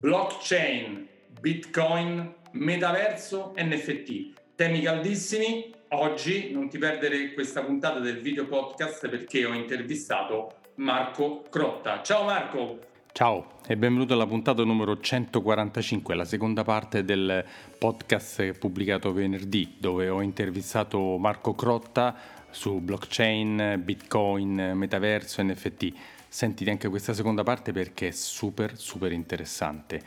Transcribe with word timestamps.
blockchain, 0.00 1.08
bitcoin, 1.40 2.32
metaverso, 2.52 3.52
NFT. 3.56 4.54
Temi 4.54 4.80
caldissimi. 4.80 5.74
Oggi 5.88 6.52
non 6.52 6.68
ti 6.68 6.78
perdere 6.78 7.32
questa 7.34 7.62
puntata 7.62 7.98
del 7.98 8.20
video 8.20 8.46
podcast 8.46 9.08
perché 9.08 9.44
ho 9.44 9.52
intervistato 9.52 10.58
Marco 10.76 11.42
Crotta. 11.50 12.00
Ciao 12.02 12.24
Marco! 12.24 12.78
Ciao 13.10 13.58
e 13.66 13.76
benvenuto 13.76 14.14
alla 14.14 14.26
puntata 14.26 14.62
numero 14.62 15.00
145, 15.00 16.14
la 16.14 16.24
seconda 16.24 16.62
parte 16.62 17.04
del 17.04 17.44
podcast 17.76 18.52
pubblicato 18.52 19.12
venerdì 19.12 19.78
dove 19.80 20.08
ho 20.08 20.22
intervistato 20.22 21.18
Marco 21.18 21.54
Crotta 21.54 22.14
su 22.50 22.78
blockchain, 22.78 23.82
bitcoin, 23.82 24.74
metaverso, 24.76 25.42
NFT 25.42 25.92
sentite 26.28 26.70
anche 26.70 26.88
questa 26.88 27.14
seconda 27.14 27.42
parte 27.42 27.72
perché 27.72 28.08
è 28.08 28.12
super 28.12 28.78
super 28.78 29.12
interessante. 29.12 30.02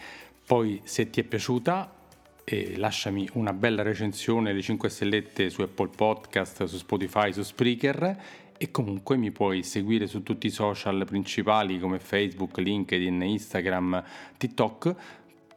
Poi 0.46 0.82
se 0.84 1.10
ti 1.10 1.20
è 1.20 1.24
piaciuta 1.24 2.00
eh, 2.44 2.78
lasciami 2.78 3.30
una 3.34 3.54
bella 3.54 3.82
recensione, 3.82 4.54
le 4.54 4.62
5 4.62 4.90
stellette 4.90 5.50
su 5.50 5.62
Apple 5.62 5.90
Podcast, 5.96 6.64
su 6.66 6.78
Spotify, 6.78 7.32
su 7.32 7.44
Spreaker 7.44 8.18
e 8.58 8.72
comunque 8.72 9.18
mi 9.18 9.32
puoi 9.32 9.64
seguire 9.64 10.06
su 10.08 10.22
tutti 10.22 10.48
i 10.48 10.52
social 10.52 11.04
principali 11.06 11.80
come 11.80 12.00
Facebook, 12.00 12.58
LinkedIn, 12.58 13.22
Instagram, 13.22 14.04
TikTok, 14.38 14.96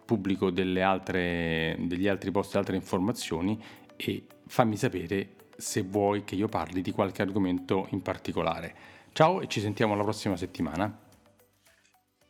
pubblico 0.05 0.47
altre, 0.81 1.77
degli 1.81 2.09
altri 2.09 2.31
post 2.31 2.55
e 2.55 2.59
altre 2.59 2.77
informazioni 2.77 3.61
e 3.97 4.25
fammi 4.47 4.77
sapere 4.77 5.35
se 5.57 5.83
vuoi 5.83 6.25
che 6.25 6.35
io 6.35 6.49
parli 6.49 6.81
di 6.81 6.93
qualche 6.93 7.23
argomento 7.23 7.89
in 7.91 8.03
particolare. 8.03 8.94
Ciao 9.15 9.41
e 9.41 9.47
ci 9.47 9.61
sentiamo 9.61 9.95
la 9.95 10.03
prossima 10.03 10.37
settimana. 10.37 10.93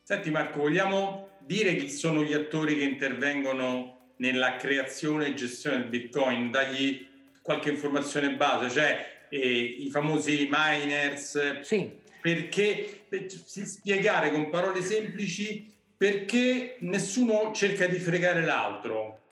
Senti 0.02 0.30
Marco, 0.30 0.60
vogliamo 0.60 1.30
dire 1.38 1.76
chi 1.76 1.88
sono 1.88 2.22
gli 2.22 2.34
attori 2.34 2.76
che 2.76 2.84
intervengono 2.84 4.10
nella 4.16 4.56
creazione 4.56 5.28
e 5.28 5.34
gestione 5.34 5.78
del 5.78 5.88
Bitcoin? 5.88 6.50
Dagli 6.50 7.08
qualche 7.40 7.70
informazione 7.70 8.36
base, 8.36 8.68
cioè 8.68 9.26
eh, 9.30 9.38
i 9.38 9.88
famosi 9.88 10.46
miners. 10.50 11.60
Sì. 11.62 11.90
Perché 12.20 13.06
spiegare 13.28 14.30
con 14.30 14.50
parole 14.50 14.82
semplici 14.82 15.74
perché 15.96 16.76
nessuno 16.80 17.50
cerca 17.54 17.86
di 17.86 17.98
fregare 17.98 18.44
l'altro. 18.44 19.30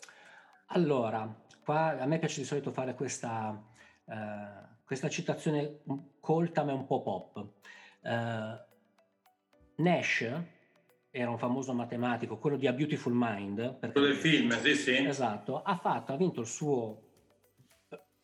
Allora, 0.69 1.31
qua 1.63 2.01
a 2.01 2.07
me 2.07 2.19
piace 2.19 2.41
di 2.41 2.47
solito 2.47 2.71
fare 2.71 2.95
questa, 2.95 3.63
uh, 4.05 4.15
questa 4.87 5.11
citazione 5.11 5.81
colta 6.23 6.63
ma 6.63 6.73
un 6.73 6.87
po' 6.87 7.03
pop. 7.03 7.47
Uh, 8.03 8.57
Nash 9.83 10.31
era 11.11 11.31
un 11.31 11.37
famoso 11.37 11.75
matematico, 11.75 12.39
quello 12.39 12.57
di 12.57 12.69
A 12.69 12.73
Beautiful 12.73 13.13
Mind. 13.13 13.81
Quello 13.81 14.07
del 14.07 14.17
film, 14.17 14.57
sì, 14.61 14.75
sì. 14.77 15.05
Esatto, 15.05 15.63
ha, 15.63 15.77
fatto, 15.77 16.13
ha 16.13 16.17
vinto 16.17 16.41
il 16.41 16.47
suo 16.47 17.03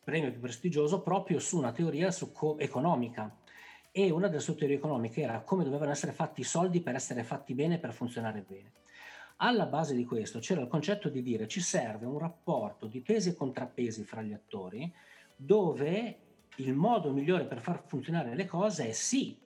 premio 0.01 0.31
più 0.31 0.39
prestigioso 0.39 1.01
proprio 1.01 1.39
su 1.39 1.57
una 1.57 1.73
teoria 1.73 2.09
su 2.09 2.31
co- 2.31 2.57
economica. 2.57 3.37
E 3.91 4.11
una 4.11 4.27
delle 4.27 4.39
sue 4.39 4.55
teorie 4.55 4.77
economiche 4.77 5.21
era 5.21 5.41
come 5.41 5.65
dovevano 5.65 5.91
essere 5.91 6.13
fatti 6.13 6.39
i 6.39 6.45
soldi 6.45 6.79
per 6.79 6.95
essere 6.95 7.23
fatti 7.23 7.53
bene, 7.53 7.79
per 7.79 7.91
funzionare 7.91 8.45
bene. 8.47 8.71
Alla 9.37 9.65
base 9.65 9.93
di 9.93 10.05
questo 10.05 10.39
c'era 10.39 10.61
il 10.61 10.67
concetto 10.67 11.09
di 11.09 11.21
dire 11.21 11.47
ci 11.47 11.59
serve 11.59 12.05
un 12.05 12.17
rapporto 12.17 12.87
di 12.87 13.01
pesi 13.01 13.29
e 13.29 13.35
contrappesi 13.35 14.03
fra 14.03 14.21
gli 14.21 14.33
attori 14.33 14.91
dove 15.35 16.28
il 16.59 16.73
modo 16.73 17.11
migliore 17.11 17.45
per 17.45 17.61
far 17.61 17.83
funzionare 17.85 18.35
le 18.35 18.45
cose 18.45 18.89
è 18.89 18.91
sì, 18.91 19.37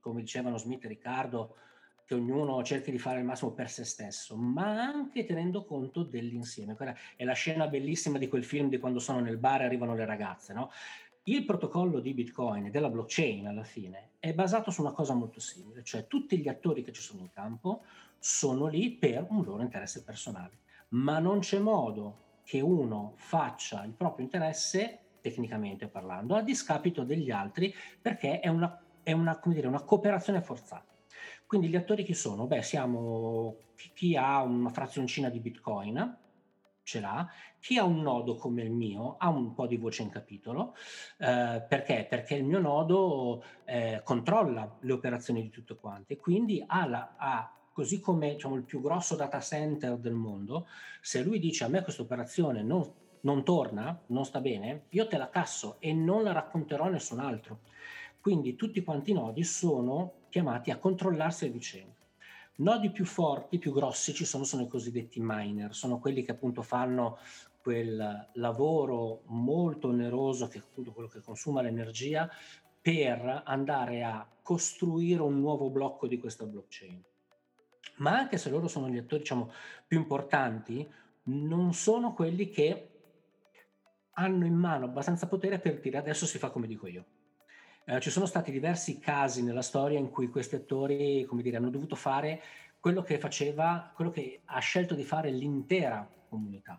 come 0.00 0.20
dicevano 0.20 0.56
Smith 0.56 0.84
e 0.84 0.88
Riccardo, 0.88 1.56
che 2.04 2.14
ognuno 2.14 2.62
cerchi 2.64 2.90
di 2.90 2.98
fare 2.98 3.20
il 3.20 3.24
massimo 3.24 3.52
per 3.52 3.70
se 3.70 3.84
stesso, 3.84 4.36
ma 4.36 4.82
anche 4.82 5.24
tenendo 5.24 5.64
conto 5.64 6.02
dell'insieme. 6.02 6.74
Quella 6.74 6.94
è 7.14 7.24
la 7.24 7.34
scena 7.34 7.68
bellissima 7.68 8.18
di 8.18 8.28
quel 8.28 8.44
film 8.44 8.68
di 8.68 8.78
quando 8.78 8.98
sono 8.98 9.20
nel 9.20 9.36
bar 9.36 9.62
e 9.62 9.64
arrivano 9.66 9.94
le 9.94 10.04
ragazze, 10.04 10.52
no? 10.52 10.70
Il 11.24 11.44
protocollo 11.44 12.00
di 12.00 12.14
Bitcoin 12.14 12.66
e 12.66 12.70
della 12.70 12.88
blockchain 12.88 13.46
alla 13.46 13.62
fine 13.62 14.12
è 14.18 14.32
basato 14.34 14.70
su 14.70 14.80
una 14.80 14.92
cosa 14.92 15.14
molto 15.14 15.38
simile, 15.38 15.84
cioè 15.84 16.06
tutti 16.06 16.38
gli 16.38 16.48
attori 16.48 16.82
che 16.82 16.92
ci 16.92 17.02
sono 17.02 17.20
in 17.20 17.30
campo 17.30 17.82
sono 18.18 18.66
lì 18.66 18.90
per 18.90 19.26
un 19.28 19.44
loro 19.44 19.62
interesse 19.62 20.02
personale, 20.02 20.58
ma 20.88 21.18
non 21.18 21.38
c'è 21.38 21.58
modo 21.58 22.40
che 22.42 22.60
uno 22.60 23.12
faccia 23.16 23.84
il 23.84 23.92
proprio 23.92 24.24
interesse 24.24 24.98
tecnicamente 25.20 25.88
parlando, 25.88 26.34
a 26.34 26.42
discapito 26.42 27.04
degli 27.04 27.30
altri, 27.30 27.74
perché 28.00 28.40
è 28.40 28.48
una, 28.48 28.82
è 29.02 29.12
una, 29.12 29.40
dire, 29.44 29.66
una 29.66 29.82
cooperazione 29.82 30.40
forzata. 30.40 30.84
Quindi 31.46 31.68
gli 31.68 31.76
attori 31.76 32.04
chi 32.04 32.14
sono? 32.14 32.46
Beh, 32.46 32.62
siamo 32.62 33.56
chi 33.94 34.16
ha 34.16 34.42
una 34.42 34.70
frazioncina 34.70 35.28
di 35.28 35.40
Bitcoin, 35.40 36.18
ce 36.82 37.00
l'ha, 37.00 37.28
chi 37.60 37.76
ha 37.78 37.84
un 37.84 38.02
nodo 38.02 38.34
come 38.34 38.62
il 38.62 38.70
mio 38.70 39.16
ha 39.18 39.28
un 39.28 39.54
po' 39.54 39.66
di 39.66 39.76
voce 39.76 40.02
in 40.02 40.10
capitolo, 40.10 40.74
eh, 41.18 41.64
perché? 41.68 42.06
Perché 42.08 42.34
il 42.34 42.44
mio 42.44 42.58
nodo 42.58 43.44
eh, 43.64 44.00
controlla 44.04 44.76
le 44.80 44.92
operazioni 44.92 45.42
di 45.42 45.50
tutte 45.50 45.76
quante, 45.76 46.16
quindi 46.16 46.62
ha, 46.66 46.86
la, 46.86 47.14
ha 47.16 47.54
così 47.72 48.00
come 48.00 48.32
diciamo, 48.32 48.56
il 48.56 48.64
più 48.64 48.80
grosso 48.80 49.14
data 49.14 49.40
center 49.40 49.96
del 49.96 50.14
mondo, 50.14 50.66
se 51.00 51.22
lui 51.22 51.38
dice 51.38 51.64
a 51.64 51.68
me 51.68 51.82
questa 51.82 52.02
operazione 52.02 52.62
non 52.62 52.92
non 53.22 53.44
torna, 53.44 54.00
non 54.06 54.24
sta 54.24 54.40
bene, 54.40 54.84
io 54.90 55.06
te 55.06 55.16
la 55.16 55.28
casso 55.28 55.76
e 55.78 55.92
non 55.92 56.22
la 56.22 56.32
racconterò 56.32 56.84
a 56.84 56.90
nessun 56.90 57.20
altro. 57.20 57.60
Quindi 58.20 58.54
tutti 58.56 58.82
quanti 58.82 59.10
i 59.10 59.14
nodi 59.14 59.44
sono 59.44 60.12
chiamati 60.28 60.70
a 60.70 60.78
controllarsi 60.78 61.46
a 61.46 61.50
vicenda. 61.50 61.98
Nodi 62.56 62.90
più 62.90 63.06
forti, 63.06 63.58
più 63.58 63.72
grossi 63.72 64.12
ci 64.12 64.26
sono, 64.26 64.44
sono 64.44 64.62
i 64.62 64.68
cosiddetti 64.68 65.18
miner, 65.22 65.74
sono 65.74 65.98
quelli 65.98 66.22
che 66.22 66.32
appunto 66.32 66.60
fanno 66.60 67.18
quel 67.62 68.28
lavoro 68.34 69.22
molto 69.26 69.88
oneroso, 69.88 70.48
che 70.48 70.58
è 70.58 70.60
appunto 70.60 70.92
quello 70.92 71.08
che 71.08 71.20
consuma 71.20 71.62
l'energia, 71.62 72.28
per 72.82 73.42
andare 73.44 74.02
a 74.02 74.26
costruire 74.42 75.22
un 75.22 75.38
nuovo 75.38 75.70
blocco 75.70 76.06
di 76.06 76.18
questa 76.18 76.44
blockchain. 76.44 77.02
Ma 77.96 78.16
anche 78.16 78.38
se 78.38 78.50
loro 78.50 78.68
sono 78.68 78.88
gli 78.88 78.98
attori 78.98 79.20
diciamo, 79.20 79.50
più 79.86 79.98
importanti, 79.98 80.88
non 81.24 81.72
sono 81.74 82.14
quelli 82.14 82.48
che 82.48 82.89
hanno 84.20 84.44
in 84.44 84.54
mano 84.54 84.84
abbastanza 84.84 85.26
potere 85.26 85.58
per 85.58 85.80
dire 85.80 85.96
adesso 85.96 86.26
si 86.26 86.38
fa 86.38 86.50
come 86.50 86.66
dico 86.66 86.86
io. 86.86 87.04
Eh, 87.84 88.00
ci 88.00 88.10
sono 88.10 88.26
stati 88.26 88.50
diversi 88.50 88.98
casi 88.98 89.42
nella 89.42 89.62
storia 89.62 89.98
in 89.98 90.10
cui 90.10 90.28
questi 90.28 90.56
attori, 90.56 91.24
come 91.24 91.42
dire, 91.42 91.56
hanno 91.56 91.70
dovuto 91.70 91.96
fare 91.96 92.42
quello 92.78 93.02
che 93.02 93.18
faceva, 93.18 93.90
quello 93.94 94.10
che 94.10 94.42
ha 94.44 94.58
scelto 94.58 94.94
di 94.94 95.04
fare 95.04 95.30
l'intera 95.30 96.08
comunità. 96.28 96.78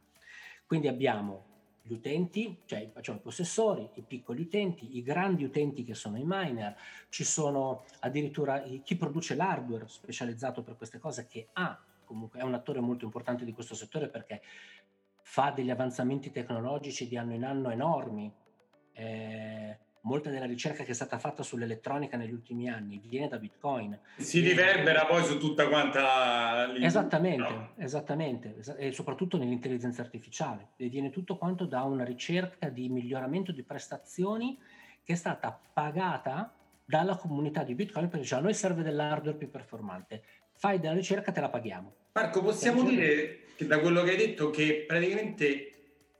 Quindi 0.66 0.88
abbiamo 0.88 1.50
gli 1.81 1.94
utenti, 1.94 2.59
cioè 2.66 2.90
facciamo 2.94 3.18
i 3.18 3.22
possessori, 3.22 3.90
i 3.96 4.03
piccoli 4.03 4.41
utenti, 4.41 4.97
i 4.97 5.01
grandi 5.01 5.44
utenti 5.44 5.84
che 5.84 5.96
sono 5.96 6.18
i 6.18 6.24
miner, 6.24 6.78
ci 7.09 7.24
sono 7.24 7.85
addirittura 8.01 8.62
chi 8.84 8.96
produce 8.96 9.35
l'hardware 9.35 9.88
specializzato 9.88 10.62
per 10.62 10.78
queste 10.78 11.00
cose 11.00 11.25
che 11.28 11.47
ha 11.53 11.78
comunque 12.12 12.41
è 12.41 12.44
un 12.44 12.53
attore 12.53 12.81
molto 12.81 13.06
importante 13.06 13.46
di 13.46 13.53
questo 13.53 13.74
settore 13.74 14.09
perché 14.09 14.41
fa 15.31 15.52
degli 15.56 15.69
avanzamenti 15.69 16.30
tecnologici 16.30 17.08
di 17.08 17.16
anno 17.16 17.34
in 17.34 17.46
anno 17.46 17.69
enormi. 17.69 18.30
Eh, 18.92 19.78
molta 20.02 20.30
della 20.30 20.46
ricerca 20.46 20.84
che 20.84 20.92
è 20.92 20.94
stata 20.94 21.19
fatta 21.19 21.42
sull'elettronica 21.42 22.18
negli 22.18 22.34
ultimi 22.34 22.69
anni 22.69 23.00
viene 23.02 23.30
da 23.30 23.38
Bitcoin. 23.38 23.97
Si 24.18 24.42
riverbera 24.42 25.06
poi 25.06 25.24
su 25.24 25.40
tutta 25.40 25.69
quanta... 25.69 26.75
Esattamente, 26.75 27.50
no. 27.50 27.72
esattamente, 27.78 28.58
e 28.75 28.92
soprattutto 28.92 29.38
nell'intelligenza 29.38 30.02
artificiale. 30.02 30.72
E 30.75 30.90
viene 30.90 31.09
tutto 31.12 31.38
quanto 31.38 31.63
da 31.66 31.84
una 31.84 32.03
ricerca 32.03 32.68
di 32.68 32.90
miglioramento 32.90 33.53
di 33.53 33.63
prestazioni 33.63 34.59
che 35.02 35.13
è 35.13 35.16
stata 35.16 35.58
pagata 35.72 36.53
dalla 36.84 37.16
comunità 37.16 37.63
di 37.63 37.74
Bitcoin 37.74 38.09
perché 38.09 38.24
dice 38.24 38.36
a 38.36 38.42
noi 38.42 38.53
serve 38.53 38.84
dell'hardware 38.84 39.38
più 39.38 39.50
performante, 39.50 40.24
fai 40.62 40.80
della 40.80 40.94
ricerca, 40.94 41.32
te 41.32 41.42
la 41.42 41.50
paghiamo. 41.50 41.96
Marco, 42.12 42.44
possiamo 42.44 42.84
dire 42.84 43.46
che 43.56 43.66
da 43.66 43.80
quello 43.80 44.04
che 44.04 44.12
hai 44.12 44.18
detto 44.18 44.52
che 44.52 44.86
praticamente 44.88 45.74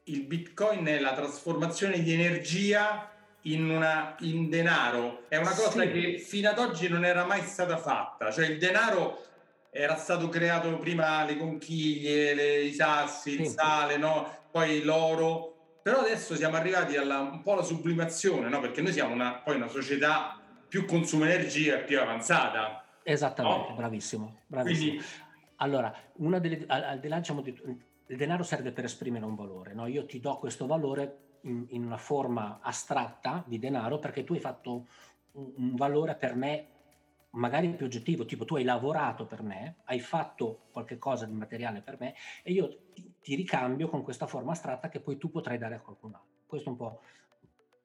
il 0.06 0.24
Bitcoin 0.24 0.84
è 0.88 1.00
la 1.00 1.14
trasformazione 1.14 2.02
di 2.02 2.12
energia 2.12 3.08
in, 3.42 3.70
una, 3.70 4.16
in 4.22 4.50
denaro, 4.50 5.26
è 5.28 5.38
una 5.38 5.52
cosa 5.52 5.82
sì. 5.82 5.92
che 5.92 6.18
fino 6.18 6.50
ad 6.50 6.58
oggi 6.58 6.88
non 6.88 7.06
era 7.06 7.24
mai 7.24 7.44
stata 7.44 7.78
fatta, 7.78 8.32
cioè 8.32 8.48
il 8.48 8.58
denaro 8.58 9.24
era 9.70 9.96
stato 9.96 10.28
creato 10.28 10.76
prima 10.80 11.24
le 11.24 11.38
conchiglie, 11.38 12.34
le, 12.34 12.62
i 12.62 12.74
sassi, 12.74 13.36
sì. 13.36 13.42
il 13.42 13.48
sale, 13.48 13.98
no? 13.98 14.48
poi 14.50 14.82
l'oro, 14.82 15.78
però 15.84 16.00
adesso 16.00 16.36
siamo 16.36 16.56
arrivati 16.56 16.98
alla, 16.98 17.20
un 17.20 17.44
po' 17.44 17.54
alla 17.54 17.62
sublimazione, 17.62 18.50
no? 18.50 18.60
perché 18.60 18.82
noi 18.82 18.92
siamo 18.92 19.14
una, 19.14 19.36
poi 19.36 19.56
una 19.58 19.68
società 19.68 20.42
più 20.68 20.86
consuma 20.86 21.32
energia 21.32 21.76
e 21.76 21.84
più 21.84 22.00
avanzata. 22.00 22.81
Esattamente, 23.04 23.70
no? 23.70 23.76
bravissimo. 23.76 24.40
bravissimo. 24.48 24.90
Quindi, 24.90 25.06
allora, 25.58 25.94
una 26.18 26.40
delle, 26.40 26.64
al, 26.68 26.84
al 26.84 27.00
di 27.00 27.08
là 27.08 27.18
diciamo, 27.18 27.42
di, 27.42 27.50
il 28.08 28.18
denaro 28.18 28.44
serve 28.44 28.72
per 28.72 28.86
esprimere 28.86 29.26
un 29.26 29.36
valore, 29.36 29.74
no? 29.74 29.88
io 29.88 30.06
ti 30.06 30.20
do 30.20 30.38
questo 30.38 30.66
valore 30.66 31.38
in, 31.42 31.66
in, 31.70 31.86
una 31.86 31.98
forma 31.98 32.60
astratta 32.62 33.44
di 33.48 33.58
denaro 33.58 34.00
perché 34.00 34.24
tu 34.24 34.34
hai 34.34 34.40
fatto 34.40 34.88
un, 35.34 35.54
un 35.56 35.76
valore 35.76 36.16
per 36.16 36.36
me 36.36 36.68
magari 37.32 37.74
più 37.74 37.86
oggettivo, 37.86 38.26
tipo 38.26 38.44
tu 38.44 38.56
hai 38.56 38.64
lavorato 38.64 39.26
per 39.26 39.42
me, 39.42 39.78
hai 39.86 40.00
fatto 40.00 40.64
qualche 40.72 40.98
cosa 40.98 41.26
di 41.26 41.34
materiale 41.34 41.82
per 41.82 41.98
me 42.00 42.14
e 42.44 42.52
io 42.52 42.90
ti, 42.94 43.14
ti 43.22 43.36
ricambio 43.36 43.88
con 43.88 44.04
questa 44.04 44.28
forma 44.28 44.52
astratta 44.52 44.90
che 44.90 45.00
poi 45.00 45.18
tu 45.18 45.30
potrai 45.30 45.58
dare 45.58 45.76
a 45.76 45.80
qualcun 45.80 46.14
altro. 46.14 46.40
Questo 46.46 46.68
è 46.68 46.72
un 46.72 46.78
po' 46.78 47.02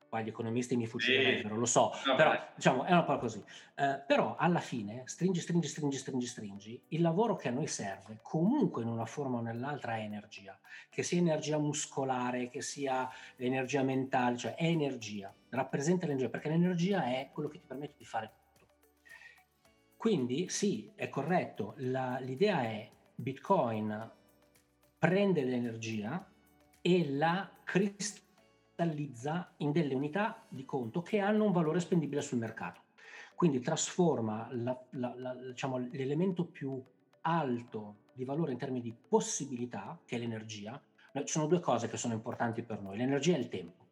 poi 0.09 0.25
gli 0.25 0.29
economisti 0.29 0.77
mi 0.77 0.87
fucilerebbero, 0.87 1.55
sì. 1.55 1.61
lo 1.61 1.67
so, 1.67 1.93
no, 2.05 2.15
però 2.15 2.31
beh. 2.31 2.41
diciamo 2.55 2.85
è 2.85 2.93
un 2.93 3.05
po' 3.05 3.19
così. 3.19 3.43
Eh, 3.75 4.03
però 4.07 4.37
alla 4.37 4.61
fine, 4.61 5.03
stringi, 5.07 5.41
stringi, 5.41 5.69
stringi, 5.69 5.97
stringi, 5.97 6.27
stringi, 6.27 6.83
il 6.89 7.01
lavoro 7.01 7.37
che 7.37 7.49
a 7.49 7.51
noi 7.51 7.67
serve 7.67 8.19
comunque 8.23 8.83
in 8.83 8.89
una 8.89 9.07
forma 9.07 9.39
o 9.39 9.41
nell'altra 9.41 9.97
è 9.97 10.01
energia, 10.01 10.59
che 10.89 11.03
sia 11.03 11.19
energia 11.19 11.59
muscolare, 11.59 12.49
che 12.49 12.63
sia 12.63 13.09
energia 13.37 13.83
mentale, 13.83 14.37
cioè 14.37 14.55
è 14.55 14.65
energia, 14.65 15.35
rappresenta 15.51 16.07
l'energia, 16.07 16.29
perché 16.29 16.49
l'energia 16.49 17.05
è 17.05 17.31
quello 17.33 17.49
che 17.49 17.59
ti 17.59 17.67
permette 17.67 17.95
di 17.99 18.05
fare 18.05 18.33
tutto. 18.35 18.67
Quindi 19.97 20.49
sì, 20.49 20.91
è 20.95 21.09
corretto, 21.09 21.75
la, 21.79 22.19
l'idea 22.21 22.63
è 22.63 22.91
Bitcoin 23.15 24.13
prende 24.99 25.45
l'energia 25.45 26.27
e 26.81 27.11
la 27.11 27.51
cristallizza 27.65 28.25
cristallizza 28.77 29.55
in 29.59 29.73
delle 29.73 29.95
unità 29.95 30.45
di 30.49 30.67
conto 30.67 31.01
che 31.01 31.19
hanno 31.19 31.45
un 31.45 31.53
valore 31.53 31.81
spendibile 31.81 32.21
sul 32.21 32.39
mercato. 32.39 32.83
Quindi 33.35 33.61
trasforma 33.61 34.49
la, 34.53 34.79
la, 34.91 35.15
la, 35.17 35.35
diciamo, 35.35 35.79
l'elemento 35.79 36.45
più 36.45 36.83
alto 37.23 37.97
di 38.13 38.25
valore 38.25 38.53
in 38.53 38.59
termini 38.59 38.83
di 38.83 38.95
possibilità, 39.09 39.99
che 40.05 40.17
è 40.17 40.19
l'energia. 40.19 40.81
Ci 41.13 41.27
sono 41.27 41.47
due 41.47 41.61
cose 41.61 41.89
che 41.89 41.97
sono 41.97 42.13
importanti 42.13 42.63
per 42.63 42.81
noi, 42.83 42.99
l'energia 42.99 43.35
e 43.35 43.41
il 43.41 43.49
tempo 43.49 43.86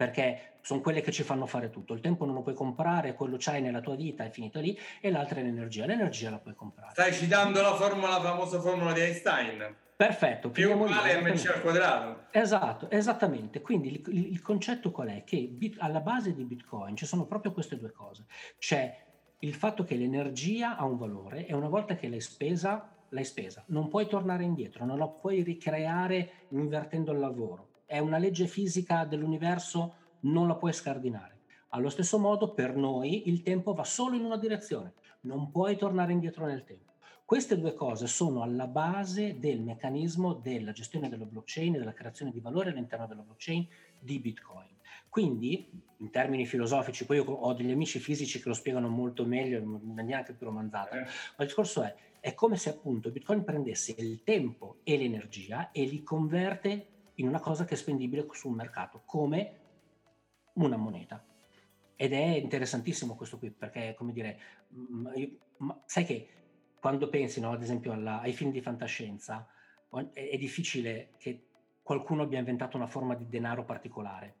perché 0.00 0.52
sono 0.62 0.80
quelle 0.80 1.02
che 1.02 1.12
ci 1.12 1.22
fanno 1.22 1.44
fare 1.44 1.68
tutto. 1.68 1.92
Il 1.92 2.00
tempo 2.00 2.24
non 2.24 2.34
lo 2.34 2.40
puoi 2.40 2.54
comprare, 2.54 3.12
quello 3.12 3.36
c'hai 3.38 3.60
nella 3.60 3.82
tua 3.82 3.96
vita, 3.96 4.24
è 4.24 4.30
finito 4.30 4.58
lì, 4.58 4.74
e 4.98 5.10
l'altra 5.10 5.40
è 5.40 5.42
l'energia. 5.42 5.84
L'energia 5.84 6.30
la 6.30 6.38
puoi 6.38 6.54
comprare. 6.54 6.92
Stai 6.92 7.12
citando 7.12 7.60
la 7.60 7.74
formula, 7.74 8.08
la 8.08 8.20
famosa 8.22 8.58
formula 8.60 8.94
di 8.94 9.00
Einstein. 9.00 9.76
Perfetto. 9.94 10.48
Più 10.48 10.72
uguale 10.72 11.20
mc 11.20 11.46
al 11.48 11.60
quadrato. 11.60 12.20
Esatto, 12.30 12.88
esattamente. 12.88 13.60
Quindi 13.60 13.90
il, 13.90 14.32
il 14.32 14.40
concetto 14.40 14.90
qual 14.90 15.08
è? 15.08 15.22
Che 15.22 15.36
bit, 15.36 15.76
alla 15.80 16.00
base 16.00 16.34
di 16.34 16.44
Bitcoin 16.44 16.96
ci 16.96 17.04
sono 17.04 17.26
proprio 17.26 17.52
queste 17.52 17.76
due 17.76 17.92
cose. 17.92 18.24
C'è 18.56 19.04
il 19.40 19.52
fatto 19.52 19.84
che 19.84 19.96
l'energia 19.96 20.78
ha 20.78 20.84
un 20.86 20.96
valore 20.96 21.44
e 21.44 21.52
una 21.52 21.68
volta 21.68 21.94
che 21.94 22.08
l'hai 22.08 22.22
spesa, 22.22 22.90
l'hai 23.10 23.24
spesa. 23.24 23.62
Non 23.66 23.88
puoi 23.88 24.06
tornare 24.06 24.44
indietro, 24.44 24.86
non 24.86 24.96
la 24.96 25.08
puoi 25.08 25.42
ricreare 25.42 26.46
invertendo 26.48 27.12
il 27.12 27.18
lavoro. 27.18 27.68
È 27.90 27.98
una 27.98 28.18
legge 28.18 28.46
fisica 28.46 29.04
dell'universo, 29.04 29.94
non 30.20 30.46
la 30.46 30.54
puoi 30.54 30.72
scardinare. 30.72 31.38
Allo 31.70 31.88
stesso 31.88 32.20
modo, 32.20 32.54
per 32.54 32.76
noi 32.76 33.28
il 33.28 33.42
tempo 33.42 33.74
va 33.74 33.82
solo 33.82 34.14
in 34.14 34.22
una 34.22 34.36
direzione, 34.36 34.92
non 35.22 35.50
puoi 35.50 35.76
tornare 35.76 36.12
indietro 36.12 36.46
nel 36.46 36.62
tempo. 36.62 36.92
Queste 37.24 37.58
due 37.58 37.74
cose 37.74 38.06
sono 38.06 38.42
alla 38.42 38.68
base 38.68 39.40
del 39.40 39.60
meccanismo 39.60 40.34
della 40.34 40.70
gestione 40.70 41.08
della 41.08 41.24
blockchain 41.24 41.74
e 41.74 41.78
della 41.78 41.92
creazione 41.92 42.30
di 42.30 42.38
valore 42.38 42.70
all'interno 42.70 43.08
della 43.08 43.22
blockchain 43.22 43.66
di 43.98 44.20
Bitcoin. 44.20 44.70
Quindi, 45.08 45.68
in 45.96 46.10
termini 46.10 46.46
filosofici, 46.46 47.04
poi 47.04 47.16
io 47.16 47.24
ho 47.24 47.52
degli 47.54 47.72
amici 47.72 47.98
fisici 47.98 48.40
che 48.40 48.46
lo 48.46 48.54
spiegano 48.54 48.86
molto 48.86 49.26
meglio, 49.26 49.58
in 49.58 49.80
maniera 49.94 50.18
anche 50.18 50.34
più 50.34 50.46
romanzata, 50.46 50.96
eh. 50.96 51.00
ma 51.00 51.38
il 51.38 51.46
discorso 51.46 51.82
è, 51.82 51.92
è 52.20 52.34
come 52.34 52.56
se 52.56 52.70
appunto 52.70 53.10
Bitcoin 53.10 53.42
prendesse 53.42 53.96
il 53.98 54.22
tempo 54.22 54.76
e 54.84 54.96
l'energia 54.96 55.72
e 55.72 55.82
li 55.86 56.04
converte 56.04 56.86
in 57.20 57.28
una 57.28 57.40
cosa 57.40 57.64
che 57.64 57.74
è 57.74 57.76
spendibile 57.76 58.26
sul 58.32 58.54
mercato, 58.54 59.02
come 59.04 59.58
una 60.54 60.76
moneta. 60.76 61.24
Ed 61.94 62.12
è 62.12 62.24
interessantissimo 62.36 63.14
questo 63.14 63.38
qui, 63.38 63.50
perché, 63.50 63.94
come 63.96 64.12
dire, 64.12 64.40
io, 65.14 65.28
sai 65.84 66.04
che 66.04 66.28
quando 66.80 67.08
pensi, 67.10 67.40
no, 67.40 67.52
ad 67.52 67.62
esempio, 67.62 67.92
alla, 67.92 68.20
ai 68.20 68.32
film 68.32 68.50
di 68.50 68.62
fantascienza, 68.62 69.46
è, 70.12 70.28
è 70.28 70.38
difficile 70.38 71.12
che 71.18 71.46
qualcuno 71.82 72.22
abbia 72.22 72.38
inventato 72.38 72.76
una 72.76 72.86
forma 72.86 73.14
di 73.14 73.28
denaro 73.28 73.64
particolare. 73.64 74.36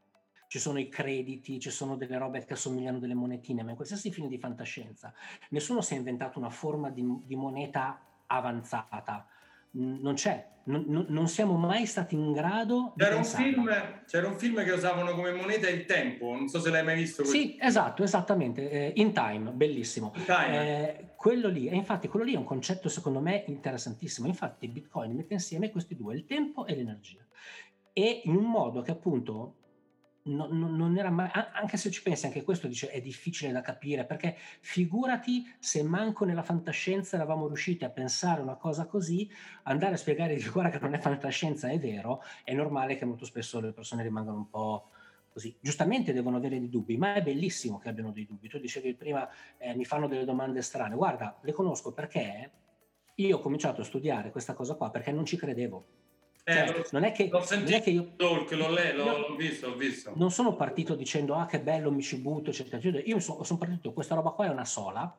Ci 0.46 0.58
sono 0.58 0.78
i 0.78 0.88
crediti, 0.88 1.60
ci 1.60 1.70
sono 1.70 1.96
delle 1.96 2.18
robe 2.18 2.44
che 2.44 2.54
assomigliano 2.54 2.98
delle 2.98 3.14
monetine, 3.14 3.62
ma 3.62 3.70
in 3.70 3.76
qualsiasi 3.76 4.10
film 4.10 4.26
di 4.26 4.38
fantascienza 4.38 5.12
nessuno 5.50 5.80
si 5.80 5.94
è 5.94 5.96
inventato 5.96 6.38
una 6.38 6.50
forma 6.50 6.90
di, 6.90 7.04
di 7.24 7.36
moneta 7.36 8.00
avanzata 8.26 9.28
non 9.72 10.14
c'è, 10.14 10.48
non, 10.64 11.06
non, 11.08 11.28
siamo 11.28 11.56
mai 11.56 11.86
stati 11.86 12.14
in 12.14 12.32
grado 12.32 12.92
c'era 12.96 13.16
un, 13.16 13.24
film, 13.24 13.70
c'era 14.06 14.28
un 14.28 14.38
film 14.38 14.62
che 14.64 14.70
usavano 14.72 15.14
come 15.14 15.32
moneta 15.32 15.68
il 15.68 15.84
tempo, 15.84 16.32
non 16.32 16.48
so 16.48 16.60
se 16.60 16.70
l'hai 16.70 16.84
mai 16.84 16.96
visto. 16.96 17.24
Sì, 17.24 17.56
esatto, 17.60 18.02
esattamente, 18.02 18.70
eh, 18.70 18.92
In 18.96 19.12
Time, 19.12 19.50
bellissimo. 19.50 20.12
In 20.16 20.24
time. 20.24 20.58
Eh, 20.58 21.04
quello 21.16 21.48
lì, 21.48 21.68
e 21.68 21.74
infatti 21.74 22.08
quello 22.08 22.24
lì 22.24 22.34
è 22.34 22.38
un 22.38 22.44
concetto 22.44 22.88
secondo 22.88 23.20
me 23.20 23.44
interessantissimo, 23.46 24.26
infatti 24.26 24.68
Bitcoin 24.68 25.14
mette 25.14 25.34
insieme 25.34 25.70
questi 25.70 25.96
due, 25.96 26.14
il 26.14 26.24
tempo 26.24 26.66
e 26.66 26.74
l'energia, 26.74 27.24
e 27.92 28.22
in 28.24 28.36
un 28.36 28.44
modo 28.44 28.82
che 28.82 28.90
appunto 28.90 29.56
no, 30.24 30.48
no, 30.50 30.68
non 30.68 30.96
era 30.98 31.10
mai, 31.10 31.30
anche 31.32 31.76
se 31.76 31.90
ci 31.90 32.02
pensi, 32.02 32.26
anche 32.26 32.42
questo 32.42 32.68
dice 32.68 32.90
è 32.90 33.00
difficile 33.00 33.52
da 33.52 33.60
capire, 33.60 34.04
perché 34.04 34.36
figurati 34.60 35.44
se 35.58 35.82
manco 35.82 36.24
nella 36.24 36.42
fantascienza 36.42 37.16
eravamo 37.16 37.46
riusciti 37.46 37.84
a 37.84 37.90
pensare 37.90 38.40
una 38.40 38.56
cosa 38.56 38.86
così, 38.86 39.30
andare 39.64 39.94
a 39.94 39.98
spiegare 39.98 40.34
di 40.34 40.48
guarda 40.48 40.70
che 40.70 40.82
non 40.82 40.94
è 40.94 40.98
fantascienza, 40.98 41.68
è 41.68 41.78
vero, 41.78 42.22
è 42.44 42.52
normale 42.52 42.96
che 42.96 43.04
molto 43.04 43.24
spesso 43.24 43.60
le 43.60 43.72
persone 43.72 44.02
rimangano 44.02 44.36
un 44.36 44.50
po' 44.50 44.90
così. 45.32 45.56
Giustamente 45.60 46.12
devono 46.12 46.36
avere 46.36 46.58
dei 46.58 46.68
dubbi, 46.68 46.96
ma 46.96 47.14
è 47.14 47.22
bellissimo 47.22 47.78
che 47.78 47.88
abbiano 47.88 48.10
dei 48.12 48.26
dubbi. 48.26 48.48
Tu 48.48 48.58
dicevi 48.58 48.94
prima 48.94 49.28
eh, 49.58 49.74
mi 49.74 49.84
fanno 49.84 50.08
delle 50.08 50.24
domande 50.24 50.60
strane, 50.62 50.94
guarda, 50.96 51.38
le 51.42 51.52
conosco 51.52 51.92
perché 51.92 52.50
io 53.14 53.36
ho 53.36 53.40
cominciato 53.40 53.80
a 53.80 53.84
studiare 53.84 54.30
questa 54.30 54.54
cosa 54.54 54.74
qua 54.74 54.90
perché 54.90 55.12
non 55.12 55.24
ci 55.24 55.36
credevo 55.36 55.99
cioè, 56.44 56.68
eh, 56.68 56.84
non, 56.92 57.04
è 57.04 57.12
che, 57.12 57.28
l'ho 57.28 57.42
sentito, 57.42 57.70
non 57.70 57.80
è 57.80 57.82
che 57.82 57.90
io, 57.90 58.12
talk, 58.16 58.50
l'ho, 58.52 58.70
le, 58.70 58.92
l'ho, 58.92 59.28
l'ho, 59.28 59.36
visto, 59.36 59.68
l'ho 59.68 59.76
visto. 59.76 60.12
Non 60.16 60.30
sono 60.30 60.56
partito 60.56 60.94
dicendo 60.94 61.34
ah 61.34 61.46
che 61.46 61.60
bello, 61.60 61.90
mi 61.90 62.02
ci 62.02 62.16
butto, 62.16 62.50
eccetera, 62.50 62.78
eccetera. 62.78 63.02
Io 63.06 63.20
sono, 63.20 63.42
sono 63.42 63.58
partito, 63.58 63.92
questa 63.92 64.14
roba 64.14 64.30
qua 64.30 64.46
è 64.46 64.48
una 64.48 64.64
sola 64.64 65.16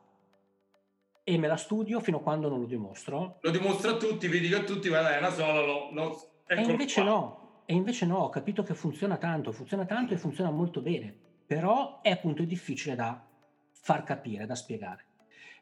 e 1.24 1.38
me 1.38 1.48
la 1.48 1.58
studio 1.58 2.00
fino 2.00 2.18
a 2.18 2.22
quando 2.22 2.50
non 2.50 2.60
lo 2.60 2.66
dimostro. 2.66 3.38
Lo 3.42 3.52
dimostro 3.52 3.92
a 3.92 3.98
tutti, 3.98 4.28
vi 4.28 4.40
dico 4.40 4.58
a 4.58 4.64
tutti, 4.64 4.90
guarda, 4.90 5.16
è 5.16 5.20
una 5.20 5.32
sola, 5.32 5.62
lo, 5.62 5.90
lo, 5.92 6.32
e 6.48 6.62
invece 6.62 7.02
qua. 7.02 7.10
no, 7.10 7.62
e 7.66 7.74
invece 7.74 8.06
no, 8.06 8.18
ho 8.18 8.30
capito 8.30 8.64
che 8.64 8.74
funziona 8.74 9.18
tanto, 9.18 9.52
funziona 9.52 9.86
tanto 9.86 10.14
e 10.14 10.18
funziona 10.18 10.50
molto 10.50 10.82
bene, 10.82 11.16
però 11.46 12.02
è 12.02 12.10
appunto 12.10 12.44
difficile 12.44 12.96
da 12.96 13.24
far 13.72 14.04
capire, 14.04 14.46
da 14.46 14.56
spiegare. 14.56 15.06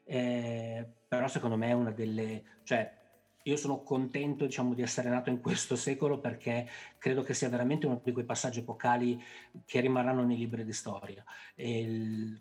Eh, 0.04 0.84
però 1.06 1.28
secondo 1.28 1.56
me 1.56 1.68
è 1.68 1.72
una 1.72 1.92
delle, 1.92 2.42
cioè 2.64 2.99
io 3.44 3.56
sono 3.56 3.82
contento 3.82 4.44
diciamo, 4.44 4.74
di 4.74 4.82
essere 4.82 5.08
nato 5.08 5.30
in 5.30 5.40
questo 5.40 5.76
secolo 5.76 6.18
perché 6.18 6.68
credo 6.98 7.22
che 7.22 7.34
sia 7.34 7.48
veramente 7.48 7.86
uno 7.86 8.00
di 8.02 8.12
quei 8.12 8.24
passaggi 8.24 8.60
epocali 8.60 9.22
che 9.64 9.80
rimarranno 9.80 10.24
nei 10.24 10.36
libri 10.36 10.64
di 10.64 10.72
storia. 10.72 11.24
Il, 11.56 12.40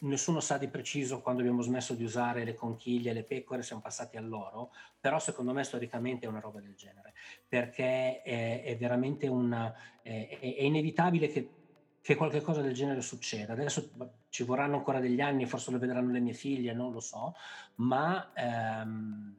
nessuno 0.00 0.40
sa 0.40 0.58
di 0.58 0.68
preciso 0.68 1.20
quando 1.20 1.40
abbiamo 1.42 1.62
smesso 1.62 1.94
di 1.94 2.04
usare 2.04 2.44
le 2.44 2.54
conchiglie, 2.54 3.12
le 3.12 3.24
pecore, 3.24 3.62
siamo 3.62 3.82
passati 3.82 4.16
all'oro, 4.16 4.72
però 5.00 5.18
secondo 5.18 5.52
me 5.52 5.64
storicamente 5.64 6.26
è 6.26 6.28
una 6.28 6.40
roba 6.40 6.60
del 6.60 6.74
genere, 6.74 7.14
perché 7.46 8.22
è, 8.22 8.62
è 8.64 8.76
veramente 8.76 9.26
una... 9.28 9.74
È, 10.02 10.38
è 10.40 10.62
inevitabile 10.62 11.28
che 11.28 11.50
che 12.00 12.14
qualche 12.14 12.40
cosa 12.40 12.62
del 12.62 12.72
genere 12.72 13.02
succeda. 13.02 13.52
Adesso 13.52 13.90
ci 14.30 14.42
vorranno 14.42 14.76
ancora 14.76 14.98
degli 14.98 15.20
anni, 15.20 15.44
forse 15.44 15.70
lo 15.70 15.78
vedranno 15.78 16.10
le 16.10 16.20
mie 16.20 16.32
figlie, 16.32 16.72
non 16.72 16.90
lo 16.90 17.00
so, 17.00 17.34
ma 17.74 18.32
ehm, 18.32 19.36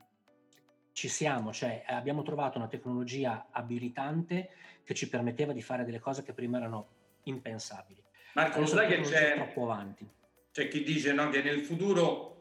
ci 0.99 1.07
siamo, 1.07 1.53
cioè 1.53 1.81
abbiamo 1.87 2.23
trovato 2.23 2.57
una 2.57 2.67
tecnologia 2.67 3.47
abilitante 3.51 4.49
che 4.83 4.93
ci 4.93 5.07
permetteva 5.07 5.53
di 5.53 5.61
fare 5.61 5.85
delle 5.85 5.99
cose 5.99 6.23
che 6.23 6.33
prima 6.33 6.57
erano 6.57 6.87
impensabili. 7.23 8.03
Marco, 8.33 8.59
lo 8.59 8.65
sai 8.65 8.87
che 8.89 8.99
c'è 8.99 9.35
troppo 9.35 9.63
avanti. 9.63 10.05
C'è 10.51 10.67
chi 10.67 10.83
dice 10.83 11.13
no, 11.13 11.29
che 11.29 11.41
nel 11.41 11.61
futuro 11.61 12.35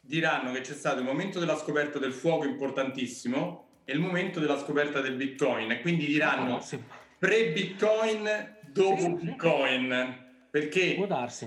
diranno 0.00 0.52
che 0.52 0.62
c'è 0.62 0.72
stato 0.72 1.00
il 1.00 1.04
momento 1.04 1.38
della 1.38 1.56
scoperta 1.56 1.98
del 1.98 2.14
fuoco 2.14 2.46
importantissimo 2.46 3.82
e 3.84 3.92
il 3.92 4.00
momento 4.00 4.40
della 4.40 4.58
scoperta 4.58 5.02
del 5.02 5.14
Bitcoin 5.14 5.70
e 5.70 5.82
quindi 5.82 6.06
diranno 6.06 6.54
oh, 6.54 6.60
sì. 6.60 6.82
pre-Bitcoin, 7.18 8.56
dopo 8.68 9.00
sì, 9.00 9.12
Bitcoin. 9.20 10.26
Perché 10.50 10.96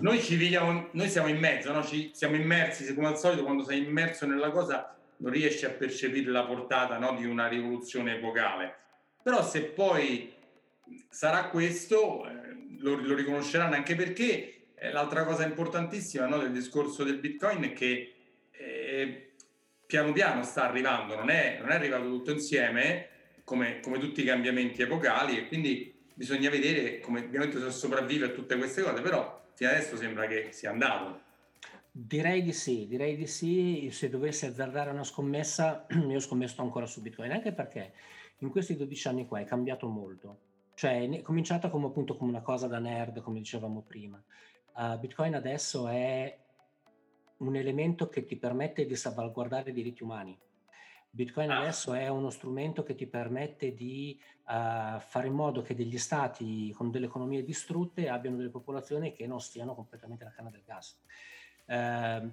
noi 0.02 0.22
ci 0.22 0.36
viviamo, 0.36 0.90
noi 0.92 1.10
siamo 1.10 1.28
in 1.28 1.40
mezzo, 1.40 1.72
no? 1.72 1.84
ci, 1.84 2.12
siamo 2.14 2.36
immersi, 2.36 2.94
come 2.94 3.08
al 3.08 3.18
solito, 3.18 3.42
quando 3.44 3.64
sei 3.64 3.84
immerso 3.84 4.28
nella 4.28 4.52
cosa 4.52 4.96
non 5.22 5.32
riesce 5.32 5.66
a 5.68 5.70
percepire 5.70 6.32
la 6.32 6.44
portata 6.44 6.98
no, 6.98 7.16
di 7.16 7.26
una 7.26 7.48
rivoluzione 7.48 8.16
epocale. 8.16 8.76
Però 9.22 9.44
se 9.44 9.64
poi 9.64 10.34
sarà 11.10 11.46
questo, 11.46 12.28
eh, 12.28 12.78
lo, 12.80 12.96
lo, 12.96 13.16
riconosceranno 13.16 13.76
anche 13.76 13.96
perché 13.96 14.64
eh, 14.76 14.92
l'altra 14.92 15.24
cosa 15.24 15.46
importantissima 15.46 16.26
no, 16.26 16.40
del 16.40 16.52
discorso 16.52 17.04
del 17.04 17.20
Bitcoin 17.20 17.64
è 17.64 17.74
che 17.74 18.14
eh, 18.52 19.32
piano 19.86 20.12
piano 20.12 20.44
sta 20.44 20.68
arrivando, 20.68 21.16
non 21.16 21.30
è, 21.30 21.58
non 21.60 21.70
è 21.70 21.76
arrivato 21.76 22.06
tutto 22.06 22.32
insieme 22.32 23.10
come, 23.44 23.80
come, 23.80 24.00
tutti 24.00 24.22
i 24.22 24.26
cambiamenti 24.26 24.82
epocali 24.82 25.38
e 25.38 25.48
quindi 25.48 25.94
bisogna 26.14 26.50
vedere 26.50 27.00
come 27.00 27.20
ovviamente 27.20 27.70
sopravvive 27.72 28.28
a 28.28 28.30
tutte 28.30 28.58
queste 28.58 28.82
cose, 28.82 29.02
però 29.02 29.50
fino 29.54 29.70
adesso 29.70 29.96
sembra 29.98 30.26
che 30.26 30.48
sia 30.52 30.72
andato. 30.72 31.30
Direi 31.94 32.42
di 32.42 32.54
sì, 32.54 32.88
direi 32.88 33.18
di 33.18 33.28
sì. 33.28 33.90
Se 33.92 34.10
dovessi 34.10 34.46
azzardare 34.46 34.92
una 34.92 35.04
scommessa, 35.04 35.86
io 36.08 36.20
scommesso 36.20 36.62
ancora 36.62 36.86
su 36.86 37.02
Bitcoin, 37.02 37.32
anche 37.32 37.52
perché 37.52 37.94
in 38.38 38.50
questi 38.50 38.78
12 38.78 39.08
anni 39.10 39.28
qua 39.28 39.40
è 39.40 39.46
cambiato 39.46 39.88
molto. 39.88 40.40
Cioè, 40.74 41.10
è 41.10 41.22
cominciata 41.22 41.70
come 41.70 41.88
appunto 41.88 42.16
come 42.16 42.30
una 42.30 42.42
cosa 42.42 42.68
da 42.68 42.80
nerd, 42.80 43.20
come 43.20 43.40
dicevamo 43.40 43.82
prima. 43.82 44.24
Uh, 44.74 44.98
Bitcoin 45.00 45.36
adesso 45.36 45.90
è 45.90 46.40
un 47.38 47.56
elemento 47.56 48.08
che 48.08 48.26
ti 48.26 48.38
permette 48.38 48.86
di 48.86 48.96
salvaguardare 48.96 49.72
i 49.72 49.74
diritti 49.74 50.02
umani. 50.02 50.38
Bitcoin 51.10 51.52
ah. 51.52 51.60
adesso 51.60 51.94
è 51.94 52.08
uno 52.08 52.30
strumento 52.30 52.84
che 52.84 52.96
ti 52.96 53.06
permette 53.06 53.74
di 53.74 54.18
uh, 54.48 54.98
fare 54.98 55.28
in 55.28 55.34
modo 55.34 55.62
che 55.62 55.76
degli 55.76 55.98
stati 55.98 56.72
con 56.72 56.90
delle 56.90 57.08
economie 57.08 57.44
distrutte 57.44 58.08
abbiano 58.08 58.38
delle 58.38 58.50
popolazioni 58.50 59.12
che 59.12 59.28
non 59.28 59.42
stiano 59.42 59.76
completamente 59.76 60.24
alla 60.24 60.34
canna 60.34 60.50
del 60.50 60.64
gas. 60.66 60.98
Uh, 61.66 62.30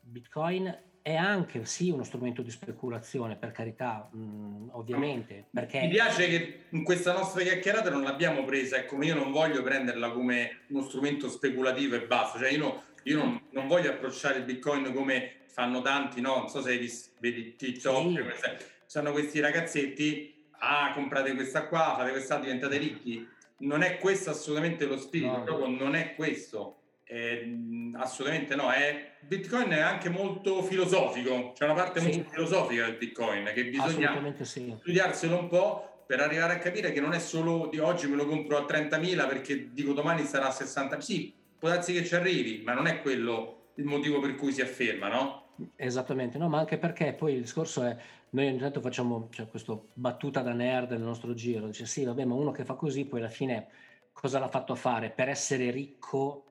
Bitcoin 0.00 0.90
è 1.02 1.16
anche 1.16 1.64
sì 1.64 1.90
uno 1.90 2.04
strumento 2.04 2.42
di 2.42 2.50
speculazione, 2.50 3.36
per 3.36 3.50
carità, 3.50 4.08
mh, 4.10 4.68
ovviamente. 4.72 5.46
Perché... 5.50 5.80
Mi 5.80 5.88
piace 5.88 6.28
che 6.28 6.60
in 6.70 6.84
questa 6.84 7.12
nostra 7.12 7.42
chiacchierata 7.42 7.90
non 7.90 8.02
l'abbiamo 8.02 8.44
presa, 8.44 8.76
ecco, 8.76 9.02
io 9.02 9.14
non 9.14 9.32
voglio 9.32 9.62
prenderla 9.62 10.12
come 10.12 10.60
uno 10.68 10.82
strumento 10.82 11.28
speculativo 11.28 11.96
e 11.96 12.06
basta, 12.06 12.38
cioè 12.38 12.50
io, 12.50 12.58
no, 12.58 12.82
io 13.02 13.16
non, 13.16 13.42
non, 13.50 13.66
voglio 13.66 13.90
approcciare 13.90 14.38
il 14.38 14.44
Bitcoin 14.44 14.92
come 14.94 15.40
fanno 15.46 15.82
tanti, 15.82 16.20
no? 16.20 16.36
Non 16.36 16.48
so 16.48 16.62
se 16.62 16.78
vedi 17.18 17.56
TikTok, 17.56 18.36
sì. 18.36 18.66
sono 18.86 19.10
questi 19.10 19.40
ragazzetti, 19.40 20.46
ah, 20.60 20.92
comprate 20.94 21.34
questa 21.34 21.66
qua, 21.66 21.94
fate 21.96 22.12
questa, 22.12 22.38
diventate 22.38 22.78
ricchi. 22.78 23.28
Non 23.58 23.82
è 23.82 23.98
questo 23.98 24.30
assolutamente 24.30 24.86
lo 24.86 24.96
spirito, 24.96 25.36
no. 25.36 25.44
proprio 25.44 25.66
non 25.68 25.94
è 25.94 26.14
questo 26.14 26.81
eh, 27.12 27.92
assolutamente 27.92 28.54
no, 28.54 28.70
è, 28.70 29.16
Bitcoin 29.20 29.68
è 29.68 29.80
anche 29.80 30.08
molto 30.08 30.62
filosofico, 30.62 31.52
c'è 31.54 31.64
una 31.64 31.74
parte 31.74 32.00
sì. 32.00 32.06
molto 32.06 32.30
filosofica 32.30 32.86
del 32.86 32.96
Bitcoin 32.96 33.50
che 33.52 33.66
bisogna 33.66 34.34
sì. 34.40 34.74
studiarselo 34.78 35.38
un 35.38 35.48
po' 35.48 36.04
per 36.06 36.20
arrivare 36.20 36.54
a 36.54 36.58
capire 36.58 36.90
che 36.90 37.00
non 37.00 37.12
è 37.12 37.18
solo 37.18 37.68
di 37.70 37.78
oggi 37.78 38.08
me 38.08 38.16
lo 38.16 38.26
compro 38.26 38.56
a 38.56 38.62
30.000 38.62 39.28
perché 39.28 39.72
dico 39.72 39.92
domani 39.92 40.24
sarà 40.24 40.46
a 40.46 40.56
60.000, 40.56 40.98
sì, 41.00 41.34
può 41.58 41.68
darsi 41.68 41.92
che 41.92 42.02
ci 42.02 42.14
arrivi, 42.14 42.62
ma 42.64 42.72
non 42.72 42.86
è 42.86 43.02
quello 43.02 43.72
il 43.74 43.84
motivo 43.84 44.18
per 44.18 44.34
cui 44.34 44.52
si 44.52 44.62
afferma, 44.62 45.08
no? 45.08 45.40
Esattamente, 45.76 46.38
no, 46.38 46.48
ma 46.48 46.60
anche 46.60 46.78
perché 46.78 47.12
poi 47.12 47.34
il 47.34 47.42
discorso 47.42 47.84
è, 47.84 47.94
noi 48.30 48.46
ogni 48.46 48.58
tanto 48.58 48.80
facciamo 48.80 49.28
cioè, 49.30 49.48
questa 49.48 49.78
battuta 49.92 50.40
da 50.40 50.54
nerd 50.54 50.92
nel 50.92 51.00
nostro 51.02 51.34
giro, 51.34 51.66
dice 51.66 51.84
sì, 51.84 52.04
vabbè, 52.04 52.24
ma 52.24 52.34
uno 52.34 52.52
che 52.52 52.64
fa 52.64 52.72
così 52.72 53.04
poi 53.04 53.20
alla 53.20 53.28
fine 53.28 53.68
cosa 54.12 54.38
l'ha 54.38 54.48
fatto 54.48 54.72
a 54.72 54.76
fare? 54.76 55.10
Per 55.10 55.28
essere 55.28 55.70
ricco 55.70 56.46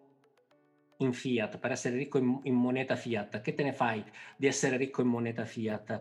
in 1.03 1.13
fiat, 1.13 1.57
per 1.57 1.71
essere 1.71 1.95
ricco 1.95 2.17
in, 2.17 2.39
in, 2.43 2.53
moneta 2.53 2.95
fiat, 2.95 3.41
che 3.41 3.53
te 3.53 3.63
ne 3.63 3.73
fai 3.73 4.03
di 4.37 4.47
essere 4.47 4.77
ricco 4.77 5.01
in 5.01 5.07
moneta 5.07 5.45
fiat? 5.45 5.99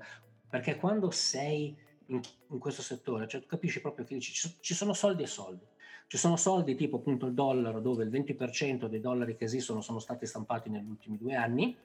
Perché 0.49 0.77
quando 0.77 1.11
sei 1.11 1.77
in, 2.07 2.21
in 2.49 2.59
questo 2.59 2.83
settore, 2.83 3.27
cioè 3.27 3.45
capisci 3.47 3.81
proprio 3.81 4.05
che 4.05 4.15
dici, 4.15 4.33
ci, 4.33 4.57
ci 4.61 4.75
sono 4.75 4.93
soldi 4.93 5.23
e 5.23 5.27
soldi. 5.27 5.65
Ci 6.07 6.17
sono 6.17 6.37
soldi 6.37 6.75
tipo 6.75 6.97
appunto 6.97 7.27
il 7.27 7.35
dollaro, 7.35 7.81
dove 7.81 8.03
il 8.03 8.11
20% 8.11 8.87
dei 8.87 9.01
dollari 9.01 9.37
che 9.37 9.45
esistono 9.45 9.81
sono 9.81 10.01
stati 10.01 10.27
stampati 10.27 10.69
negli 10.69 10.89
ultimi 10.89 11.17
due 11.17 11.37
anni, 11.37 11.77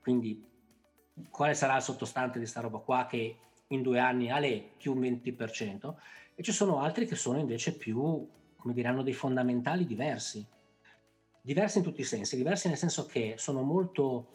quindi 0.00 0.42
quale 1.30 1.54
sarà 1.54 1.76
il 1.76 1.82
sottostante 1.82 2.38
di 2.38 2.46
sta 2.46 2.60
roba 2.60 2.78
qua 2.78 3.06
che 3.06 3.36
in 3.68 3.82
due 3.82 3.98
anni 3.98 4.30
ha 4.30 4.38
le 4.38 4.70
più 4.76 4.92
un 4.94 5.00
20%, 5.00 5.94
e 6.34 6.42
ci 6.42 6.52
sono 6.52 6.80
altri 6.80 7.06
che 7.06 7.16
sono 7.16 7.38
invece 7.38 7.76
più, 7.76 8.26
come 8.56 8.74
dire, 8.74 8.88
hanno 8.88 9.02
dei 9.02 9.14
fondamentali 9.14 9.86
diversi 9.86 10.46
diversi 11.46 11.78
in 11.78 11.84
tutti 11.84 12.00
i 12.00 12.04
sensi, 12.04 12.36
diversi 12.36 12.66
nel 12.66 12.76
senso 12.76 13.06
che 13.06 13.34
sono 13.38 13.62
molto 13.62 14.30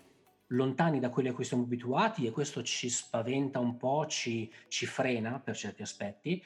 lontani 0.48 0.98
da 0.98 1.10
quelli 1.10 1.28
a 1.28 1.34
cui 1.34 1.44
siamo 1.44 1.64
abituati 1.64 2.26
e 2.26 2.32
questo 2.32 2.64
ci 2.64 2.90
spaventa 2.90 3.60
un 3.60 3.76
po', 3.76 4.06
ci, 4.08 4.50
ci 4.70 4.86
frena 4.86 5.38
per 5.38 5.58
certi 5.58 5.82
aspetti, 5.82 6.42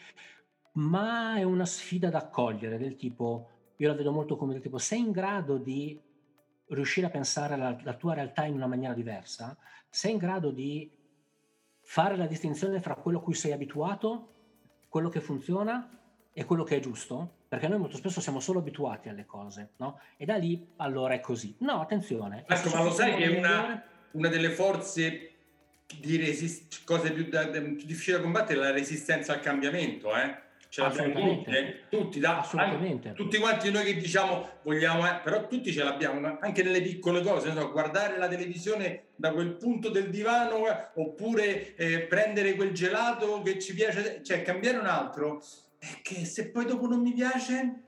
ma 0.73 1.35
è 1.35 1.43
una 1.43 1.67
sfida 1.67 2.09
da 2.09 2.17
accogliere 2.17 2.79
del 2.79 2.95
tipo, 2.95 3.49
io 3.75 3.87
la 3.87 3.93
vedo 3.93 4.11
molto 4.11 4.37
come 4.37 4.53
del 4.53 4.61
tipo, 4.63 4.79
sei 4.79 5.01
in 5.01 5.11
grado 5.11 5.57
di 5.57 6.01
riuscire 6.69 7.05
a 7.05 7.11
pensare 7.11 7.53
alla, 7.53 7.93
tua 7.93 8.15
realtà 8.15 8.45
in 8.45 8.55
una 8.55 8.65
maniera 8.65 8.95
diversa, 8.95 9.55
sei 9.87 10.13
in 10.13 10.17
grado 10.17 10.49
di 10.49 10.91
fare 11.81 12.17
la 12.17 12.25
distinzione 12.25 12.81
fra 12.81 12.95
quello 12.95 13.19
a 13.19 13.21
cui 13.21 13.35
sei 13.35 13.51
abituato, 13.51 14.33
quello 14.89 15.09
che 15.09 15.21
funziona 15.21 15.87
e 16.33 16.43
quello 16.43 16.63
che 16.63 16.77
è 16.77 16.79
giusto, 16.79 17.34
perché 17.47 17.67
noi 17.67 17.79
molto 17.79 17.97
spesso 17.97 18.21
siamo 18.21 18.39
solo 18.39 18.59
abituati 18.59 19.09
alle 19.09 19.25
cose, 19.25 19.71
no? 19.77 19.99
E 20.17 20.25
da 20.25 20.35
lì 20.35 20.65
allora 20.77 21.13
è 21.13 21.19
così. 21.19 21.55
No, 21.59 21.81
attenzione. 21.81 22.43
Ecco, 22.47 22.69
ma 22.69 22.83
lo 22.83 22.91
sai 22.91 23.15
che 23.15 23.27
una, 23.27 23.83
una 24.11 24.29
delle 24.29 24.49
forze 24.49 25.31
di 25.99 26.17
resist- 26.17 26.83
cose 26.83 27.11
più, 27.11 27.29
da, 27.29 27.47
più 27.47 27.61
difficili 27.85 28.17
da 28.17 28.23
combattere 28.23 28.59
è 28.59 28.63
la 28.63 28.71
resistenza 28.71 29.33
al 29.33 29.39
cambiamento, 29.39 30.15
eh? 30.15 30.43
Ce 30.75 30.81
l'abbiamo 30.81 31.35
tutte, 31.35 31.83
tutti, 31.89 32.19
da, 32.19 32.39
Assolutamente. 32.39 33.09
Anche, 33.09 33.23
tutti 33.23 33.37
quanti 33.37 33.71
noi 33.71 33.85
che 33.85 33.95
diciamo 33.95 34.49
vogliamo, 34.63 35.07
eh, 35.07 35.21
però 35.23 35.47
tutti 35.47 35.71
ce 35.71 35.83
l'abbiamo, 35.83 36.37
anche 36.41 36.63
nelle 36.63 36.81
piccole 36.81 37.21
cose, 37.21 37.53
no? 37.53 37.71
guardare 37.71 38.17
la 38.17 38.27
televisione 38.27 39.03
da 39.15 39.31
quel 39.31 39.53
punto 39.53 39.87
del 39.87 40.09
divano 40.09 40.65
oppure 40.95 41.75
eh, 41.75 42.01
prendere 42.01 42.55
quel 42.55 42.73
gelato 42.73 43.41
che 43.41 43.57
ci 43.57 43.73
piace, 43.73 44.21
cioè 44.21 44.41
cambiare 44.41 44.77
un 44.77 44.87
altro 44.87 45.41
che 46.01 46.25
se 46.25 46.51
poi 46.51 46.65
dopo 46.65 46.87
non 46.87 47.01
mi 47.01 47.13
piace... 47.13 47.83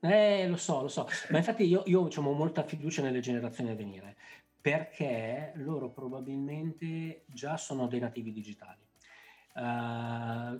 Eh, 0.00 0.48
lo 0.48 0.56
so, 0.56 0.80
lo 0.80 0.88
so, 0.88 1.06
ma 1.28 1.38
infatti 1.38 1.64
io, 1.64 1.82
io 1.84 2.00
ho 2.00 2.20
molta 2.32 2.62
fiducia 2.62 3.02
nelle 3.02 3.20
generazioni 3.20 3.70
a 3.70 3.74
venire, 3.74 4.16
perché 4.58 5.52
loro 5.56 5.90
probabilmente 5.90 7.24
già 7.26 7.58
sono 7.58 7.86
dei 7.86 8.00
nativi 8.00 8.32
digitali. 8.32 8.80
Uh, 9.54 10.58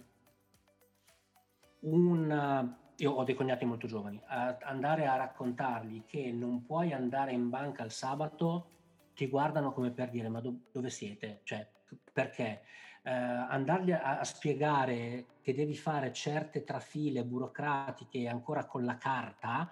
un, 1.81 2.77
io 2.97 3.13
ho 3.13 3.25
dei 3.25 3.35
cognati 3.35 3.65
molto 3.65 3.87
giovani, 3.87 4.17
uh, 4.17 4.57
andare 4.63 5.07
a 5.07 5.17
raccontargli 5.17 6.05
che 6.05 6.31
non 6.33 6.63
puoi 6.63 6.93
andare 6.93 7.33
in 7.33 7.49
banca 7.49 7.83
il 7.83 7.93
sabato, 7.93 8.69
ti 9.15 9.27
guardano 9.27 9.73
come 9.73 9.91
per 9.91 10.11
dire 10.11 10.29
ma 10.29 10.41
do, 10.41 10.55
dove 10.71 10.91
siete? 10.91 11.41
Cioè, 11.45 11.67
perché? 12.13 12.63
Eh, 13.03 13.11
andargli 13.11 13.93
a, 13.93 14.19
a, 14.19 14.25
spiegare 14.25 15.27
che 15.41 15.55
devi 15.55 15.77
fare 15.77 16.13
certe 16.13 16.65
trafile 16.65 17.25
burocratiche 17.25 18.29
ancora 18.29 18.67
con 18.67 18.85
la 18.85 18.97
carta, 18.97 19.71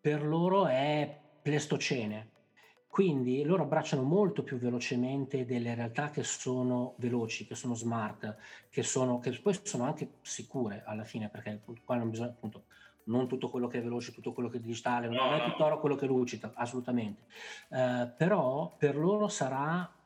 per 0.00 0.24
loro 0.24 0.66
è 0.66 1.20
plestocene. 1.42 2.36
Quindi 2.88 3.44
loro 3.44 3.62
abbracciano 3.62 4.02
molto 4.02 4.42
più 4.42 4.58
velocemente 4.58 5.44
delle 5.44 5.74
realtà 5.74 6.10
che 6.10 6.24
sono 6.24 6.94
veloci, 6.96 7.46
che 7.46 7.54
sono 7.54 7.74
smart, 7.74 8.36
che, 8.70 8.82
sono, 8.82 9.18
che 9.18 9.38
poi 9.40 9.58
sono 9.62 9.84
anche 9.84 10.14
sicure 10.22 10.82
alla 10.84 11.04
fine, 11.04 11.28
perché 11.28 11.60
qua 11.84 11.96
non 11.96 12.10
bisogna 12.10 12.30
appunto 12.30 12.64
non 13.04 13.28
tutto 13.28 13.50
quello 13.50 13.66
che 13.66 13.78
è 13.78 13.82
veloce, 13.82 14.12
tutto 14.12 14.32
quello 14.32 14.48
che 14.48 14.58
è 14.58 14.60
digitale, 14.60 15.08
non 15.08 15.34
è 15.34 15.44
tutto 15.44 15.64
oro 15.64 15.80
quello 15.80 15.96
che 15.96 16.06
è 16.06 16.08
lucida, 16.08 16.52
assolutamente. 16.54 17.22
Eh, 17.68 18.10
però 18.16 18.74
per 18.76 18.96
loro 18.96 19.28
sarà 19.28 19.97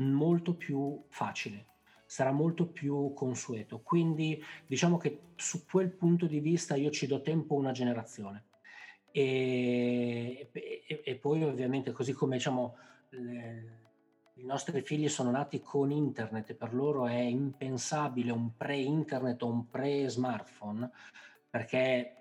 molto 0.00 0.54
più 0.54 1.04
facile, 1.08 1.66
sarà 2.06 2.32
molto 2.32 2.66
più 2.66 3.12
consueto. 3.14 3.80
Quindi 3.80 4.42
diciamo 4.66 4.96
che 4.96 5.32
su 5.36 5.64
quel 5.64 5.90
punto 5.90 6.26
di 6.26 6.40
vista 6.40 6.74
io 6.74 6.90
ci 6.90 7.06
do 7.06 7.22
tempo 7.22 7.54
una 7.54 7.72
generazione. 7.72 8.44
E, 9.12 10.50
e, 10.52 11.00
e 11.04 11.14
poi 11.16 11.42
ovviamente 11.42 11.90
così 11.90 12.12
come 12.12 12.36
diciamo 12.36 12.76
le, 13.10 13.80
i 14.34 14.44
nostri 14.44 14.80
figli 14.82 15.08
sono 15.08 15.30
nati 15.30 15.60
con 15.60 15.90
internet 15.90 16.50
e 16.50 16.54
per 16.54 16.74
loro 16.74 17.06
è 17.06 17.18
impensabile 17.18 18.30
un 18.30 18.56
pre-internet 18.56 19.42
o 19.42 19.48
un 19.48 19.68
pre-smartphone 19.68 20.90
perché... 21.48 22.14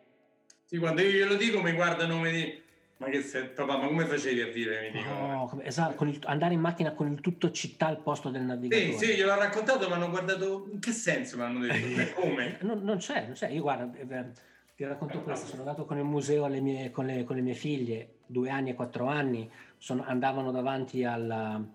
Sì, 0.65 0.77
quando 0.77 1.01
io 1.01 1.11
glielo 1.11 1.35
dico 1.35 1.61
mi 1.61 1.71
guardano 1.73 2.15
come 2.15 2.31
di 2.31 2.61
ma 2.99 3.07
che 3.07 3.21
sei, 3.21 3.47
papà, 3.47 3.77
ma 3.77 3.87
come 3.87 4.05
facevi 4.05 4.41
a 4.41 4.47
vivere? 4.47 4.91
Mi 4.91 4.97
dicono. 4.97 5.27
No, 5.27 5.61
esatto, 5.61 6.03
il, 6.03 6.19
andare 6.25 6.53
in 6.53 6.59
macchina 6.59 6.91
con 6.91 7.09
il 7.09 7.21
tutto 7.21 7.49
città 7.49 7.87
al 7.87 8.01
posto 8.01 8.29
del 8.29 8.41
navigatore. 8.41 8.97
Sì, 8.97 9.05
sì, 9.05 9.15
gliel'ho 9.15 9.35
raccontato, 9.35 9.87
ma 9.87 9.95
hanno 9.95 10.09
guardato. 10.09 10.67
In 10.69 10.81
che 10.81 10.91
senso 10.91 11.37
mi 11.37 11.43
hanno 11.43 11.59
detto? 11.59 12.11
Come? 12.19 12.57
non, 12.59 12.83
non, 12.83 12.97
c'è, 12.97 13.23
non 13.23 13.35
c'è. 13.35 13.47
Io 13.51 13.61
guarda, 13.61 13.97
eh, 13.97 14.31
ti 14.75 14.83
racconto 14.83 15.21
questo: 15.21 15.47
sono 15.47 15.61
andato 15.61 15.85
con 15.85 15.97
il 15.97 16.03
museo 16.03 16.45
mie, 16.47 16.91
con, 16.91 17.05
le, 17.05 17.23
con, 17.23 17.37
le, 17.37 17.41
mie 17.41 17.53
figlie, 17.53 18.15
due 18.25 18.49
anni 18.49 18.71
e 18.71 18.73
quattro 18.73 19.05
anni, 19.05 19.49
sono, 19.77 20.03
andavano 20.05 20.51
davanti 20.51 21.05
alla, 21.05 21.65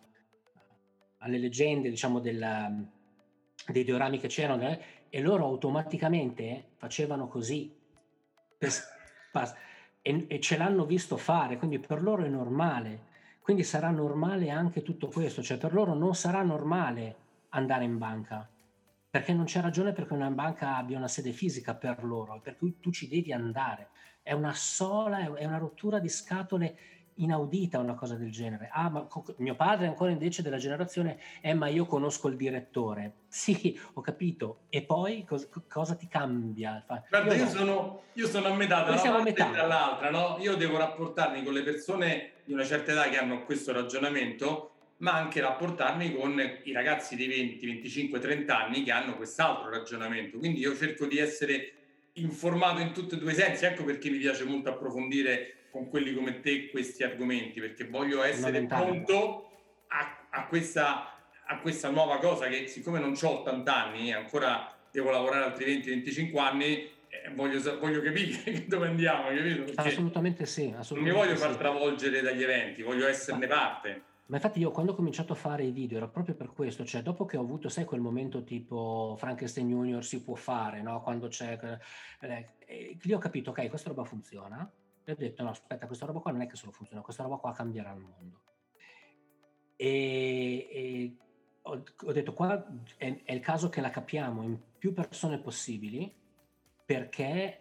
alle 1.20 1.38
leggende, 1.38 1.88
diciamo, 1.88 2.20
della, 2.20 2.70
dei 3.68 3.82
diorami 3.82 4.18
che 4.18 4.28
c'erano, 4.28 4.68
eh, 4.68 4.78
e 5.08 5.22
loro 5.22 5.46
automaticamente 5.46 6.72
facevano 6.76 7.28
così. 7.28 7.74
Per, 8.58 8.70
e, 10.06 10.26
e 10.28 10.38
ce 10.38 10.58
l'hanno 10.58 10.84
visto 10.84 11.16
fare, 11.16 11.56
quindi 11.56 11.78
per 11.78 12.02
loro 12.02 12.24
è 12.24 12.28
normale. 12.28 13.12
Quindi 13.40 13.62
sarà 13.62 13.90
normale 13.90 14.50
anche 14.50 14.82
tutto 14.82 15.08
questo, 15.08 15.42
cioè 15.42 15.56
per 15.56 15.72
loro 15.72 15.94
non 15.94 16.14
sarà 16.14 16.42
normale 16.42 17.16
andare 17.50 17.84
in 17.84 17.96
banca, 17.96 18.46
perché 19.08 19.32
non 19.32 19.46
c'è 19.46 19.60
ragione 19.60 19.92
perché 19.92 20.12
una 20.12 20.30
banca 20.30 20.76
abbia 20.76 20.98
una 20.98 21.08
sede 21.08 21.32
fisica 21.32 21.74
per 21.74 22.04
loro, 22.04 22.38
per 22.42 22.58
cui 22.58 22.80
tu 22.80 22.90
ci 22.90 23.08
devi 23.08 23.32
andare. 23.32 23.88
È 24.22 24.32
una 24.32 24.52
sola, 24.52 25.34
è 25.34 25.44
una 25.44 25.58
rottura 25.58 25.98
di 25.98 26.08
scatole 26.08 26.76
inaudita 27.16 27.78
una 27.78 27.94
cosa 27.94 28.16
del 28.16 28.30
genere. 28.30 28.68
Ah, 28.72 28.88
ma 28.88 29.06
mio 29.36 29.54
padre 29.54 29.86
è 29.86 29.88
ancora 29.88 30.10
invece 30.10 30.42
della 30.42 30.56
generazione, 30.56 31.18
eh, 31.40 31.54
ma 31.54 31.68
io 31.68 31.86
conosco 31.86 32.28
il 32.28 32.36
direttore. 32.36 33.12
Sì, 33.28 33.78
ho 33.94 34.00
capito. 34.00 34.60
E 34.68 34.82
poi 34.82 35.24
cos- 35.24 35.48
cosa 35.68 35.94
ti 35.94 36.08
cambia? 36.08 36.84
Guarda, 36.86 37.34
io, 37.34 37.38
io, 37.38 37.44
no. 37.44 37.50
sono, 37.50 38.02
io, 38.12 38.26
sono, 38.26 38.48
a 38.48 38.54
metà 38.54 38.82
da 38.82 39.00
una 39.00 39.26
e 39.28 39.32
dall'altra, 39.32 40.10
no? 40.10 40.36
Io 40.40 40.56
devo 40.56 40.78
rapportarmi 40.78 41.42
con 41.42 41.52
le 41.52 41.62
persone 41.62 42.32
di 42.44 42.52
una 42.52 42.64
certa 42.64 42.92
età 42.92 43.08
che 43.08 43.18
hanno 43.18 43.44
questo 43.44 43.72
ragionamento, 43.72 44.70
ma 44.98 45.14
anche 45.14 45.40
rapportarmi 45.40 46.14
con 46.14 46.40
i 46.64 46.72
ragazzi 46.72 47.16
di 47.16 47.26
20, 47.26 47.66
25, 47.66 48.18
30 48.18 48.58
anni 48.58 48.82
che 48.82 48.92
hanno 48.92 49.16
quest'altro 49.16 49.70
ragionamento. 49.70 50.38
Quindi 50.38 50.60
io 50.60 50.74
cerco 50.76 51.06
di 51.06 51.18
essere 51.18 51.72
informato 52.14 52.80
in 52.80 52.92
tutti 52.92 53.14
e 53.14 53.18
due 53.18 53.32
i 53.32 53.34
sensi, 53.34 53.64
ecco 53.64 53.84
perché 53.84 54.10
mi 54.10 54.18
piace 54.18 54.44
molto 54.44 54.70
approfondire 54.70 55.56
con 55.74 55.88
quelli 55.88 56.14
come 56.14 56.38
te 56.38 56.70
questi 56.70 57.02
argomenti, 57.02 57.58
perché 57.58 57.88
voglio 57.88 58.22
essere 58.22 58.64
pronto 58.64 59.50
a, 59.88 60.28
a, 60.30 60.46
questa, 60.46 61.18
a, 61.46 61.58
questa, 61.58 61.90
nuova 61.90 62.18
cosa 62.18 62.46
che 62.46 62.68
siccome 62.68 63.00
non 63.00 63.14
ho 63.20 63.28
80 63.40 63.74
anni 63.74 64.10
e 64.10 64.14
ancora 64.14 64.72
devo 64.92 65.10
lavorare 65.10 65.46
altri 65.46 65.82
20-25 65.82 66.38
anni, 66.38 66.76
eh, 67.08 67.28
voglio, 67.34 67.60
voglio, 67.80 68.00
capire 68.02 68.66
dove 68.68 68.86
andiamo, 68.86 69.30
capito? 69.30 69.64
Perché 69.64 69.88
assolutamente 69.88 70.46
sì. 70.46 70.72
Assolutamente 70.78 70.94
non 70.94 71.02
mi 71.02 71.10
voglio 71.10 71.36
sì. 71.36 71.44
far 71.44 71.56
travolgere 71.56 72.20
dagli 72.20 72.44
eventi, 72.44 72.82
voglio 72.82 73.08
esserne 73.08 73.48
ma, 73.48 73.56
parte. 73.56 74.02
Ma 74.26 74.36
infatti 74.36 74.60
io 74.60 74.70
quando 74.70 74.92
ho 74.92 74.94
cominciato 74.94 75.32
a 75.32 75.36
fare 75.36 75.64
i 75.64 75.72
video 75.72 75.96
era 75.96 76.06
proprio 76.06 76.36
per 76.36 76.52
questo, 76.52 76.84
cioè 76.84 77.02
dopo 77.02 77.24
che 77.24 77.36
ho 77.36 77.40
avuto, 77.40 77.68
sai, 77.68 77.84
quel 77.84 78.00
momento 78.00 78.44
tipo 78.44 79.16
Frankenstein 79.18 79.68
Junior 79.68 80.04
si 80.04 80.22
può 80.22 80.36
fare, 80.36 80.82
no? 80.82 81.02
Quando 81.02 81.26
c'è... 81.26 81.58
Eh, 82.20 82.48
eh, 82.60 82.96
lì 83.02 83.12
ho 83.12 83.18
capito, 83.18 83.50
ok, 83.50 83.68
questa 83.68 83.88
roba 83.88 84.04
funziona, 84.04 84.70
e 85.04 85.12
ho 85.12 85.14
detto 85.14 85.42
no 85.42 85.50
aspetta 85.50 85.86
questa 85.86 86.06
roba 86.06 86.20
qua 86.20 86.32
non 86.32 86.40
è 86.40 86.46
che 86.46 86.56
solo 86.56 86.72
funziona 86.72 87.02
questa 87.02 87.22
roba 87.22 87.36
qua 87.36 87.52
cambierà 87.52 87.92
il 87.92 88.00
mondo. 88.00 88.42
E, 89.76 90.68
e 90.70 91.16
ho, 91.62 91.82
ho, 92.04 92.12
detto 92.12 92.32
qua 92.32 92.64
è, 92.96 93.22
è, 93.24 93.32
il 93.32 93.40
caso 93.40 93.68
che 93.68 93.80
la 93.80 93.90
capiamo 93.90 94.42
in 94.42 94.58
più 94.78 94.92
persone 94.92 95.38
possibili 95.38 96.12
perché 96.84 97.60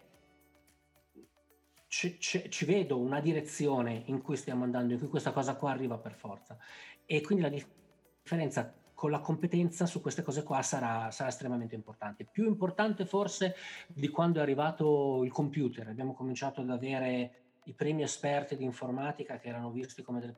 ci, 1.88 2.19
ci, 2.19 2.50
ci 2.50 2.65
vedo 2.65 3.00
una 3.00 3.19
direzione 3.19 4.03
in 4.05 4.21
cui 4.21 4.35
stiamo 4.35 4.63
andando 4.63 4.93
in 4.93 5.00
cui 5.00 5.07
questa 5.07 5.31
cosa 5.31 5.55
qua 5.55 5.71
arriva 5.71 5.97
per 5.97 6.13
forza. 6.13 6.57
E 7.05 7.21
quindi 7.21 7.43
la 7.43 7.50
differenza 7.50 8.73
con 9.03 9.12
la 9.12 9.19
competenza 9.19 9.86
su 9.86 10.00
queste 10.00 10.22
cose 10.22 10.43
qua 10.43 10.62
sarà, 10.62 11.12
sarà, 11.12 11.27
estremamente 11.27 11.75
importante. 11.75 12.24
Più 12.24 12.45
importante 12.45 13.05
forse 13.05 13.53
di 13.89 14.07
quando 14.07 14.39
è 14.39 14.41
arrivato 14.41 15.25
il 15.25 15.31
computer. 15.33 15.89
Abbiamo 15.89 16.13
cominciato 16.13 16.62
ad 16.62 16.69
avere 16.69 17.33
i 17.65 17.74
primi 17.74 18.01
esperti 18.01 18.55
di 18.55 18.63
informatica 18.63 19.39
che 19.39 19.50
erano 19.50 19.72
visti 19.72 20.03
come 20.03 20.22
delle 20.22 20.38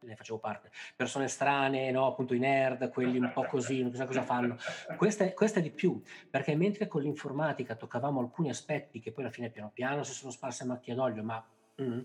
ne 0.00 0.16
facevo 0.16 0.38
parte, 0.38 0.70
persone 0.96 1.28
strane, 1.28 1.90
no? 1.90 2.06
appunto 2.06 2.34
i 2.34 2.38
nerd, 2.38 2.90
quelli 2.90 3.16
un 3.16 3.30
po' 3.32 3.46
così, 3.46 3.80
non 3.80 3.94
so 3.94 4.04
cosa 4.04 4.22
fanno. 4.22 4.58
Questa, 4.98 5.32
questa 5.32 5.60
è 5.60 5.62
di 5.62 5.70
più, 5.70 6.02
perché 6.28 6.54
mentre 6.54 6.88
con 6.88 7.00
l'informatica 7.00 7.74
toccavamo 7.74 8.20
alcuni 8.20 8.50
aspetti 8.50 9.00
che 9.00 9.12
poi 9.12 9.24
alla 9.24 9.32
fine 9.32 9.48
piano 9.48 9.70
piano 9.72 10.02
si 10.02 10.12
sono 10.12 10.30
sparse 10.30 10.64
a 10.64 10.66
macchia 10.66 10.94
d'olio, 10.94 11.22
ma 11.22 11.42
mm, 11.80 12.00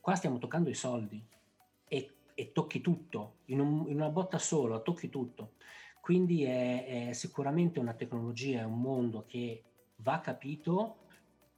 qua 0.00 0.14
stiamo 0.14 0.38
toccando 0.38 0.70
i 0.70 0.74
soldi 0.74 1.22
e 2.38 2.52
tocchi 2.52 2.80
tutto, 2.80 3.38
in, 3.46 3.58
un, 3.58 3.88
in, 3.88 3.96
una 3.96 4.10
botta 4.10 4.38
sola 4.38 4.78
tocchi 4.78 5.08
tutto. 5.08 5.54
Quindi 6.00 6.44
è, 6.44 7.08
è 7.08 7.12
sicuramente 7.12 7.80
una 7.80 7.94
tecnologia, 7.94 8.60
è 8.60 8.64
un 8.64 8.80
mondo 8.80 9.24
che 9.26 9.64
va 9.96 10.20
capito 10.20 10.98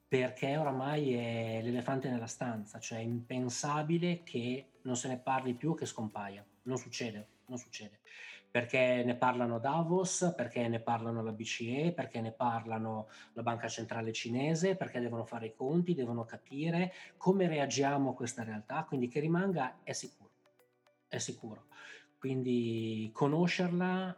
perché 0.08 0.56
oramai 0.56 1.12
è 1.12 1.60
l'elefante 1.62 2.08
nella 2.08 2.26
stanza, 2.26 2.78
cioè 2.78 2.96
è 2.96 3.02
impensabile 3.02 4.22
che 4.22 4.70
non 4.82 4.96
se 4.96 5.08
ne 5.08 5.18
parli 5.18 5.52
più, 5.52 5.74
che 5.74 5.84
scompaia. 5.84 6.42
Non 6.62 6.78
succede, 6.78 7.28
non 7.48 7.58
succede. 7.58 8.00
Perché 8.50 9.02
ne 9.04 9.16
parlano 9.16 9.58
Davos, 9.58 10.32
perché 10.34 10.66
ne 10.66 10.80
parlano 10.80 11.22
la 11.22 11.32
BCE, 11.32 11.92
perché 11.92 12.22
ne 12.22 12.32
parlano 12.32 13.08
la 13.34 13.42
Banca 13.42 13.68
Centrale 13.68 14.14
Cinese, 14.14 14.76
perché 14.76 14.98
devono 14.98 15.26
fare 15.26 15.48
i 15.48 15.54
conti, 15.54 15.92
devono 15.92 16.24
capire 16.24 16.90
come 17.18 17.46
reagiamo 17.46 18.10
a 18.10 18.14
questa 18.14 18.44
realtà, 18.44 18.84
quindi 18.84 19.08
che 19.08 19.20
rimanga 19.20 19.80
è 19.82 19.92
sicuro 19.92 20.29
è 21.10 21.18
sicuro. 21.18 21.66
Quindi 22.18 23.10
conoscerla 23.12 24.16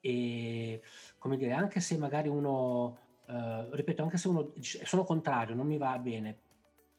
e, 0.00 0.80
come 1.18 1.36
dire, 1.36 1.52
anche 1.52 1.80
se 1.80 1.98
magari 1.98 2.28
uno, 2.28 2.98
eh, 3.28 3.66
ripeto, 3.70 4.02
anche 4.02 4.16
se 4.16 4.28
uno 4.28 4.52
dice 4.54 4.84
sono 4.86 5.04
contrario, 5.04 5.54
non 5.54 5.66
mi 5.66 5.76
va 5.76 5.98
bene. 5.98 6.38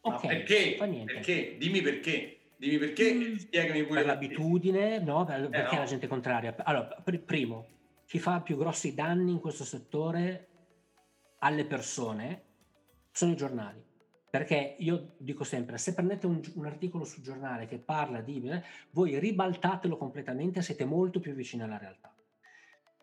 Ok, 0.01 0.27
perché? 0.27 0.75
Fa 0.77 0.85
niente. 0.85 1.13
Perché? 1.13 1.55
Dimmi 1.57 1.81
perché. 1.81 2.39
Dimmi 2.57 2.77
perché 2.77 3.13
mm. 3.13 3.35
spiegami 3.35 3.83
pure. 3.85 4.01
Per 4.01 4.09
l'abitudine, 4.09 4.99
no? 4.99 5.23
Per, 5.23 5.43
eh 5.43 5.49
perché 5.49 5.75
no. 5.75 5.81
la 5.81 5.87
gente 5.87 6.05
è 6.05 6.09
contraria? 6.09 6.55
Allora, 6.63 7.01
per, 7.01 7.23
primo, 7.23 7.67
chi 8.05 8.19
fa 8.19 8.41
più 8.41 8.57
grossi 8.57 8.93
danni 8.93 9.31
in 9.31 9.39
questo 9.39 9.63
settore 9.63 10.47
alle 11.39 11.65
persone 11.65 12.43
sono 13.11 13.31
i 13.31 13.35
giornali. 13.35 13.81
Perché 14.29 14.75
io 14.77 15.13
dico 15.17 15.43
sempre, 15.43 15.77
se 15.77 15.93
prendete 15.93 16.27
un, 16.27 16.39
un 16.53 16.65
articolo 16.65 17.03
sul 17.03 17.23
giornale 17.23 17.65
che 17.65 17.77
parla 17.77 18.21
di... 18.21 18.47
Eh, 18.47 18.63
voi 18.91 19.17
ribaltatelo 19.17 19.97
completamente 19.97 20.59
e 20.59 20.61
siete 20.61 20.85
molto 20.85 21.19
più 21.19 21.33
vicini 21.33 21.63
alla 21.63 21.77
realtà. 21.77 22.13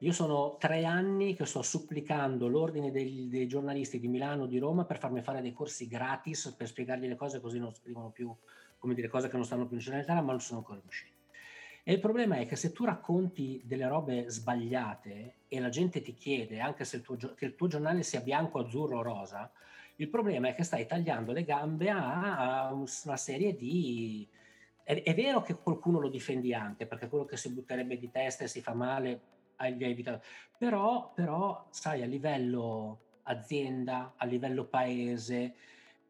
Io 0.01 0.13
sono 0.13 0.57
tre 0.59 0.85
anni 0.85 1.35
che 1.35 1.47
sto 1.47 1.63
supplicando 1.63 2.49
l'ordine 2.49 2.91
dei, 2.91 3.29
dei, 3.31 3.49
giornalisti 3.49 3.99
di 3.99 4.09
Milano 4.09 4.43
o 4.43 4.47
di 4.47 4.59
Roma 4.59 4.85
per 4.85 4.99
farmi 4.99 5.23
fare 5.23 5.41
dei 5.41 5.55
corsi 5.55 5.89
gratis 5.89 6.55
per 6.57 6.67
spiegargli 6.67 7.09
le 7.09 7.17
cose 7.17 7.41
così 7.41 7.59
non 7.59 7.75
scrivono 7.75 8.11
più, 8.11 8.33
come 8.79 8.93
dire, 8.93 9.09
cose 9.09 9.29
che 9.29 9.37
non 9.37 9.47
stanno 9.47 9.67
più 9.67 9.77
in 9.77 9.83
giornalità, 9.83 10.21
ma 10.21 10.33
non 10.33 10.41
sono 10.41 10.59
ancora 10.59 10.81
riusciti. 10.81 11.15
E 11.83 11.93
il 11.93 12.01
problema 12.01 12.37
è 12.37 12.47
che 12.47 12.57
se 12.57 12.73
tu 12.73 12.85
racconti 12.85 13.63
delle 13.65 13.89
robe 13.89 14.29
sbagliate 14.29 15.35
e 15.49 15.61
la 15.61 15.71
gente 15.71 16.03
ti 16.03 16.15
chiede, 16.15 16.61
anche 16.61 16.85
se 16.85 16.97
il 16.97 17.03
tuo, 17.03 17.17
che 17.17 17.45
il 17.47 17.55
tuo 17.55 17.67
giornale 17.67 18.03
sia 18.03 18.21
bianco, 18.21 18.59
azzurro 18.59 18.99
o 18.99 19.03
rosa, 19.03 19.51
il 19.97 20.09
problema 20.09 20.49
è 20.49 20.55
che 20.55 20.63
stai 20.63 20.87
tagliando 20.87 21.33
le 21.33 21.45
gambe 21.45 21.91
a 21.91 22.73
una 22.73 23.17
serie 23.17 23.55
di... 23.55 24.29
È, 24.83 25.03
è 25.03 25.15
vero 25.15 25.43
che 25.43 25.55
qualcuno 25.55 25.99
lo 25.99 26.09
difendi 26.09 26.55
anche, 26.55 26.87
perché 26.87 27.09
quello 27.09 27.25
che 27.25 27.37
si 27.37 27.53
butterebbe 27.53 27.99
di 27.99 28.11
testa 28.11 28.45
e 28.45 28.49
si 28.49 28.61
fa 28.61 28.75
male 28.75 29.21
gli 29.65 29.85
hai 29.85 29.91
evitato. 29.91 30.23
Però, 30.59 31.13
però, 31.15 31.67
sai, 31.71 32.03
a 32.03 32.07
livello 32.07 33.01
azienda, 33.25 34.15
a 34.17 34.27
livello 34.27 34.67
paese, 34.67 35.55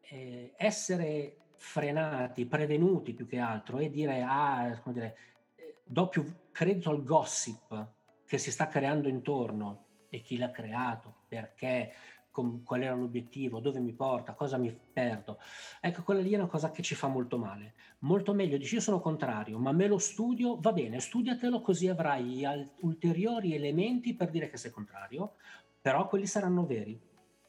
eh, 0.02 0.52
essere 0.56 1.36
frenati, 1.56 2.46
prevenuti 2.46 3.14
più 3.14 3.26
che 3.26 3.38
altro 3.38 3.78
e 3.78 3.90
dire, 3.90 4.22
ah, 4.22 4.78
come 4.82 4.94
dire, 4.94 5.16
do 5.84 6.08
più 6.08 6.24
credito 6.50 6.90
al 6.90 7.02
gossip 7.02 7.92
che 8.26 8.38
si 8.38 8.50
sta 8.50 8.66
creando 8.66 9.08
intorno 9.08 9.84
e 10.08 10.20
chi 10.20 10.36
l'ha 10.36 10.50
creato, 10.50 11.22
perché 11.28 11.92
com- 12.36 12.62
qual 12.62 12.82
era 12.82 12.94
l'obiettivo, 12.94 13.60
dove 13.60 13.80
mi 13.80 13.94
porta, 13.94 14.34
cosa 14.34 14.58
mi 14.58 14.70
perdo. 14.92 15.38
Ecco, 15.80 16.02
quella 16.02 16.20
lì 16.20 16.32
è 16.32 16.36
una 16.36 16.46
cosa 16.46 16.70
che 16.70 16.82
ci 16.82 16.94
fa 16.94 17.08
molto 17.08 17.38
male. 17.38 17.74
Molto 18.00 18.34
meglio 18.34 18.58
dici 18.58 18.74
io 18.74 18.82
sono 18.82 19.00
contrario, 19.00 19.58
ma 19.58 19.72
me 19.72 19.86
lo 19.86 19.96
studio, 19.96 20.60
va 20.60 20.72
bene, 20.72 21.00
studiatelo 21.00 21.62
così 21.62 21.88
avrai 21.88 22.44
al- 22.44 22.70
ulteriori 22.80 23.54
elementi 23.54 24.14
per 24.14 24.28
dire 24.28 24.50
che 24.50 24.58
sei 24.58 24.70
contrario, 24.70 25.36
però 25.80 26.06
quelli 26.06 26.26
saranno 26.26 26.66
veri. 26.66 27.00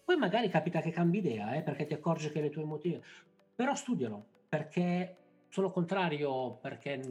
Poi 0.06 0.15
magari 0.15 0.47
capita 0.47 0.80
che 0.80 0.91
cambi 0.91 1.17
idea, 1.17 1.54
eh, 1.54 1.63
perché 1.63 1.86
ti 1.86 1.93
accorgi 1.93 2.32
che 2.32 2.39
le 2.39 2.50
tue 2.50 2.63
motive, 2.63 3.04
però 3.54 3.76
studialo, 3.76 4.26
perché 4.47 5.17
sono 5.50 5.69
contrario, 5.69 6.60
perché 6.62 7.02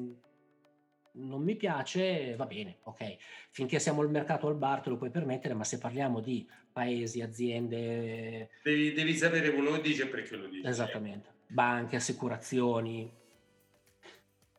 non 1.16 1.42
mi 1.42 1.56
piace, 1.56 2.34
va 2.36 2.46
bene, 2.46 2.78
ok. 2.82 3.16
Finché 3.50 3.78
siamo 3.78 4.00
al 4.02 4.10
mercato 4.10 4.48
al 4.48 4.56
bar 4.56 4.80
te 4.80 4.90
lo 4.90 4.96
puoi 4.96 5.10
permettere, 5.10 5.54
ma 5.54 5.64
se 5.64 5.78
parliamo 5.78 6.20
di 6.20 6.48
paesi, 6.72 7.22
aziende... 7.22 8.50
Devi, 8.62 8.92
devi 8.92 9.14
sapere 9.14 9.52
quello 9.52 9.72
che 9.72 9.80
dice 9.80 10.04
e 10.04 10.06
perché 10.08 10.36
lo 10.36 10.46
dice. 10.46 10.68
Esattamente. 10.68 11.30
Banche, 11.46 11.96
assicurazioni. 11.96 13.10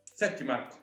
Senti 0.02 0.42
Marco, 0.42 0.76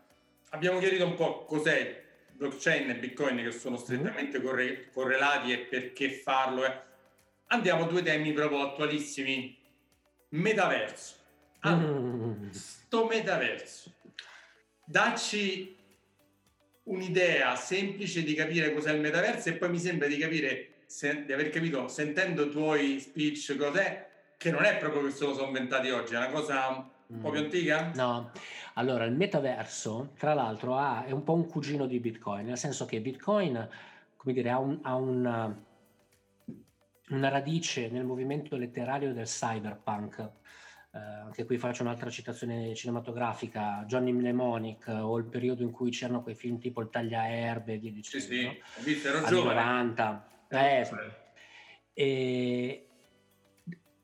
abbiamo 0.49 0.79
chiarito 0.79 1.05
un 1.05 1.15
po' 1.15 1.43
cos'è 1.43 2.03
blockchain 2.31 2.89
e 2.89 2.95
bitcoin 2.97 3.37
che 3.37 3.51
sono 3.51 3.77
strettamente 3.77 4.37
mm-hmm. 4.37 4.47
corre- 4.47 4.89
correlati 4.91 5.51
e 5.51 5.59
perché 5.59 6.09
farlo. 6.09 6.65
Eh. 6.65 6.81
Andiamo 7.47 7.83
a 7.83 7.87
due 7.87 8.01
temi 8.01 8.31
proprio 8.31 8.61
attualissimi. 8.61 9.61
Metaverso. 10.29 11.15
Allora, 11.59 11.99
mm. 11.99 12.49
sto 12.49 13.05
metaverso 13.07 13.93
dacci 14.85 15.75
un'idea 16.83 17.55
semplice 17.55 18.23
di 18.23 18.33
capire 18.33 18.73
cos'è 18.73 18.93
il 18.93 19.01
metaverso 19.01 19.49
e 19.49 19.53
poi 19.53 19.69
mi 19.69 19.79
sembra 19.79 20.07
di 20.07 20.17
capire, 20.17 20.83
se, 20.85 21.25
di 21.25 21.33
aver 21.33 21.49
capito 21.49 21.87
sentendo 21.87 22.45
i 22.45 22.49
tuoi 22.49 22.99
speech 22.99 23.55
cos'è, 23.57 24.07
che 24.37 24.51
non 24.51 24.63
è 24.63 24.77
proprio 24.77 25.03
che 25.03 25.11
se 25.11 25.25
lo 25.25 25.33
sono 25.33 25.47
inventati 25.47 25.89
oggi, 25.89 26.13
è 26.13 26.17
una 26.17 26.29
cosa 26.29 26.89
un 27.07 27.19
po' 27.19 27.29
più 27.29 27.41
mm. 27.41 27.43
antica? 27.43 27.91
No, 27.95 28.31
allora 28.75 29.05
il 29.05 29.13
metaverso, 29.13 30.11
tra 30.17 30.33
l'altro, 30.33 30.77
ha, 30.77 31.05
è 31.05 31.11
un 31.11 31.23
po' 31.23 31.33
un 31.33 31.47
cugino 31.47 31.85
di 31.85 31.99
Bitcoin, 31.99 32.45
nel 32.45 32.57
senso 32.57 32.85
che 32.85 33.01
Bitcoin, 33.01 33.67
come 34.15 34.33
dire, 34.33 34.49
ha, 34.49 34.59
un, 34.59 34.79
ha 34.81 34.95
una, 34.95 35.63
una 37.09 37.29
radice 37.29 37.89
nel 37.89 38.03
movimento 38.03 38.55
letterario 38.55 39.13
del 39.13 39.25
cyberpunk, 39.25 40.29
eh, 40.95 40.97
anche 40.97 41.43
qui 41.43 41.57
faccio 41.57 41.83
un'altra 41.83 42.09
citazione 42.09 42.73
cinematografica, 42.73 43.83
Johnny 43.85 44.13
Mnemonic 44.13 44.87
o 44.87 45.17
il 45.17 45.25
periodo 45.25 45.61
in 45.61 45.71
cui 45.71 45.89
c'erano 45.89 46.23
quei 46.23 46.35
film 46.35 46.57
tipo 46.57 46.79
il 46.79 46.89
tagliaerbe 46.89 47.73
e 47.73 47.77
via 47.77 47.91
dicendo. 47.91 48.25
Sì, 48.25 48.31
sì, 48.31 48.45
ho 48.45 48.81
visto, 48.81 49.07
ero 49.09 49.25
giovane. 49.25 49.59
90. 49.59 50.29
Eh, 50.47 50.85
sì. 50.85 50.95
E, 51.91 52.89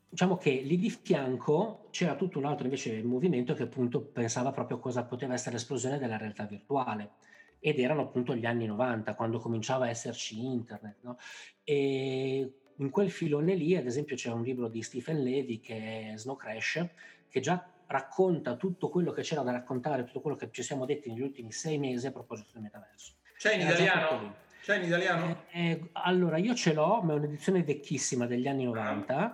diciamo 0.10 0.36
che 0.36 0.51
lì 0.51 0.77
di 0.77 0.89
fianco 0.89 1.88
c'era 1.91 2.15
tutto 2.15 2.38
un 2.38 2.45
altro 2.45 2.65
invece 2.65 3.01
movimento 3.01 3.54
che 3.54 3.63
appunto 3.63 4.04
pensava 4.04 4.51
proprio 4.51 4.75
a 4.75 4.82
cosa 4.82 5.06
poteva 5.06 5.34
essere 5.34 5.56
l'esplosione 5.56 5.97
della 5.97 6.17
realtà 6.17 6.45
virtuale 6.45 7.13
ed 7.60 7.80
erano 7.80 8.01
appunto 8.01 8.36
gli 8.36 8.45
anni 8.45 8.65
90 8.65 9.15
quando 9.15 9.39
cominciava 9.39 9.86
a 9.86 9.89
esserci 9.89 10.43
internet 10.43 10.97
no? 11.01 11.15
e 11.63 12.56
in 12.82 12.89
quel 12.89 13.12
filone 13.12 13.54
lì 13.56 13.76
ad 13.76 13.86
esempio 13.86 14.15
c'è 14.15 14.32
un 14.32 14.41
libro 14.41 14.67
di 14.67 14.82
Stephen 14.82 15.22
Levy 15.24 15.60
che 15.60 16.12
è 16.13 16.17
Snow 16.17 16.36
Crash 16.36 16.86
che 17.30 17.39
già 17.39 17.63
racconta 17.88 18.56
tutto 18.56 18.89
quello 18.89 19.12
che 19.12 19.22
c'era 19.22 19.41
da 19.41 19.52
raccontare 19.52 20.04
tutto 20.04 20.20
quello 20.22 20.36
che 20.36 20.50
ci 20.52 20.63
siamo 20.63 20.86
detti 20.86 21.10
negli 21.10 21.22
ultimi 21.22 21.52
sei 21.52 21.78
mesi 21.78 22.08
a 22.08 22.12
proposito 22.12 22.50
del 22.54 22.63
metaverso 22.63 23.13
c'è 23.38 23.54
in 23.54 23.62
Era 23.62 23.70
italiano? 23.72 24.36
c'è 24.62 24.78
in 24.78 24.84
italiano? 24.84 25.44
Eh, 25.52 25.70
eh, 25.72 25.89
allora, 25.94 26.38
io 26.38 26.54
ce 26.54 26.74
l'ho, 26.74 27.02
ma 27.02 27.13
è 27.13 27.15
un'edizione 27.15 27.63
vecchissima 27.63 28.28
degli 28.28 28.48
anni 28.48 28.65
90. 28.65 29.34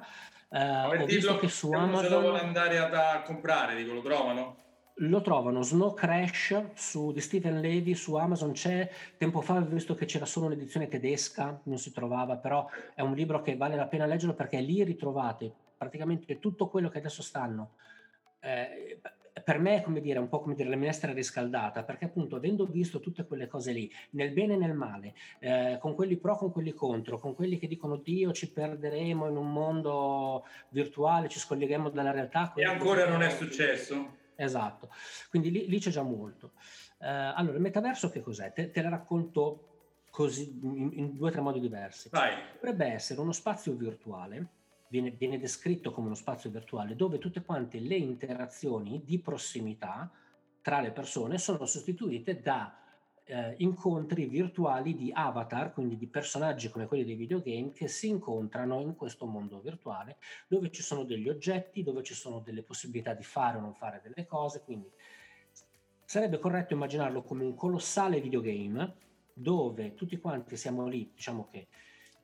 Eh, 0.50 0.58
Per 0.90 1.02
ho 1.02 1.06
visto 1.06 1.38
che 1.38 1.50
su 1.50 1.68
uno 1.70 1.98
se 2.02 2.08
lo 2.08 2.22
vuole 2.22 2.40
Amazon 2.40 2.46
andare 2.48 2.78
ad- 2.78 2.94
a 2.94 3.22
comprare, 3.24 3.76
dico, 3.76 3.92
lo 3.92 4.02
trovano? 4.02 4.56
Lo 4.98 5.22
trovano. 5.22 5.62
Snow 5.62 5.94
Crash 5.94 6.72
su, 6.74 7.12
di 7.12 7.22
Stephen 7.22 7.60
Levy 7.60 7.94
su 7.94 8.16
Amazon 8.16 8.54
c'è. 8.54 8.90
Tempo 9.18 9.42
fa 9.42 9.56
avevo 9.56 9.76
visto 9.76 9.96
che 9.96 10.06
c'era 10.06 10.26
solo 10.26 10.48
un'edizione 10.48 10.88
tedesca, 10.88 11.60
non 11.64 11.78
si 11.78 11.92
trovava, 11.92 12.38
però 12.38 12.68
è 12.94 13.02
un 13.02 13.14
libro 13.14 13.42
che 13.42 13.56
vale 13.56 13.76
la 13.76 13.88
pena 13.88 14.06
leggerlo 14.06 14.34
perché 14.34 14.60
lì 14.60 14.84
ritrovate 14.84 15.52
praticamente 15.78 16.40
tutto 16.40 16.68
quello 16.68 16.90
che 16.90 16.98
adesso 16.98 17.22
stanno. 17.22 17.72
Eh, 18.40 19.00
per 19.44 19.60
me 19.60 19.78
è 19.78 19.82
come 19.82 20.02
dire, 20.02 20.20
un 20.20 20.30
po' 20.30 20.40
come 20.40 20.56
dire 20.56 20.68
la 20.68 20.76
minestra 20.76 21.14
riscaldata, 21.14 21.84
perché 21.84 22.06
appunto 22.06 22.36
avendo 22.36 22.66
visto 22.66 23.00
tutte 23.00 23.26
quelle 23.26 23.48
cose 23.48 23.72
lì, 23.72 23.90
nel 24.12 24.32
bene 24.32 24.56
e 24.56 24.58
nel 24.58 24.74
male, 24.74 25.14
eh, 25.40 25.78
con 25.80 25.94
quelli 25.94 26.18
pro, 26.18 26.36
con 26.36 26.52
quelli 26.52 26.74
contro, 26.74 27.20
con 27.20 27.36
quelli 27.36 27.60
che 27.60 27.68
dicono 27.68 27.98
Dio 27.98 28.32
ci 28.32 28.52
perderemo 28.52 29.30
in 29.30 29.38
un 29.38 29.52
mondo 29.52 30.46
virtuale, 30.70 31.30
ci 31.30 31.40
scolleghiamo 31.40 31.90
dalla 31.90 32.12
realtà. 32.12 32.52
E 32.56 32.64
ancora 32.64 33.08
non 33.08 33.22
è 33.22 33.30
successo? 33.30 34.17
Esatto, 34.38 34.90
quindi 35.30 35.52
lì, 35.52 35.68
lì 35.68 35.80
c'è 35.80 35.90
già 35.90 36.04
molto. 36.04 36.52
Eh, 37.00 37.08
allora, 37.08 37.56
il 37.56 37.62
metaverso 37.62 38.10
che 38.10 38.22
cos'è? 38.22 38.54
Te, 38.54 38.70
te 38.72 38.82
la 38.82 38.90
racconto 38.90 39.68
così 40.12 40.60
in, 40.62 40.92
in 40.94 41.14
due 41.16 41.30
o 41.30 41.32
tre 41.32 41.42
modi 41.42 41.60
diversi. 41.60 42.10
Vai. 42.10 42.36
Dovrebbe 42.54 42.86
essere 42.86 43.20
uno 43.20 43.32
spazio 43.32 43.74
virtuale, 43.74 44.48
viene, 44.90 45.12
viene 45.12 45.40
descritto 45.40 45.92
come 45.92 46.08
uno 46.08 46.16
spazio 46.16 46.50
virtuale 46.50 46.96
dove 46.96 47.18
tutte 47.18 47.42
quante 47.44 47.80
le 47.80 47.96
interazioni 47.96 49.02
di 49.04 49.20
prossimità 49.20 50.10
tra 50.62 50.82
le 50.82 50.92
persone 50.92 51.38
sono 51.38 51.66
sostituite 51.66 52.42
da 52.42 52.78
eh, 53.28 53.56
incontri 53.58 54.26
virtuali 54.26 54.96
di 54.96 55.12
avatar, 55.14 55.74
quindi 55.74 55.98
di 55.98 56.08
personaggi 56.08 56.70
come 56.70 56.88
quelli 56.88 57.04
dei 57.04 57.16
videogame 57.16 57.72
che 57.74 57.88
si 57.88 58.08
incontrano 58.08 58.80
in 58.80 58.96
questo 58.96 59.26
mondo 59.26 59.60
virtuale 59.60 60.18
dove 60.48 60.72
ci 60.72 60.82
sono 60.82 61.04
degli 61.04 61.28
oggetti, 61.28 61.84
dove 61.84 62.04
ci 62.04 62.14
sono 62.14 62.40
delle 62.40 62.64
possibilità 62.64 63.14
di 63.14 63.24
fare 63.24 63.58
o 63.58 63.62
non 63.62 63.74
fare 63.74 64.02
delle 64.02 64.26
cose, 64.26 64.62
quindi 64.64 64.90
sarebbe 66.06 66.40
corretto 66.40 66.74
immaginarlo 66.74 67.22
come 67.22 67.44
un 67.44 67.54
colossale 67.54 68.22
videogame 68.22 68.96
dove 69.34 69.94
tutti 69.94 70.18
quanti 70.18 70.56
siamo 70.56 70.88
lì, 70.88 71.12
diciamo 71.14 71.48
che 71.52 71.68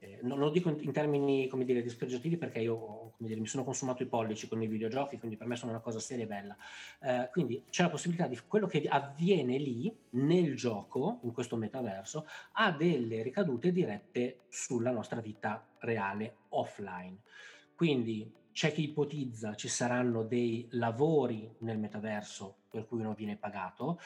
eh, 0.03 0.19
non 0.21 0.37
lo 0.37 0.49
dico 0.49 0.69
in, 0.69 0.77
in 0.81 0.91
termini 0.91 1.47
come 1.47 1.63
dire 1.63 1.81
dispregiativi 1.81 2.37
perché 2.37 2.59
io 2.59 3.13
dire, 3.17 3.39
mi 3.39 3.47
sono 3.47 3.63
consumato 3.63 4.03
i 4.03 4.07
pollici 4.07 4.47
con 4.47 4.61
i 4.61 4.67
videogiochi, 4.67 5.17
quindi 5.17 5.37
per 5.37 5.47
me 5.47 5.55
sono 5.55 5.71
una 5.71 5.79
cosa 5.79 5.99
seria 5.99 6.25
e 6.25 6.27
bella. 6.27 6.57
Eh, 6.99 7.29
quindi 7.31 7.63
c'è 7.69 7.83
la 7.83 7.89
possibilità 7.89 8.27
di 8.27 8.37
quello 8.47 8.67
che 8.67 8.83
avviene 8.87 9.57
lì 9.57 9.95
nel 10.11 10.55
gioco, 10.55 11.19
in 11.23 11.31
questo 11.31 11.55
metaverso, 11.55 12.27
ha 12.53 12.71
delle 12.71 13.23
ricadute 13.23 13.71
dirette 13.71 14.41
sulla 14.49 14.91
nostra 14.91 15.21
vita 15.21 15.65
reale 15.79 16.37
offline. 16.49 17.19
Quindi 17.75 18.31
c'è 18.51 18.71
chi 18.71 18.83
ipotizza 18.83 19.55
ci 19.55 19.67
saranno 19.67 20.23
dei 20.23 20.67
lavori 20.71 21.51
nel 21.59 21.79
metaverso 21.79 22.57
per 22.69 22.87
cui 22.87 22.99
uno 22.99 23.13
viene 23.13 23.35
pagato, 23.35 23.99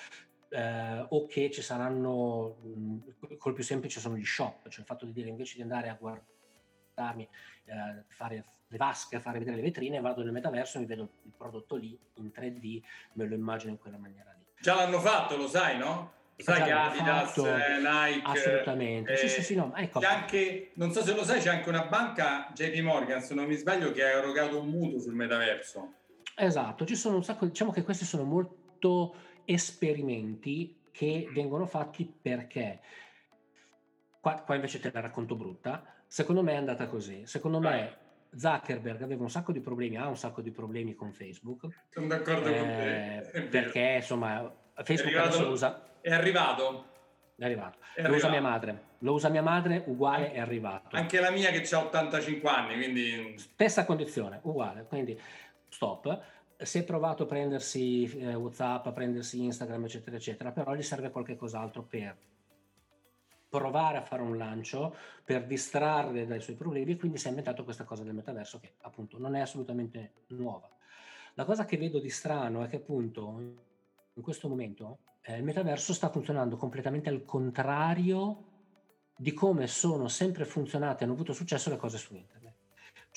eh, 0.49 1.05
o 1.09 1.25
che 1.25 1.51
ci 1.51 1.61
saranno, 1.61 2.57
mh, 2.61 3.37
col 3.37 3.53
più 3.53 3.63
semplice 3.63 3.99
sono 3.99 4.15
gli 4.15 4.25
shop, 4.25 4.67
cioè 4.69 4.81
il 4.81 4.85
fatto 4.85 5.05
di 5.05 5.11
dire 5.11 5.29
invece 5.29 5.55
di 5.55 5.61
andare 5.61 5.89
a 5.89 5.97
guardarmi, 5.99 7.27
eh, 7.65 8.03
fare 8.07 8.45
le 8.67 8.77
vasche, 8.77 9.19
fare 9.19 9.39
vedere 9.39 9.57
le 9.57 9.63
vetrine, 9.63 10.01
vado 10.01 10.23
nel 10.23 10.31
metaverso 10.31 10.77
e 10.77 10.81
mi 10.81 10.85
vedo 10.87 11.09
il 11.23 11.31
prodotto 11.35 11.75
lì 11.75 11.97
in 12.15 12.31
3D, 12.33 12.81
me 13.13 13.25
lo 13.25 13.35
immagino 13.35 13.71
in 13.71 13.77
quella 13.77 13.97
maniera 13.97 14.33
lì. 14.37 14.45
Già 14.59 14.75
l'hanno 14.75 14.99
fatto, 14.99 15.37
lo 15.37 15.47
sai, 15.47 15.77
no? 15.77 16.15
Sai 16.37 16.63
che 16.63 16.71
Adidas, 16.71 17.29
fatto, 17.29 17.47
eh, 17.47 17.77
Nike... 17.77 18.21
assolutamente. 18.23 19.17
Sì, 19.17 19.27
sì, 19.27 19.41
sì, 19.41 19.55
no, 19.55 19.73
ecco. 19.75 19.99
anche, 20.03 20.71
non 20.75 20.91
so 20.91 21.01
se 21.01 21.15
lo 21.15 21.23
sai, 21.23 21.39
c'è 21.39 21.49
anche 21.49 21.69
una 21.69 21.85
banca, 21.85 22.51
JP 22.53 22.79
Morgan, 22.81 23.21
se 23.21 23.33
non 23.33 23.45
mi 23.45 23.55
sbaglio, 23.55 23.91
che 23.91 24.03
ha 24.03 24.09
erogato 24.09 24.59
un 24.59 24.67
mutuo 24.67 24.99
sul 24.99 25.15
metaverso. 25.15 25.93
Esatto, 26.35 26.85
ci 26.85 26.95
sono 26.95 27.15
un 27.15 27.23
sacco, 27.23 27.47
diciamo 27.47 27.71
che 27.71 27.81
questi 27.83 28.05
sono 28.05 28.23
molto 28.23 29.15
esperimenti 29.47 30.81
che 30.91 31.29
vengono 31.33 31.65
fatti 31.65 32.05
perché 32.21 32.79
qua, 34.19 34.41
qua 34.41 34.55
invece 34.55 34.79
te 34.79 34.91
la 34.91 34.99
racconto 34.99 35.35
brutta, 35.35 35.83
secondo 36.05 36.43
me 36.43 36.51
è 36.53 36.55
andata 36.57 36.87
così, 36.87 37.25
secondo 37.25 37.59
me 37.59 37.97
Zuckerberg 38.35 39.01
aveva 39.03 39.23
un 39.23 39.29
sacco 39.29 39.51
di 39.53 39.61
problemi, 39.61 39.95
ha 39.97 40.07
un 40.07 40.17
sacco 40.17 40.41
di 40.41 40.51
problemi 40.51 40.95
con 40.95 41.11
Facebook, 41.13 41.67
Sono 41.89 42.07
d'accordo 42.07 42.41
con 42.41 42.51
eh, 42.51 43.21
te. 43.23 43.29
È 43.31 43.31
vero. 43.31 43.47
perché 43.49 43.93
insomma 43.97 44.53
Facebook 44.83 45.15
arrivato- 45.15 45.27
adesso 45.27 45.43
lo 45.45 45.51
usa, 45.51 45.89
È 46.01 46.11
arrivato. 46.11 46.85
è 47.37 47.45
arrivato, 47.45 47.77
È 47.95 48.01
lo 48.01 48.15
usa 48.15 48.27
arrivato. 48.27 48.29
mia 48.29 48.41
madre, 48.41 48.83
lo 48.99 49.13
usa 49.13 49.29
mia 49.29 49.41
madre, 49.43 49.83
uguale 49.85 50.31
è 50.33 50.39
arrivato. 50.39 50.95
Anche 50.97 51.19
la 51.21 51.31
mia 51.31 51.51
che 51.51 51.63
ha 51.73 51.79
85 51.79 52.49
anni, 52.49 52.75
quindi... 52.75 53.33
Stessa 53.37 53.85
condizione, 53.85 54.39
uguale, 54.43 54.85
quindi 54.87 55.17
stop. 55.69 56.21
Si 56.59 56.79
è 56.79 56.83
provato 56.83 57.23
a 57.23 57.25
prendersi 57.27 58.03
eh, 58.17 58.33
WhatsApp, 58.33 58.87
a 58.87 58.91
prendersi 58.91 59.43
Instagram, 59.43 59.85
eccetera, 59.85 60.15
eccetera, 60.15 60.51
però 60.51 60.73
gli 60.73 60.81
serve 60.81 61.11
qualche 61.11 61.35
cos'altro 61.35 61.83
per 61.83 62.17
provare 63.47 63.97
a 63.97 64.01
fare 64.01 64.21
un 64.21 64.37
lancio, 64.37 64.95
per 65.23 65.45
distrarre 65.45 66.25
dai 66.25 66.41
suoi 66.41 66.55
problemi, 66.55 66.93
e 66.93 66.97
quindi 66.97 67.17
si 67.17 67.27
è 67.27 67.29
inventato 67.29 67.63
questa 67.63 67.83
cosa 67.83 68.03
del 68.03 68.13
metaverso 68.13 68.59
che 68.59 68.73
appunto 68.81 69.19
non 69.19 69.35
è 69.35 69.39
assolutamente 69.39 70.23
nuova. 70.27 70.69
La 71.35 71.45
cosa 71.45 71.65
che 71.65 71.77
vedo 71.77 71.99
di 71.99 72.09
strano 72.09 72.63
è 72.63 72.67
che 72.67 72.77
appunto 72.77 73.39
in 74.13 74.21
questo 74.23 74.47
momento 74.47 74.97
eh, 75.21 75.37
il 75.37 75.43
metaverso 75.43 75.93
sta 75.93 76.09
funzionando 76.09 76.57
completamente 76.57 77.09
al 77.09 77.23
contrario 77.23 78.45
di 79.15 79.33
come 79.33 79.67
sono 79.67 80.07
sempre 80.07 80.45
funzionate 80.45 81.01
e 81.01 81.03
hanno 81.05 81.13
avuto 81.13 81.33
successo 81.33 81.69
le 81.69 81.77
cose 81.77 81.97
su 81.97 82.15
internet. 82.15 82.46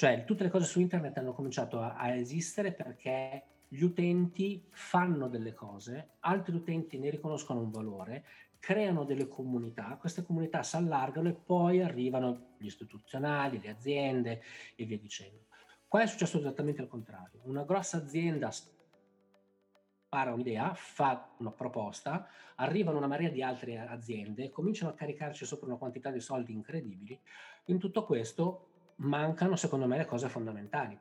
Cioè, 0.00 0.24
tutte 0.24 0.44
le 0.44 0.48
cose 0.48 0.64
su 0.64 0.80
internet 0.80 1.18
hanno 1.18 1.34
cominciato 1.34 1.78
a, 1.78 1.94
a 1.94 2.14
esistere 2.14 2.72
perché 2.72 3.42
gli 3.68 3.82
utenti 3.82 4.66
fanno 4.70 5.28
delle 5.28 5.52
cose, 5.52 6.12
altri 6.20 6.54
utenti 6.54 6.98
ne 6.98 7.10
riconoscono 7.10 7.60
un 7.60 7.70
valore, 7.70 8.24
creano 8.58 9.04
delle 9.04 9.28
comunità, 9.28 9.98
queste 10.00 10.22
comunità 10.22 10.62
si 10.62 10.76
allargano 10.76 11.28
e 11.28 11.34
poi 11.34 11.82
arrivano 11.82 12.54
gli 12.56 12.64
istituzionali, 12.64 13.60
le 13.60 13.68
aziende 13.68 14.42
e 14.74 14.86
via 14.86 14.96
dicendo. 14.96 15.44
Qua 15.86 16.00
è 16.00 16.06
successo 16.06 16.38
esattamente 16.38 16.80
il 16.80 16.88
contrario. 16.88 17.42
Una 17.42 17.64
grossa 17.64 17.98
azienda 17.98 18.50
spara 18.50 20.32
un'idea, 20.32 20.72
fa 20.72 21.34
una 21.40 21.52
proposta, 21.52 22.26
arrivano 22.54 22.96
una 22.96 23.06
marea 23.06 23.28
di 23.28 23.42
altre 23.42 23.78
aziende, 23.78 24.48
cominciano 24.48 24.92
a 24.92 24.94
caricarci 24.94 25.44
sopra 25.44 25.66
una 25.66 25.76
quantità 25.76 26.10
di 26.10 26.20
soldi 26.20 26.54
incredibili. 26.54 27.20
In 27.66 27.78
tutto 27.78 28.06
questo 28.06 28.69
mancano, 29.00 29.56
secondo 29.56 29.86
me, 29.86 29.98
le 29.98 30.04
cose 30.04 30.28
fondamentali. 30.28 30.98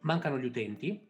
Mancano 0.00 0.38
gli 0.38 0.44
utenti. 0.44 1.08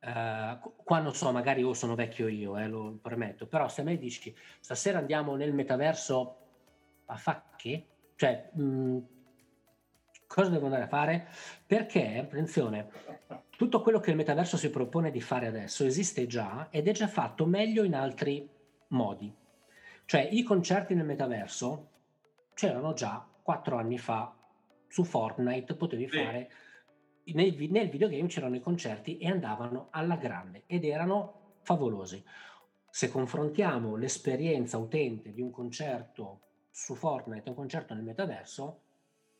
Eh, 0.00 0.58
qua 0.84 0.98
non 0.98 1.14
so, 1.14 1.30
magari 1.30 1.62
oh, 1.62 1.74
sono 1.74 1.94
vecchio 1.94 2.26
io, 2.26 2.56
eh, 2.56 2.66
lo 2.66 2.98
permetto, 3.00 3.46
però 3.46 3.68
se 3.68 3.82
me 3.84 3.96
dici 3.96 4.34
stasera 4.58 4.98
andiamo 4.98 5.36
nel 5.36 5.52
metaverso 5.52 6.36
a 7.06 7.16
fa 7.16 7.50
che? 7.54 7.86
Cioè, 8.16 8.50
mh, 8.52 8.98
cosa 10.26 10.50
devo 10.50 10.64
andare 10.64 10.84
a 10.84 10.88
fare? 10.88 11.28
Perché, 11.64 12.18
attenzione, 12.18 12.90
tutto 13.56 13.80
quello 13.80 14.00
che 14.00 14.10
il 14.10 14.16
metaverso 14.16 14.56
si 14.56 14.70
propone 14.70 15.12
di 15.12 15.20
fare 15.20 15.46
adesso 15.46 15.84
esiste 15.84 16.26
già 16.26 16.66
ed 16.70 16.88
è 16.88 16.92
già 16.92 17.06
fatto 17.06 17.46
meglio 17.46 17.84
in 17.84 17.94
altri 17.94 18.48
modi. 18.88 19.32
Cioè, 20.04 20.28
i 20.32 20.42
concerti 20.42 20.94
nel 20.94 21.06
metaverso 21.06 21.90
c'erano 22.54 22.92
già 22.92 23.24
quattro 23.40 23.76
anni 23.76 23.98
fa 23.98 24.36
su 24.92 25.04
Fortnite, 25.04 25.74
potevi 25.74 26.06
Sì. 26.10 26.18
fare 26.18 26.50
nel, 27.24 27.56
nel 27.70 27.88
videogame 27.88 28.26
c'erano 28.28 28.56
i 28.56 28.60
concerti 28.60 29.16
e 29.16 29.28
andavano 29.28 29.88
alla 29.90 30.16
grande 30.16 30.64
ed 30.66 30.84
erano 30.84 31.54
favolosi. 31.62 32.22
Se 32.90 33.08
confrontiamo 33.08 33.96
l'esperienza 33.96 34.76
utente 34.76 35.32
di 35.32 35.40
un 35.40 35.50
concerto 35.50 36.40
su 36.70 36.94
Fortnite 36.94 37.46
e 37.46 37.48
un 37.50 37.54
concerto 37.56 37.94
nel 37.94 38.02
metaverso, 38.02 38.80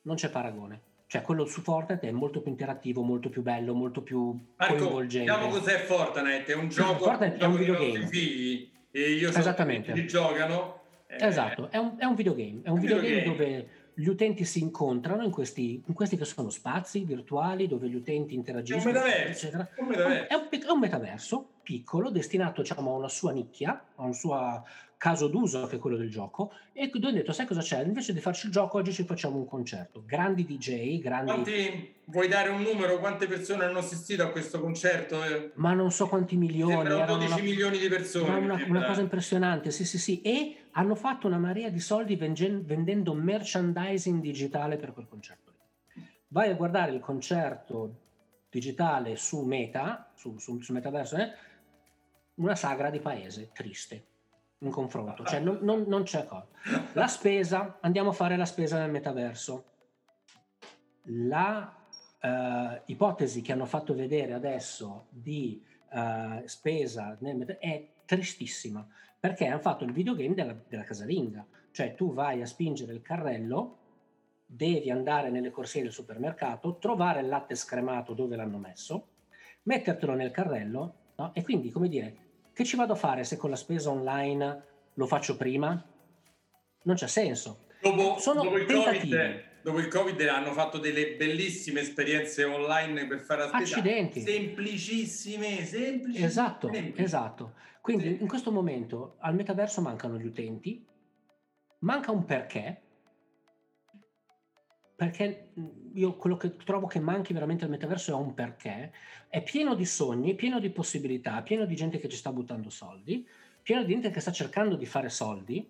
non 0.03 0.17
c'è 0.17 0.31
paragone. 0.31 0.81
Cioè 1.07 1.21
quello 1.21 1.45
su 1.45 1.61
Fortnite 1.61 2.09
è 2.09 2.12
molto 2.12 2.41
più 2.41 2.51
interattivo, 2.51 3.03
molto 3.03 3.29
più 3.29 3.43
bello, 3.43 3.75
molto 3.75 4.03
più 4.03 4.33
Marco, 4.57 4.75
coinvolgente. 4.77 5.31
Diciamo 5.31 5.51
cos'è 5.53 5.79
Fortnite, 5.81 6.53
è 6.53 6.55
un 6.55 6.69
gioco, 6.69 7.05
Fortnite 7.05 7.37
è 7.37 7.45
un 7.45 7.57
videogame. 7.57 8.07
figli 8.07 8.73
e 8.91 9.11
io 9.12 9.31
so 9.31 9.38
Esattamente. 9.38 9.93
che 9.93 10.07
giocano. 10.07 10.81
eh, 11.09 11.27
esatto, 11.27 11.71
è 11.71 11.77
un, 11.77 11.97
è 11.99 12.05
un, 12.07 12.15
videogame, 12.15 12.61
è 12.62 12.69
un, 12.69 12.77
un 12.77 12.81
videogame, 12.81 13.09
videogame 13.21 13.37
dove 13.37 13.69
gli 13.94 14.07
utenti 14.07 14.44
si 14.44 14.61
incontrano 14.61 15.22
in 15.22 15.31
questi, 15.31 15.83
in 15.85 15.94
questi, 15.94 16.16
che 16.16 16.24
sono 16.24 16.50
spazi 16.50 17.05
virtuali 17.05 17.66
dove 17.66 17.88
gli 17.88 17.94
utenti 17.94 18.35
interagiscono. 18.35 18.83
È 18.83 18.87
un 18.87 19.07
metaverso. 19.07 19.46
È 19.48 19.81
un, 19.81 19.87
metaverso. 19.87 20.28
È, 20.28 20.35
un, 20.35 20.48
è 20.50 20.70
un 20.70 20.78
metaverso 20.78 21.48
piccolo, 21.62 22.11
destinato 22.11 22.62
diciamo, 22.62 22.92
a 22.92 22.96
una 22.96 23.09
sua 23.09 23.33
nicchia, 23.33 23.85
a 23.94 24.02
un 24.02 24.14
suo 24.14 24.64
caso 25.02 25.26
d'uso 25.26 25.66
che 25.66 25.76
è 25.76 25.78
quello 25.81 25.96
del 25.96 26.09
gioco, 26.09 26.52
e 26.72 26.88
dove 26.88 27.09
ho 27.09 27.11
detto, 27.11 27.33
sai 27.33 27.44
cosa 27.44 27.61
c'è? 27.61 27.83
Invece 27.83 28.12
di 28.12 28.20
farci 28.20 28.46
il 28.46 28.52
gioco, 28.52 28.78
oggi 28.78 28.92
ci 28.92 29.02
facciamo 29.02 29.37
un 29.37 29.46
concerto. 29.46 30.05
Grandi 30.07 30.46
DJ, 30.46 31.00
grandi... 31.00 31.33
Quanti, 31.33 31.94
vuoi 32.05 32.28
dare 32.28 32.50
un 32.50 32.62
numero? 32.62 33.00
Quante 33.00 33.26
persone 33.26 33.64
hanno 33.64 33.78
assistito 33.78 34.22
a 34.22 34.31
questo 34.31 34.61
concerto? 34.61 35.20
Ma 35.55 35.72
non 35.72 35.90
so 35.90 36.07
quanti 36.07 36.37
milioni. 36.37 36.87
Erano 36.87 37.16
12 37.16 37.33
una, 37.33 37.42
milioni 37.42 37.78
di 37.78 37.88
persone. 37.88 38.38
Una, 38.38 38.64
una, 38.64 38.85
cosa 38.85 39.00
impressionante, 39.00 39.72
sì 39.72 39.85
sì 39.85 39.98
sì. 39.98 40.22
E 40.22 40.57
hanno 40.72 40.94
fatto 40.94 41.26
una 41.26 41.38
marea 41.38 41.68
di 41.68 41.80
soldi 41.80 42.16
vendendo 42.16 43.14
merchandising 43.14 44.20
digitale 44.20 44.76
per 44.76 44.92
quel 44.92 45.08
concerto. 45.08 45.52
Vai 46.28 46.50
a 46.50 46.54
guardare 46.54 46.92
il 46.92 47.00
concerto 47.00 48.00
digitale 48.48 49.16
su 49.16 49.42
Meta, 49.42 50.11
su, 50.14 50.38
su, 50.38 50.61
su 50.61 50.72
Metaverso, 50.72 51.16
eh? 51.16 51.30
una 52.35 52.54
sagra 52.54 52.90
di 52.90 53.00
paese, 53.00 53.50
triste 53.52 54.06
in 54.58 54.70
confronto, 54.70 55.24
cioè 55.24 55.40
non, 55.40 55.58
non, 55.62 55.85
non, 55.87 56.04
c'è 56.04 56.24
cosa. 56.24 56.46
La 56.92 57.08
spesa, 57.08 57.78
andiamo 57.80 58.11
a 58.11 58.12
fare 58.12 58.37
la 58.37 58.44
spesa 58.44 58.78
nel 58.78 58.90
metaverso. 58.90 59.64
La 61.06 61.74
uh, 62.20 62.80
ipotesi 62.87 63.42
che 63.42 63.52
hanno 63.52 63.66
fatto 63.66 63.92
vedere 63.92 64.32
adesso 64.32 65.06
di 65.11 65.62
uh, 65.90 66.46
spesa 66.46 67.16
nel 67.20 67.37
metaverso 67.37 67.66
è 67.66 67.88
tristissima, 68.04 68.87
perché 69.22 69.46
hanno 69.46 69.61
fatto 69.61 69.85
il 69.85 69.92
videogame 69.92 70.35
della, 70.35 70.56
della 70.66 70.82
casalinga, 70.82 71.46
cioè 71.70 71.94
tu 71.94 72.12
vai 72.12 72.42
a 72.42 72.44
spingere 72.44 72.92
il 72.92 73.02
carrello, 73.02 73.78
devi 74.44 74.90
andare 74.90 75.30
nelle 75.30 75.52
corsie 75.52 75.80
del 75.80 75.92
supermercato, 75.92 76.76
trovare 76.80 77.20
il 77.20 77.28
latte 77.28 77.54
scremato 77.54 78.14
dove 78.14 78.35
l'hanno 78.35 78.58
messo, 78.58 79.11
mettertelo 79.62 80.14
nel 80.14 80.32
carrello, 80.32 80.94
no? 81.14 81.32
e 81.35 81.44
quindi, 81.44 81.70
come 81.70 81.88
dire, 81.88 82.16
che 82.52 82.64
ci 82.64 82.74
vado 82.74 82.94
a 82.94 82.96
fare 82.96 83.22
se 83.22 83.37
con 83.37 83.50
la 83.50 83.54
spesa 83.54 83.90
online 83.90 84.64
lo 84.94 85.06
faccio 85.06 85.37
prima? 85.37 85.80
Non 86.82 86.96
c'è 86.96 87.06
senso. 87.06 87.66
Dopo, 87.80 88.18
Sono 88.18 88.42
dopo 88.42 88.56
il, 88.56 88.66
COVID, 88.66 89.42
dopo 89.62 89.78
il 89.78 89.87
Covid 89.87 90.20
hanno 90.22 90.50
fatto 90.50 90.78
delle 90.78 91.14
bellissime 91.14 91.82
esperienze 91.82 92.42
online 92.42 93.06
per 93.06 93.20
fare 93.20 93.42
la 93.42 93.48
spesa. 93.50 93.76
Accidenti. 93.76 94.20
Semplicissime, 94.20 95.64
semplici. 95.64 96.24
Esatto, 96.24 96.68
semplici. 96.72 97.02
esatto. 97.04 97.52
Quindi 97.83 98.21
in 98.21 98.29
questo 98.29 98.53
momento 98.53 99.16
al 99.18 99.35
metaverso 99.35 99.81
mancano 99.81 100.16
gli 100.16 100.25
utenti, 100.25 100.87
manca 101.81 102.12
un 102.12 102.25
perché, 102.25 102.81
perché 104.95 105.51
io 105.92 106.14
quello 106.14 106.37
che 106.37 106.55
trovo 106.59 106.87
che 106.87 107.01
manchi 107.01 107.33
veramente 107.33 107.64
al 107.64 107.71
metaverso 107.71 108.12
è 108.12 108.14
un 108.14 108.35
perché, 108.35 108.92
è 109.29 109.42
pieno 109.42 109.75
di 109.75 109.85
sogni, 109.85 110.37
pieno 110.37 110.61
di 110.61 110.71
possibilità, 110.71 111.42
pieno 111.42 111.64
di 111.64 111.75
gente 111.75 111.99
che 111.99 112.09
ci 112.09 112.16
sta 112.16 112.31
buttando 112.31 112.71
soldi, 112.71 113.27
pieno 113.62 113.83
di 113.83 113.95
gente 113.95 114.11
che 114.11 114.21
sta 114.21 114.31
cercando 114.31 114.77
di 114.77 114.87
fare 114.87 115.09
soldi, 115.09 115.68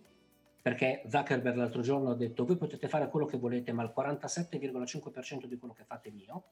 perché 0.61 1.05
Zuckerberg 1.09 1.57
l'altro 1.57 1.81
giorno 1.81 2.11
ha 2.11 2.15
detto 2.15 2.45
voi 2.45 2.59
potete 2.59 2.89
fare 2.89 3.09
quello 3.09 3.25
che 3.25 3.39
volete, 3.39 3.73
ma 3.73 3.85
il 3.85 3.93
47,5% 3.97 5.47
di 5.47 5.57
quello 5.57 5.73
che 5.73 5.85
fate 5.85 6.11
è 6.11 6.13
mio. 6.13 6.45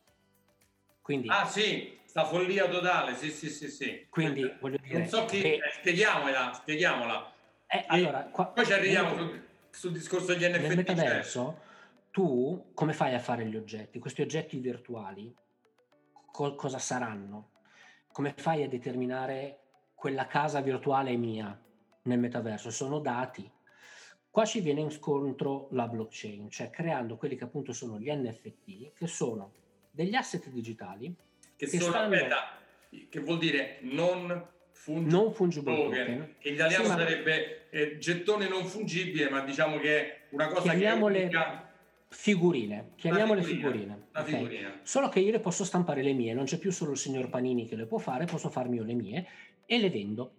Quindi, 1.11 1.27
ah 1.29 1.45
sì, 1.45 1.99
sta 2.05 2.25
follia 2.25 2.69
totale, 2.69 3.17
sì 3.17 3.33
sì 3.33 3.51
sì 3.51 3.69
sì. 3.69 4.07
Quindi 4.09 4.49
voglio 4.61 4.77
dire... 4.81 4.99
Non 4.99 5.09
so 5.09 5.25
chi... 5.25 5.41
Che, 5.41 5.55
eh, 5.55 5.73
spieghiamola, 5.81 6.53
spieghiamola. 6.53 7.33
Eh, 7.67 7.85
allora, 7.89 8.23
qua, 8.27 8.47
poi 8.47 8.65
ci 8.65 8.73
arriviamo 8.73 9.17
sul, 9.17 9.45
sul 9.71 9.91
discorso 9.91 10.33
degli 10.33 10.45
NFT. 10.45 10.61
Nel 10.61 10.77
metaverso 10.77 11.63
tu 12.13 12.71
come 12.75 12.93
fai 12.93 13.15
a 13.15 13.19
fare 13.19 13.45
gli 13.45 13.57
oggetti? 13.57 13.99
Questi 13.99 14.23
oggetti 14.23 14.59
virtuali 14.59 15.35
co- 16.31 16.55
cosa 16.55 16.79
saranno? 16.79 17.55
Come 18.13 18.33
fai 18.37 18.63
a 18.63 18.69
determinare 18.69 19.59
quella 19.97 20.29
casa 20.29 20.61
virtuale 20.61 21.17
mia 21.17 21.61
nel 22.03 22.19
metaverso? 22.21 22.71
Sono 22.71 23.01
dati. 23.01 23.51
Qua 24.31 24.45
ci 24.45 24.61
viene 24.61 24.81
incontro 24.81 25.67
la 25.73 25.89
blockchain, 25.89 26.49
cioè 26.51 26.71
creando 26.71 27.17
quelli 27.17 27.35
che 27.35 27.43
appunto 27.43 27.73
sono 27.73 27.99
gli 27.99 28.09
NFT, 28.13 28.93
che 28.93 29.09
sono 29.09 29.55
degli 29.91 30.15
asset 30.15 30.49
digitali 30.49 31.15
che, 31.57 31.67
che 31.67 31.81
sono, 31.81 31.97
aspetta, 31.97 32.59
che 33.09 33.21
vuol 33.21 33.39
dire 33.39 33.79
non 33.83 34.47
fungible, 34.73 35.11
non 35.11 35.33
fungible 35.33 35.75
token, 35.75 36.07
token. 36.07 36.35
che 36.39 36.49
in 36.49 36.55
italiano 36.55 36.85
sì, 36.85 36.91
sarebbe 36.91 37.71
eh, 37.71 37.99
gettone 37.99 38.49
non 38.49 38.65
fungibile, 38.65 39.29
ma 39.29 39.41
diciamo 39.41 39.79
che 39.79 39.99
è 39.99 40.21
una 40.31 40.47
cosa 40.47 40.73
che 40.73 40.87
è 40.87 40.93
unica 40.93 41.71
Figurine, 42.13 42.91
chiamiamole 42.97 43.41
figurine. 43.41 44.09
figurina. 44.25 44.69
Okay. 44.69 44.81
Solo 44.83 45.09
che 45.09 45.21
io 45.21 45.31
le 45.31 45.39
posso 45.39 45.65
stampare 45.65 46.03
le 46.03 46.13
mie, 46.13 46.35
non 46.35 46.45
c'è 46.45 46.59
più 46.59 46.73
solo 46.73 46.91
il 46.91 46.99
signor 46.99 47.29
Panini 47.29 47.69
che 47.69 47.77
le 47.77 47.87
può 47.87 47.99
fare, 47.99 48.25
posso 48.25 48.51
farmi 48.51 48.77
io 48.77 48.83
le 48.83 48.95
mie 48.95 49.29
e 49.65 49.79
le 49.79 49.91
vendo. 49.91 50.33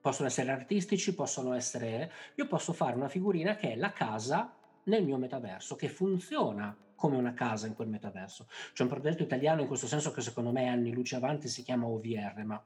Possono 0.00 0.28
essere 0.28 0.50
artistici, 0.52 1.14
possono 1.14 1.52
essere... 1.52 2.10
Io 2.36 2.46
posso 2.46 2.72
fare 2.72 2.96
una 2.96 3.08
figurina 3.08 3.54
che 3.54 3.72
è 3.72 3.76
la 3.76 3.92
casa 3.92 4.56
nel 4.86 5.04
mio 5.04 5.18
metaverso, 5.18 5.76
che 5.76 5.88
funziona 5.88 6.76
come 6.94 7.16
una 7.16 7.34
casa 7.34 7.66
in 7.66 7.74
quel 7.74 7.88
metaverso. 7.88 8.48
C'è 8.72 8.82
un 8.82 8.88
progetto 8.88 9.22
italiano 9.22 9.60
in 9.60 9.66
questo 9.66 9.86
senso 9.86 10.10
che 10.10 10.20
secondo 10.20 10.50
me 10.50 10.62
è 10.62 10.68
anni 10.68 10.92
luce 10.92 11.16
avanti, 11.16 11.48
si 11.48 11.62
chiama 11.62 11.86
OVR, 11.86 12.42
ma 12.44 12.62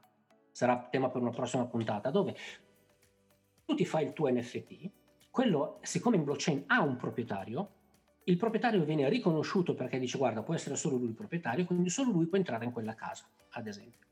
sarà 0.51 0.87
tema 0.89 1.09
per 1.09 1.21
una 1.21 1.31
prossima 1.31 1.65
puntata, 1.65 2.09
dove 2.09 2.35
tu 3.65 3.75
ti 3.75 3.85
fai 3.85 4.05
il 4.05 4.13
tuo 4.13 4.29
NFT, 4.31 4.91
quello, 5.29 5.79
siccome 5.81 6.17
in 6.17 6.23
blockchain 6.23 6.63
ha 6.67 6.81
un 6.81 6.95
proprietario, 6.95 7.75
il 8.25 8.37
proprietario 8.37 8.83
viene 8.83 9.09
riconosciuto 9.09 9.73
perché 9.73 9.97
dice 9.97 10.17
guarda 10.17 10.43
può 10.43 10.53
essere 10.53 10.75
solo 10.75 10.97
lui 10.97 11.09
il 11.09 11.15
proprietario, 11.15 11.65
quindi 11.65 11.89
solo 11.89 12.11
lui 12.11 12.27
può 12.27 12.37
entrare 12.37 12.65
in 12.65 12.71
quella 12.71 12.95
casa, 12.95 13.25
ad 13.51 13.67
esempio. 13.67 14.07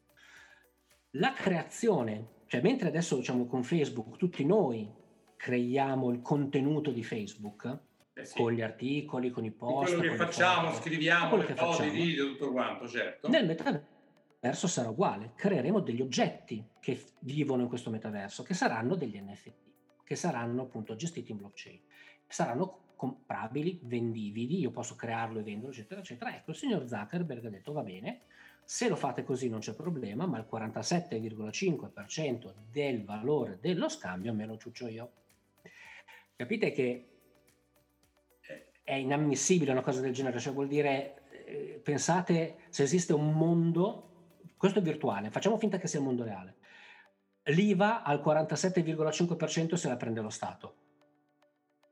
La 1.12 1.34
creazione, 1.34 2.44
cioè 2.48 2.62
mentre 2.62 2.88
adesso 2.88 3.16
diciamo 3.16 3.46
con 3.46 3.64
Facebook 3.64 4.18
tutti 4.18 4.46
noi 4.46 4.90
creiamo 5.36 6.10
il 6.10 6.22
contenuto 6.22 6.92
di 6.92 7.04
Facebook, 7.04 7.88
eh 8.20 8.26
sì. 8.26 8.36
con 8.36 8.52
gli 8.52 8.62
articoli, 8.62 9.30
con 9.30 9.46
i 9.46 9.52
post. 9.52 9.92
Con 9.92 9.98
quello 9.98 10.12
che 10.12 10.18
facciamo, 10.18 10.70
foto, 10.70 10.82
scriviamo, 10.82 11.36
le 11.36 11.56
foto, 11.56 11.84
i 11.84 11.90
video, 11.90 12.28
tutto 12.28 12.52
quanto, 12.52 12.88
certo. 12.88 13.30
Nel 13.30 13.46
metaverso 13.46 14.68
sarà 14.68 14.90
uguale, 14.90 15.34
creeremo 15.36 15.80
degli 15.80 16.02
oggetti 16.02 16.64
che 16.80 17.02
vivono 17.20 17.64
in 17.64 17.68
questo 17.68 17.90
metaverso, 17.90 18.44
che 18.44 18.54
saranno 18.54 18.96
degli 18.96 19.20
NFT, 19.20 19.54
che 20.04 20.16
saranno 20.16 20.64
appunto 20.64 20.96
gestiti 20.96 21.32
in 21.32 21.38
blockchain. 21.38 21.80
Saranno 22.28 22.88
comprabili, 22.96 23.80
vendibili, 23.84 24.60
io 24.60 24.72
posso 24.72 24.96
crearlo 24.96 25.40
e 25.40 25.44
venderlo, 25.44 25.72
eccetera, 25.72 26.02
eccetera. 26.02 26.36
Ecco, 26.36 26.52
il 26.52 26.58
signor 26.58 26.88
Zuckerberg 26.88 27.46
ha 27.46 27.50
detto 27.50 27.72
va 27.72 27.82
bene, 27.82 28.22
se 28.64 28.88
lo 28.88 28.96
fate 28.96 29.24
così 29.24 29.50
non 29.50 29.62
c'è 29.62 29.74
problema, 29.74 30.28
ma 30.28 30.38
il 30.38 30.48
47,5% 30.52 32.54
del 32.70 33.04
valore 33.04 33.58
dello 33.60 33.90
scambio 33.90 34.32
me 34.34 34.46
lo 34.46 34.58
ciuccio 34.58 34.88
io. 34.88 35.12
Capite 36.36 36.72
che 36.72 37.19
è 38.90 38.96
inammissibile 38.96 39.72
una 39.72 39.82
cosa 39.82 40.02
del 40.02 40.14
genere, 40.14 40.40
cioè 40.40 40.54
vuol 40.54 40.68
dire, 40.68 41.22
eh, 41.46 41.80
pensate 41.84 42.56
se 42.70 42.84
esiste 42.84 43.14
un 43.14 43.32
mondo, 43.32 44.38
questo 44.58 44.80
è 44.80 44.82
virtuale, 44.82 45.30
facciamo 45.30 45.58
finta 45.58 45.78
che 45.78 45.88
sia 45.88 46.00
il 46.00 46.06
mondo 46.06 46.24
reale, 46.24 46.56
l'IVA 47.44 48.04
al 48.04 48.22
47,5% 48.26 49.76
se 49.76 49.88
la 49.88 49.96
prende 49.96 50.22
lo 50.22 50.30
Stato 50.30 50.76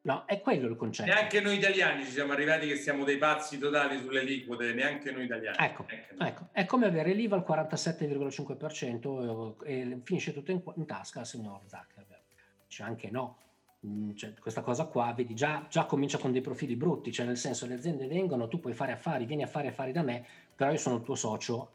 No, 0.08 0.24
è 0.26 0.40
quello 0.40 0.70
il 0.70 0.78
concetto. 0.78 1.12
Neanche 1.12 1.42
noi 1.42 1.58
italiani 1.58 2.06
ci 2.06 2.12
siamo 2.12 2.32
arrivati 2.32 2.66
che 2.66 2.78
siamo 2.78 3.04
dei 3.04 3.18
pazzi 3.18 3.60
totali 3.60 4.00
sulle 4.00 4.24
liquide, 4.24 4.74
neanche 4.74 5.12
noi 5.12 5.26
italiani. 5.26 5.58
Ecco, 5.60 5.86
noi. 6.16 6.30
ecco. 6.30 6.48
è 6.54 6.66
come 6.66 6.86
avere 6.86 7.12
l'IVA 7.12 7.36
al 7.36 7.44
47,5% 7.46 9.66
e, 9.66 9.80
e 9.80 10.00
finisce 10.06 10.32
tutto 10.32 10.52
in, 10.52 10.62
in, 10.76 10.86
tasca 10.86 11.20
al 11.20 11.26
signor 11.26 11.60
Zuckerberg. 11.66 12.22
C'è 12.70 12.84
anche 12.84 13.12
no. 13.12 13.40
Mm, 13.86 14.16
cioè, 14.16 14.34
questa 14.34 14.62
cosa 14.62 14.86
qua, 14.86 15.14
vedi, 15.14 15.36
già, 15.36 15.68
già, 15.70 15.86
comincia 15.86 16.18
con 16.18 16.32
dei 16.32 16.42
profili 16.42 16.76
brutti, 16.76 17.12
cioè 17.12 17.26
nel 17.28 17.38
senso 17.38 17.68
le 17.68 17.76
aziende 17.76 18.08
vengono, 18.08 18.48
tu 18.48 18.60
puoi 18.60 18.74
fare 18.74 18.92
affari, 18.92 19.26
vieni 19.26 19.44
a 19.44 19.48
fare 19.48 19.68
affari 19.68 19.92
da 19.92 20.02
me, 20.02 20.26
però 20.56 20.72
io 20.72 20.78
sono 20.78 20.96
il 20.96 21.04
tuo 21.04 21.16
socio 21.16 21.72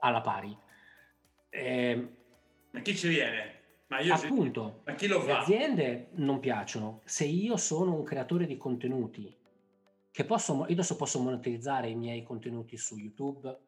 alla 0.00 0.20
pari. 0.20 0.56
E, 1.48 1.66
ehm, 1.66 2.16
Ma 2.72 2.80
chi 2.80 2.94
ci 2.94 3.08
viene? 3.08 3.62
Ma 3.86 4.00
io 4.00 4.14
Appunto, 4.14 4.82
ma 4.84 4.94
chi 4.94 5.06
lo 5.06 5.20
fa? 5.20 5.26
Le 5.26 5.32
aziende 5.32 6.08
non 6.12 6.40
piacciono. 6.40 7.00
Se 7.04 7.24
io 7.24 7.56
sono 7.56 7.94
un 7.94 8.02
creatore 8.02 8.46
di 8.46 8.56
contenuti, 8.56 9.34
che 10.10 10.24
posso, 10.24 10.54
io 10.54 10.72
adesso 10.72 10.96
posso 10.96 11.20
monetizzare 11.20 11.88
i 11.88 11.94
miei 11.94 12.22
contenuti 12.22 12.76
su 12.76 12.96
YouTube, 12.96 13.58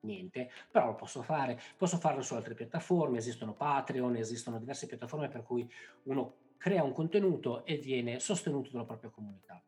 niente, 0.00 0.50
però 0.70 0.86
lo 0.86 0.94
posso 0.94 1.22
fare, 1.22 1.60
posso 1.76 1.96
farlo 1.98 2.22
su 2.22 2.34
altre 2.34 2.54
piattaforme, 2.54 3.18
esistono 3.18 3.54
Patreon, 3.54 4.16
esistono 4.16 4.58
diverse 4.58 4.86
piattaforme 4.86 5.28
per 5.28 5.42
cui 5.42 5.68
uno 6.04 6.36
crea 6.56 6.82
un 6.82 6.92
contenuto 6.92 7.64
e 7.64 7.76
viene 7.76 8.18
sostenuto 8.20 8.70
dalla 8.70 8.84
propria 8.84 9.10
comunità. 9.10 9.62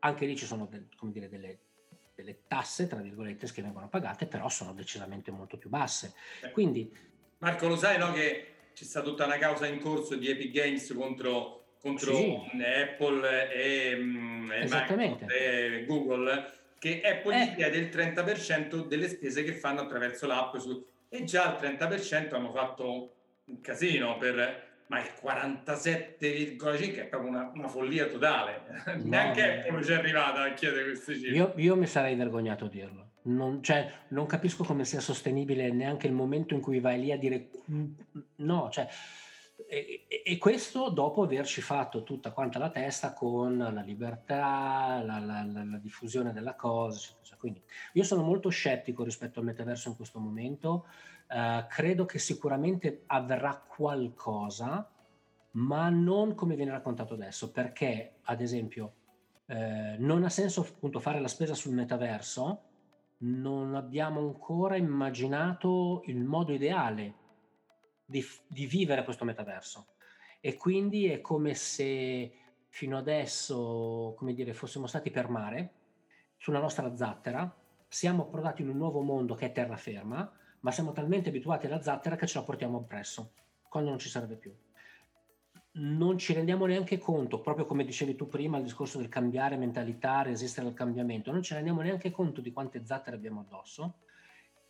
anche 0.00 0.26
lì 0.26 0.36
ci 0.36 0.46
sono 0.46 0.66
del, 0.66 0.86
dire, 1.00 1.28
delle, 1.28 1.58
delle, 2.14 2.42
tasse, 2.46 2.86
tra 2.86 3.00
virgolette, 3.00 3.50
che 3.52 3.62
vengono 3.62 3.88
pagate, 3.88 4.26
però 4.26 4.48
sono 4.48 4.72
decisamente 4.72 5.30
molto 5.30 5.56
più 5.56 5.68
basse. 5.68 6.12
Quindi, 6.52 6.90
Marco, 7.38 7.66
lo 7.66 7.76
sai 7.76 7.98
no, 7.98 8.12
che 8.12 8.54
c'è 8.74 8.84
stata 8.84 9.06
tutta 9.06 9.24
una 9.24 9.38
causa 9.38 9.66
in 9.66 9.80
corso 9.80 10.14
di 10.14 10.28
Epic 10.28 10.52
Games 10.52 10.92
contro, 10.94 11.74
contro 11.80 12.14
sì. 12.14 12.40
Apple 12.62 13.52
e, 13.52 13.98
e, 14.50 14.68
e, 15.28 15.84
Google, 15.86 16.52
che 16.78 17.00
Apple 17.00 17.42
eh. 17.42 17.54
chiede 17.56 17.78
il 17.78 17.88
30% 17.88 18.86
delle 18.86 19.08
spese 19.08 19.42
che 19.42 19.54
fanno 19.54 19.80
attraverso 19.80 20.26
l'app 20.26 20.56
su, 20.58 20.84
e 21.08 21.24
già 21.24 21.58
il 21.58 21.76
30% 21.76 22.34
hanno 22.34 22.52
fatto 22.52 23.14
un 23.46 23.60
casino 23.60 24.16
per 24.18 24.67
ma 24.88 25.00
il 25.00 25.10
47,5 25.22 26.96
è 26.96 27.06
proprio 27.06 27.30
una, 27.30 27.50
una 27.54 27.68
follia 27.68 28.06
totale. 28.06 28.62
No, 28.86 29.04
Neanche 29.04 29.66
Apple 29.66 29.84
ci 29.84 29.92
è 29.92 29.96
arrivata 29.96 30.42
a 30.42 30.52
chiedere 30.52 30.84
queste 30.84 31.14
cifre. 31.14 31.36
Io, 31.36 31.52
io 31.56 31.76
mi 31.76 31.86
sarei 31.86 32.14
vergognato 32.14 32.64
a 32.64 32.68
dirlo. 32.68 33.06
Non, 33.22 33.62
cioè, 33.62 33.90
non, 34.08 34.26
capisco 34.26 34.64
come 34.64 34.84
sia 34.84 35.00
sostenibile 35.00 35.70
neanche 35.70 36.06
il 36.06 36.14
momento 36.14 36.54
in 36.54 36.60
cui 36.60 36.80
vai 36.80 36.98
lì 36.98 37.12
a 37.12 37.18
dire 37.18 37.50
no, 38.36 38.70
cioè, 38.70 38.88
e, 39.66 40.06
e, 40.24 40.38
questo 40.38 40.88
dopo 40.90 41.22
averci 41.22 41.60
fatto 41.60 42.02
tutta 42.04 42.30
quanta 42.30 42.58
la 42.58 42.70
testa 42.70 43.12
con 43.12 43.56
la 43.58 43.80
libertà, 43.82 45.02
la, 45.04 45.18
la, 45.18 45.42
la, 45.44 45.64
la 45.64 45.78
diffusione 45.78 46.32
della 46.32 46.54
cosa. 46.54 47.16
Quindi 47.38 47.62
io 47.92 48.04
sono 48.04 48.22
molto 48.22 48.48
scettico 48.48 49.04
rispetto 49.04 49.40
al 49.40 49.46
metaverso 49.46 49.88
in 49.88 49.96
questo 49.96 50.18
momento 50.18 50.86
Uh, 51.28 51.66
credo 51.68 52.06
che 52.06 52.18
sicuramente 52.18 53.02
avverrà 53.04 53.54
qualcosa, 53.54 54.90
ma 55.50 55.90
non 55.90 56.34
come 56.34 56.56
viene 56.56 56.70
raccontato 56.70 57.12
adesso, 57.12 57.52
perché 57.52 58.20
ad 58.22 58.40
esempio 58.40 58.94
eh, 59.44 59.96
non 59.98 60.24
ha 60.24 60.30
senso 60.30 60.62
appunto 60.62 61.00
fare 61.00 61.20
la 61.20 61.28
spesa 61.28 61.52
sul 61.52 61.74
metaverso, 61.74 62.62
non 63.18 63.74
abbiamo 63.74 64.20
ancora 64.20 64.76
immaginato 64.76 66.00
il 66.06 66.24
modo 66.24 66.54
ideale 66.54 67.14
di, 68.08 68.24
di 68.46 68.64
vivere 68.64 69.04
questo 69.04 69.26
metaverso 69.26 69.88
e 70.40 70.56
quindi 70.56 71.08
è 71.08 71.20
come 71.20 71.54
se 71.54 72.32
fino 72.70 72.96
adesso, 72.96 74.14
come 74.16 74.32
dire, 74.32 74.54
fossimo 74.54 74.86
stati 74.86 75.10
per 75.10 75.28
mare 75.28 75.72
sulla 76.38 76.58
nostra 76.58 76.96
zattera, 76.96 77.54
siamo 77.86 78.22
approdati 78.22 78.62
in 78.62 78.70
un 78.70 78.78
nuovo 78.78 79.02
mondo 79.02 79.34
che 79.34 79.46
è 79.46 79.52
terraferma, 79.52 80.32
ma 80.60 80.70
siamo 80.70 80.92
talmente 80.92 81.28
abituati 81.28 81.66
alla 81.66 81.82
zattera 81.82 82.16
che 82.16 82.26
ce 82.26 82.38
la 82.38 82.44
portiamo 82.44 82.78
appresso, 82.78 83.32
quando 83.68 83.90
non 83.90 83.98
ci 83.98 84.08
serve 84.08 84.36
più. 84.36 84.56
Non 85.72 86.16
ci 86.16 86.32
rendiamo 86.32 86.64
neanche 86.64 86.96
conto, 86.96 87.40
proprio 87.40 87.66
come 87.66 87.84
dicevi 87.84 88.16
tu 88.16 88.26
prima, 88.26 88.56
il 88.56 88.64
discorso 88.64 88.98
del 88.98 89.08
cambiare 89.08 89.56
mentalità, 89.56 90.22
resistere 90.22 90.66
al 90.66 90.74
cambiamento, 90.74 91.30
non 91.30 91.42
ci 91.42 91.52
rendiamo 91.52 91.82
neanche 91.82 92.10
conto 92.10 92.40
di 92.40 92.52
quante 92.52 92.84
zattere 92.84 93.16
abbiamo 93.16 93.40
addosso 93.40 93.98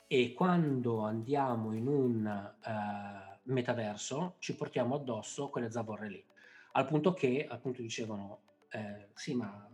e 0.09 0.33
quando 0.33 1.05
andiamo 1.05 1.73
in 1.73 1.87
un 1.87 2.51
uh, 2.65 3.51
metaverso 3.53 4.35
ci 4.39 4.57
portiamo 4.57 4.97
addosso 4.97 5.51
quelle 5.51 5.71
zavorre 5.71 6.09
lì. 6.09 6.25
Al 6.73 6.87
punto 6.87 7.13
che, 7.13 7.47
appunto, 7.49 7.83
dicevano, 7.83 8.41
eh, 8.71 9.09
sì, 9.15 9.35
ma 9.35 9.69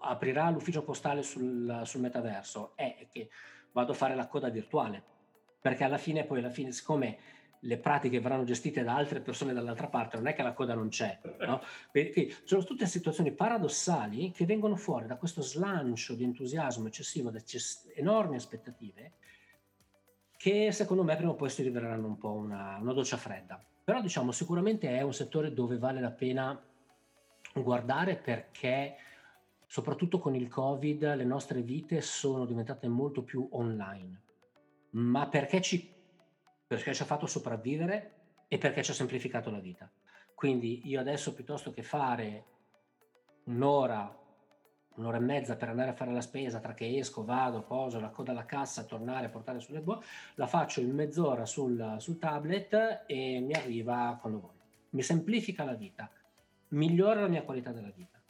aprirà 0.00 0.50
l'ufficio 0.50 0.82
postale 0.82 1.22
sul, 1.22 1.82
sul 1.84 2.00
metaverso, 2.00 2.72
è 2.76 3.08
che 3.10 3.30
vado 3.72 3.92
a 3.92 3.94
fare 3.94 4.14
la 4.14 4.26
coda 4.28 4.48
virtuale 4.48 5.10
perché 5.62 5.84
alla 5.84 5.96
fine 5.96 6.24
poi 6.24 6.40
alla 6.40 6.50
fine 6.50 6.72
siccome 6.72 7.18
le 7.60 7.78
pratiche 7.78 8.18
verranno 8.18 8.42
gestite 8.42 8.82
da 8.82 8.96
altre 8.96 9.20
persone 9.20 9.52
dall'altra 9.52 9.86
parte, 9.86 10.16
non 10.16 10.26
è 10.26 10.34
che 10.34 10.42
la 10.42 10.52
coda 10.52 10.74
non 10.74 10.88
c'è, 10.88 11.20
no? 11.46 11.62
Perché 11.92 12.34
sono 12.42 12.64
tutte 12.64 12.86
situazioni 12.86 13.30
paradossali 13.30 14.32
che 14.32 14.44
vengono 14.44 14.74
fuori 14.74 15.06
da 15.06 15.14
questo 15.14 15.42
slancio 15.42 16.16
di 16.16 16.24
entusiasmo 16.24 16.88
eccessivo, 16.88 17.30
da 17.30 17.40
enormi 17.94 18.34
aspettative, 18.34 19.12
che 20.42 20.72
secondo 20.72 21.04
me 21.04 21.14
prima 21.14 21.30
o 21.30 21.36
poi 21.36 21.48
si 21.48 21.62
riveleranno 21.62 22.08
un 22.08 22.18
po' 22.18 22.32
una, 22.32 22.76
una 22.80 22.92
doccia 22.92 23.16
fredda. 23.16 23.64
Però 23.84 24.00
diciamo 24.00 24.32
sicuramente 24.32 24.88
è 24.88 25.00
un 25.02 25.14
settore 25.14 25.54
dove 25.54 25.78
vale 25.78 26.00
la 26.00 26.10
pena 26.10 26.60
guardare 27.54 28.16
perché 28.16 28.96
soprattutto 29.68 30.18
con 30.18 30.34
il 30.34 30.48
Covid 30.48 31.14
le 31.14 31.24
nostre 31.24 31.62
vite 31.62 32.00
sono 32.00 32.44
diventate 32.44 32.88
molto 32.88 33.22
più 33.22 33.46
online 33.52 34.20
ma 34.90 35.28
perché 35.28 35.60
ci, 35.60 35.94
perché 36.66 36.92
ci 36.92 37.02
ha 37.02 37.06
fatto 37.06 37.26
sopravvivere 37.26 38.14
e 38.48 38.58
perché 38.58 38.82
ci 38.82 38.90
ha 38.90 38.94
semplificato 38.94 39.48
la 39.48 39.60
vita. 39.60 39.88
Quindi 40.34 40.88
io 40.88 40.98
adesso 40.98 41.34
piuttosto 41.34 41.70
che 41.70 41.84
fare 41.84 42.46
un'ora, 43.44 44.12
un'ora 44.96 45.16
e 45.16 45.20
mezza 45.20 45.56
per 45.56 45.68
andare 45.68 45.90
a 45.90 45.94
fare 45.94 46.12
la 46.12 46.20
spesa 46.20 46.60
tra 46.60 46.74
che 46.74 46.98
esco, 46.98 47.24
vado, 47.24 47.62
poso 47.62 48.00
la 48.00 48.10
coda 48.10 48.32
alla 48.32 48.44
cassa, 48.44 48.84
tornare 48.84 49.26
a 49.26 49.28
portare 49.30 49.60
sulle 49.60 49.80
boh, 49.80 50.02
la 50.34 50.46
faccio 50.46 50.80
in 50.80 50.94
mezz'ora 50.94 51.46
sul, 51.46 51.96
sul 51.98 52.18
tablet 52.18 53.04
e 53.06 53.40
mi 53.40 53.54
arriva 53.54 54.18
quando 54.20 54.40
voglio. 54.40 54.60
Mi 54.90 55.02
semplifica 55.02 55.64
la 55.64 55.74
vita, 55.74 56.10
migliora 56.68 57.20
la 57.20 57.28
mia 57.28 57.42
qualità 57.42 57.72
della 57.72 57.92
vita. 57.94 58.20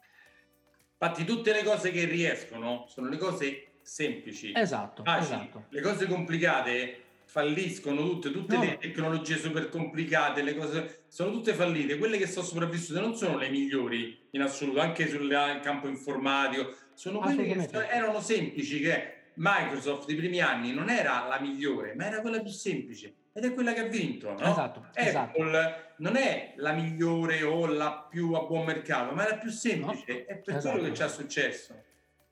Infatti 0.92 1.24
tutte 1.24 1.52
le 1.52 1.64
cose 1.64 1.90
che 1.90 2.04
riescono 2.04 2.84
sono 2.86 3.08
le 3.08 3.16
cose 3.16 3.72
semplici, 3.82 4.52
esatto, 4.54 5.02
facili. 5.02 5.34
esatto. 5.34 5.64
Le 5.68 5.80
cose 5.80 6.06
complicate 6.06 7.01
falliscono 7.32 8.02
tutte, 8.02 8.30
tutte 8.30 8.56
no. 8.56 8.62
le 8.62 8.76
tecnologie 8.76 9.38
super 9.38 9.70
complicate, 9.70 10.42
le 10.42 10.54
cose 10.54 11.04
sono 11.08 11.30
tutte 11.30 11.54
fallite. 11.54 11.96
Quelle 11.96 12.18
che 12.18 12.26
sono 12.26 12.44
sopravvissute 12.44 13.00
non 13.00 13.16
sono 13.16 13.38
le 13.38 13.48
migliori 13.48 14.28
in 14.32 14.42
assoluto, 14.42 14.80
anche 14.80 15.08
sul 15.08 15.30
campo 15.62 15.88
informatico, 15.88 16.74
sono 16.92 17.20
quelle 17.20 17.44
che 17.44 17.68
erano 17.88 18.20
semplici, 18.20 18.80
che 18.80 19.30
Microsoft 19.36 20.10
i 20.10 20.14
primi 20.14 20.40
anni 20.40 20.74
non 20.74 20.90
era 20.90 21.26
la 21.26 21.40
migliore, 21.40 21.94
ma 21.94 22.04
era 22.04 22.20
quella 22.20 22.38
più 22.42 22.50
semplice 22.50 23.14
ed 23.32 23.46
è 23.46 23.54
quella 23.54 23.72
che 23.72 23.80
ha 23.80 23.88
vinto. 23.88 24.28
No? 24.32 24.38
Esatto, 24.38 24.88
esatto. 24.92 25.40
Apple 25.40 25.58
esatto. 25.58 25.94
non 26.02 26.16
è 26.16 26.52
la 26.56 26.72
migliore 26.72 27.42
o 27.44 27.64
la 27.64 28.06
più 28.10 28.34
a 28.34 28.44
buon 28.44 28.66
mercato, 28.66 29.14
ma 29.14 29.26
è 29.26 29.30
la 29.30 29.38
più 29.38 29.48
semplice, 29.48 30.04
no? 30.06 30.18
è 30.26 30.36
per 30.36 30.56
esatto. 30.56 30.74
quello 30.74 30.90
che 30.90 30.96
ci 30.96 31.02
è 31.02 31.08
successo. 31.08 31.82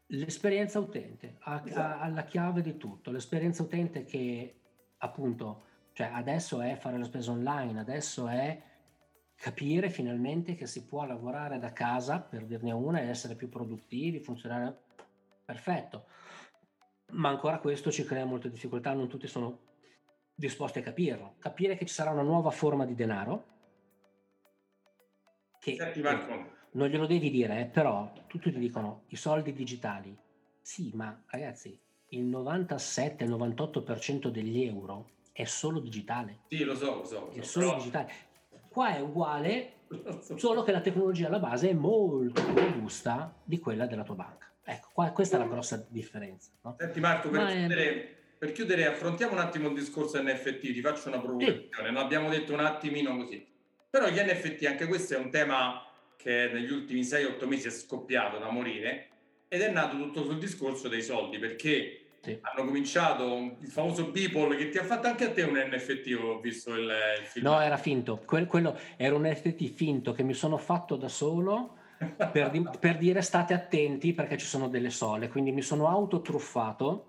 L'esperienza 0.08 0.78
utente, 0.78 1.36
ha, 1.38 1.62
esatto. 1.64 2.02
alla 2.02 2.24
chiave 2.24 2.60
di 2.60 2.76
tutto. 2.76 3.10
L'esperienza 3.10 3.62
utente 3.62 4.04
che 4.04 4.56
appunto, 5.00 5.64
cioè 5.92 6.10
adesso 6.12 6.60
è 6.60 6.76
fare 6.76 6.98
la 6.98 7.04
spesa 7.04 7.30
online, 7.30 7.80
adesso 7.80 8.26
è 8.28 8.62
capire 9.34 9.88
finalmente 9.88 10.54
che 10.54 10.66
si 10.66 10.86
può 10.86 11.04
lavorare 11.04 11.58
da 11.58 11.72
casa, 11.72 12.20
per 12.20 12.44
dirne 12.44 12.72
una, 12.72 13.00
e 13.00 13.08
essere 13.08 13.36
più 13.36 13.48
produttivi, 13.48 14.20
funzionare 14.20 14.82
perfetto. 15.44 16.06
Ma 17.12 17.30
ancora 17.30 17.58
questo 17.58 17.90
ci 17.90 18.04
crea 18.04 18.24
molte 18.24 18.50
difficoltà, 18.50 18.92
non 18.92 19.08
tutti 19.08 19.26
sono 19.26 19.68
disposti 20.34 20.78
a 20.78 20.82
capirlo. 20.82 21.36
Capire 21.38 21.76
che 21.76 21.86
ci 21.86 21.94
sarà 21.94 22.10
una 22.10 22.22
nuova 22.22 22.50
forma 22.50 22.84
di 22.84 22.94
denaro. 22.94 23.48
Che, 25.58 25.74
Senti 25.74 26.00
Marco, 26.00 26.56
non 26.72 26.88
glielo 26.88 27.06
devi 27.06 27.30
dire, 27.30 27.60
eh, 27.60 27.66
però 27.66 28.12
tutti 28.26 28.52
ti 28.52 28.58
dicono 28.58 29.04
i 29.08 29.16
soldi 29.16 29.52
digitali. 29.52 30.16
Sì, 30.60 30.90
ma 30.94 31.22
ragazzi, 31.26 31.78
il 32.10 32.28
97-98% 32.28 34.28
degli 34.28 34.62
euro 34.64 35.08
è 35.32 35.44
solo 35.44 35.80
digitale. 35.80 36.40
Sì, 36.48 36.64
lo 36.64 36.74
so, 36.74 36.96
lo 36.96 37.04
so. 37.04 37.30
È 37.34 37.42
solo 37.42 37.66
però... 37.66 37.78
digitale. 37.78 38.12
Qua 38.68 38.96
è 38.96 39.00
uguale, 39.00 39.72
solo 40.36 40.62
che 40.62 40.72
la 40.72 40.80
tecnologia 40.80 41.26
alla 41.26 41.38
base 41.38 41.68
è 41.70 41.74
molto 41.74 42.42
più 42.44 42.54
robusta 42.54 43.34
di 43.42 43.58
quella 43.58 43.86
della 43.86 44.02
tua 44.02 44.14
banca. 44.14 44.48
Ecco, 44.64 44.88
qua, 44.92 45.10
questa 45.10 45.36
è 45.36 45.40
la 45.40 45.46
grossa 45.46 45.84
differenza. 45.88 46.50
No? 46.62 46.76
Senti 46.78 47.00
Marco, 47.00 47.28
per 47.28 47.46
chiudere, 47.46 47.84
è... 47.84 48.16
per 48.38 48.52
chiudere, 48.52 48.86
affrontiamo 48.86 49.32
un 49.32 49.40
attimo 49.40 49.68
il 49.68 49.74
discorso 49.74 50.22
NFT, 50.22 50.60
ti 50.60 50.80
faccio 50.80 51.08
una 51.08 51.20
provocazione, 51.20 51.68
sì. 51.70 51.92
non 51.92 51.96
abbiamo 51.96 52.28
detto 52.28 52.52
un 52.52 52.60
attimino 52.60 53.16
così. 53.16 53.44
Però 53.88 54.08
gli 54.08 54.18
NFT, 54.18 54.64
anche 54.66 54.86
questo 54.86 55.14
è 55.14 55.16
un 55.16 55.30
tema 55.30 55.84
che 56.16 56.50
negli 56.52 56.70
ultimi 56.70 57.00
6-8 57.00 57.46
mesi 57.46 57.66
è 57.66 57.70
scoppiato 57.70 58.38
da 58.38 58.50
morire 58.50 59.08
ed 59.48 59.62
è 59.62 59.70
nato 59.70 59.96
tutto 59.96 60.22
sul 60.22 60.38
discorso 60.38 60.86
dei 60.86 61.02
soldi 61.02 61.38
perché 61.38 61.99
sì. 62.20 62.38
hanno 62.40 62.66
cominciato 62.66 63.56
il 63.60 63.68
famoso 63.68 64.10
Beeple 64.10 64.56
che 64.56 64.68
ti 64.68 64.78
ha 64.78 64.84
fatto 64.84 65.06
anche 65.06 65.24
a 65.26 65.30
te 65.30 65.42
un 65.42 65.56
NFT 65.56 66.18
ho 66.20 66.40
visto 66.40 66.74
il, 66.74 66.90
il 67.20 67.26
film. 67.26 67.46
No 67.46 67.60
era 67.60 67.76
finto. 67.76 68.22
Que- 68.24 68.46
quello 68.46 68.78
era 68.96 69.14
un 69.14 69.26
NFT 69.26 69.70
finto 69.70 70.12
che 70.12 70.22
mi 70.22 70.34
sono 70.34 70.56
fatto 70.56 70.96
da 70.96 71.08
solo 71.08 71.76
per, 72.32 72.50
di- 72.50 72.66
per, 72.78 72.98
dire 72.98 73.22
state 73.22 73.54
attenti 73.54 74.12
perché 74.12 74.36
ci 74.36 74.46
sono 74.46 74.68
delle 74.68 74.90
sole. 74.90 75.28
Quindi 75.28 75.52
mi 75.52 75.62
sono 75.62 75.88
autotruffato 75.88 77.06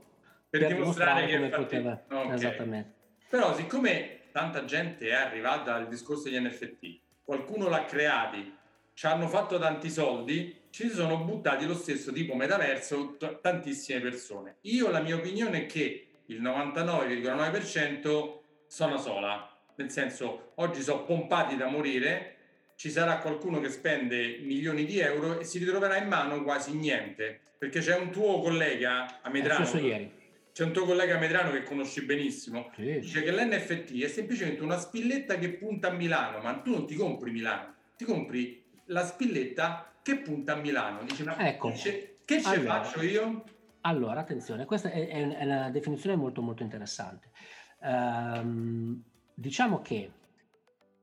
per, 0.49 0.62
per 0.62 0.74
dimostrare, 0.74 1.26
dimostrare 1.26 1.49
come 1.49 1.64
poteva. 1.64 2.03
okay. 2.09 2.36
esattamente. 2.36 2.93
Però 3.30 3.55
siccome 3.55 4.20
tanta 4.32 4.66
gente 4.66 5.07
è 5.07 5.14
arrivata 5.14 5.76
al 5.76 5.88
discorso 5.88 6.30
degli 6.30 6.39
NFT 6.39 6.99
qualcuno 7.24 7.70
l'ha 7.70 7.86
creati 7.86 8.59
ci 8.94 9.06
hanno 9.06 9.28
fatto 9.28 9.58
tanti 9.60 9.89
soldi, 9.89 10.60
ci 10.70 10.89
sono 10.89 11.24
buttati 11.24 11.66
lo 11.66 11.76
stesso 11.76 12.12
tipo 12.12 12.36
metaverso 12.36 13.16
t- 13.18 13.42
tantissime 13.42 14.00
persone. 14.00 14.58
Io 14.62 14.89
la 14.89 15.02
mia 15.02 15.16
opinione 15.16 15.64
è 15.64 15.66
che 15.66 16.08
il 16.26 16.42
99,9% 16.42 18.39
sono 18.68 18.98
sola, 18.98 19.48
nel 19.76 19.92
senso 19.92 20.52
oggi 20.56 20.82
sono 20.82 21.04
pompati 21.04 21.58
da 21.58 21.68
morire, 21.68 22.36
ci 22.76 22.89
sarà 22.89 23.18
qualcuno 23.18 23.60
che 23.60 23.70
spende 23.70 24.39
milioni 24.42 24.86
di 24.86 25.00
euro 25.00 25.39
e 25.39 25.44
si 25.44 25.60
ritroverà 25.60 25.98
in 25.98 26.08
mano 26.08 26.42
quasi 26.42 26.74
niente, 26.74 27.39
perché 27.58 27.80
c'è 27.80 27.98
un 27.98 28.12
tuo 28.12 28.39
collega 28.39 29.20
a 29.22 29.30
Medrano, 29.30 29.66
c'è 29.66 30.64
un 30.64 30.72
tuo 30.72 30.86
collega 30.86 31.18
a 31.18 31.20
Medrano 31.20 31.52
che 31.52 31.64
conosci 31.64 32.04
benissimo, 32.04 32.72
sì. 32.76 33.00
dice 33.00 33.22
che 33.24 33.32
l'NFT 33.32 34.02
è 34.02 34.08
semplicemente 34.08 34.64
una 34.64 34.78
spilletta 34.78 35.38
che 35.38 35.50
punta 35.50 35.89
a 35.89 35.92
Milano, 35.92 36.39
ma 36.39 36.54
tu 36.56 36.72
non 36.72 36.88
ti 36.88 36.96
compri 36.96 37.32
Milano, 37.32 37.76
ti 37.96 38.06
compri 38.06 38.61
la 38.92 39.06
spilletta 39.06 39.94
che 40.02 40.18
punta 40.18 40.54
a 40.54 40.56
Milano. 40.58 41.04
Dice, 41.04 41.24
ma 41.24 41.38
ecco. 41.38 41.72
che 41.72 41.78
ce 41.78 42.18
allora, 42.44 42.84
faccio 42.84 43.02
io? 43.02 43.44
Allora, 43.82 44.20
attenzione, 44.20 44.66
questa 44.66 44.89
è, 44.92 45.08
è, 45.08 45.44
una 45.44 45.70
definizione 45.72 46.16
molto 46.16 46.42
molto 46.42 46.64
interessante. 46.64 47.32
Um, 47.80 49.02
diciamo 49.34 49.82
che 49.82 50.12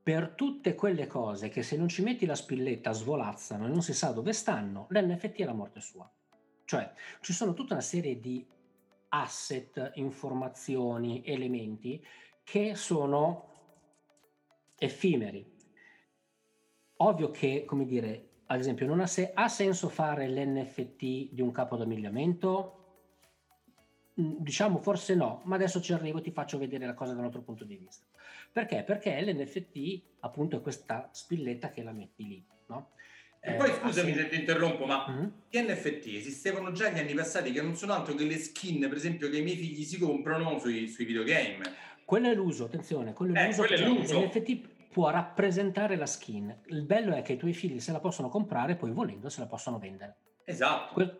per 0.03 0.31
tutte 0.31 0.75
quelle 0.75 1.07
cose 1.07 1.49
che 1.49 1.63
se 1.63 1.77
non 1.77 1.89
ci 1.89 2.03
metti 2.03 2.25
la 2.25 2.37
spilletta 2.37 2.93
svolazzano 2.93 3.67
e 3.67 3.69
non 3.69 3.83
si 3.83 3.93
sa 3.93 4.11
dove 4.13 4.33
stanno, 4.33 4.87
l'NFT 4.91 5.37
è 5.41 5.45
la 5.45 5.53
morte 5.53 5.81
sua. 5.81 6.11
Cioè, 6.65 6.93
ci 7.21 7.33
sono 7.33 7.53
tutta 7.53 7.75
una 7.75 7.83
serie 7.83 8.21
di 8.21 8.47
asset, 9.11 9.93
informazioni, 9.95 11.23
elementi 11.25 12.05
che 12.45 12.75
sono 12.75 13.47
effimeri. 14.79 15.57
Ovvio 17.01 17.31
che, 17.31 17.65
come 17.65 17.85
dire, 17.85 18.29
ad 18.47 18.59
esempio, 18.59 18.87
non 18.87 19.01
ha, 19.01 19.07
se- 19.07 19.31
ha 19.35 19.49
senso 19.49 19.89
fare 19.89 20.29
l'NFT 20.29 21.33
di 21.33 21.41
un 21.41 21.53
capo 21.53 21.77
d'abbigliamento? 21.77 22.75
Mm, 24.21 24.37
diciamo 24.39 24.79
forse 24.79 25.15
no, 25.15 25.43
ma 25.45 25.55
adesso 25.55 25.81
ci 25.81 25.93
arrivo 25.93 26.19
e 26.19 26.23
ti 26.23 26.33
faccio 26.33 26.59
vedere 26.59 26.87
la 26.87 26.95
cosa 26.95 27.13
da 27.13 27.21
un 27.21 27.27
altro 27.27 27.43
punto 27.43 27.65
di 27.65 27.77
vista. 27.77 28.05
Perché? 28.51 28.83
Perché 28.83 29.21
l'NFT 29.21 30.03
appunto 30.21 30.57
è 30.57 30.61
questa 30.61 31.09
spilletta 31.13 31.71
che 31.71 31.83
la 31.83 31.93
metti 31.93 32.27
lì, 32.27 32.45
no? 32.67 32.91
E 33.41 33.53
poi 33.53 33.71
eh, 33.71 33.75
scusami 33.75 34.15
se 34.15 34.29
ti 34.29 34.37
interrompo, 34.37 34.85
ma 34.85 35.07
mm-hmm. 35.09 35.29
gli 35.49 35.59
NFT 35.59 36.07
esistevano 36.07 36.73
già 36.73 36.91
negli 36.91 37.03
anni 37.03 37.15
passati 37.15 37.53
che 37.53 37.63
non 37.63 37.77
sono 37.77 37.93
altro 37.93 38.15
che 38.15 38.25
le 38.25 38.37
skin, 38.37 38.81
per 38.81 38.95
esempio, 38.95 39.31
che 39.31 39.39
i 39.39 39.43
miei 39.43 39.57
figli 39.57 39.85
si 39.85 39.99
comprano 39.99 40.59
sui, 40.59 40.89
sui 40.89 41.05
videogame. 41.05 41.61
Quello 42.05 42.29
è 42.29 42.35
l'uso, 42.35 42.65
attenzione, 42.65 43.13
quello 43.13 43.35
è 43.35 43.43
eh, 43.43 43.47
l'uso. 43.47 43.63
Quello 43.65 43.85
è 43.85 43.87
l'uso. 43.87 44.21
L'NFT 44.21 44.61
può 44.91 45.11
rappresentare 45.11 45.97
la 45.97 46.07
skin. 46.07 46.63
Il 46.67 46.83
bello 46.83 47.15
è 47.15 47.23
che 47.23 47.35
i 47.35 47.37
tuoi 47.37 47.53
figli 47.53 47.81
se 47.81 47.93
la 47.93 48.01
possono 48.01 48.29
comprare 48.29 48.73
e 48.73 48.77
poi 48.77 48.91
volendo 48.91 49.29
se 49.29 49.41
la 49.41 49.47
possono 49.47 49.79
vendere. 49.79 50.17
Esatto. 50.45 50.95
Que- 50.95 51.19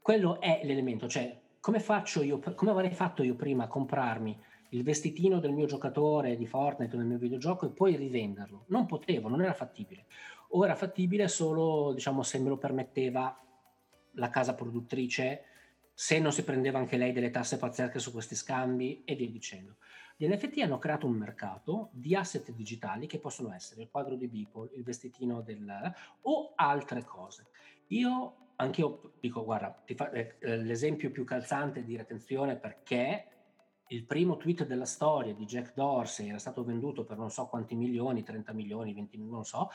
quello 0.00 0.40
è 0.40 0.60
l'elemento, 0.64 1.08
cioè 1.08 1.38
come 1.60 1.80
faccio 1.80 2.22
io, 2.22 2.38
come 2.54 2.70
avrei 2.70 2.90
fatto 2.90 3.22
io 3.22 3.34
prima 3.34 3.64
a 3.64 3.68
comprarmi 3.68 4.38
il 4.70 4.82
vestitino 4.82 5.40
del 5.40 5.52
mio 5.52 5.66
giocatore 5.66 6.36
di 6.36 6.46
Fortnite 6.46 6.94
o 6.94 6.98
del 6.98 7.06
mio 7.06 7.18
videogioco 7.18 7.66
e 7.66 7.70
poi 7.70 7.96
rivenderlo. 7.96 8.64
Non 8.68 8.86
potevo, 8.86 9.28
non 9.28 9.42
era 9.42 9.52
fattibile. 9.52 10.06
O 10.50 10.64
era 10.64 10.74
fattibile 10.74 11.28
solo, 11.28 11.92
diciamo, 11.92 12.22
se 12.22 12.38
me 12.38 12.48
lo 12.48 12.56
permetteva 12.56 13.36
la 14.14 14.30
casa 14.30 14.54
produttrice, 14.54 15.44
se 15.92 16.18
non 16.18 16.32
si 16.32 16.44
prendeva 16.44 16.78
anche 16.78 16.96
lei 16.96 17.12
delle 17.12 17.30
tasse 17.30 17.58
pazzesche 17.58 17.98
su 17.98 18.12
questi 18.12 18.34
scambi 18.34 19.02
e 19.04 19.14
via 19.14 19.28
dicendo. 19.28 19.76
Gli 20.20 20.28
NFT 20.28 20.58
hanno 20.58 20.76
creato 20.76 21.06
un 21.06 21.14
mercato 21.14 21.88
di 21.92 22.14
asset 22.14 22.52
digitali 22.52 23.06
che 23.06 23.18
possono 23.18 23.54
essere 23.54 23.80
il 23.80 23.88
quadro 23.90 24.16
di 24.16 24.28
Beeple, 24.28 24.68
il 24.74 24.82
vestitino 24.82 25.40
del... 25.40 25.94
o 26.20 26.52
altre 26.56 27.04
cose. 27.04 27.46
Io 27.86 28.50
anch'io 28.56 29.14
dico, 29.18 29.42
guarda, 29.42 29.70
ti 29.70 29.94
fa, 29.94 30.10
eh, 30.10 30.36
l'esempio 30.58 31.10
più 31.10 31.24
calzante 31.24 31.82
di 31.82 31.96
retenzione 31.96 32.56
perché 32.56 33.28
il 33.86 34.04
primo 34.04 34.36
tweet 34.36 34.66
della 34.66 34.84
storia 34.84 35.32
di 35.32 35.46
Jack 35.46 35.72
Dorsey 35.72 36.28
era 36.28 36.38
stato 36.38 36.64
venduto 36.64 37.06
per 37.06 37.16
non 37.16 37.30
so 37.30 37.46
quanti 37.46 37.74
milioni, 37.74 38.22
30 38.22 38.52
milioni, 38.52 38.92
20 38.92 39.16
milioni, 39.16 39.36
non 39.36 39.46
so, 39.46 39.70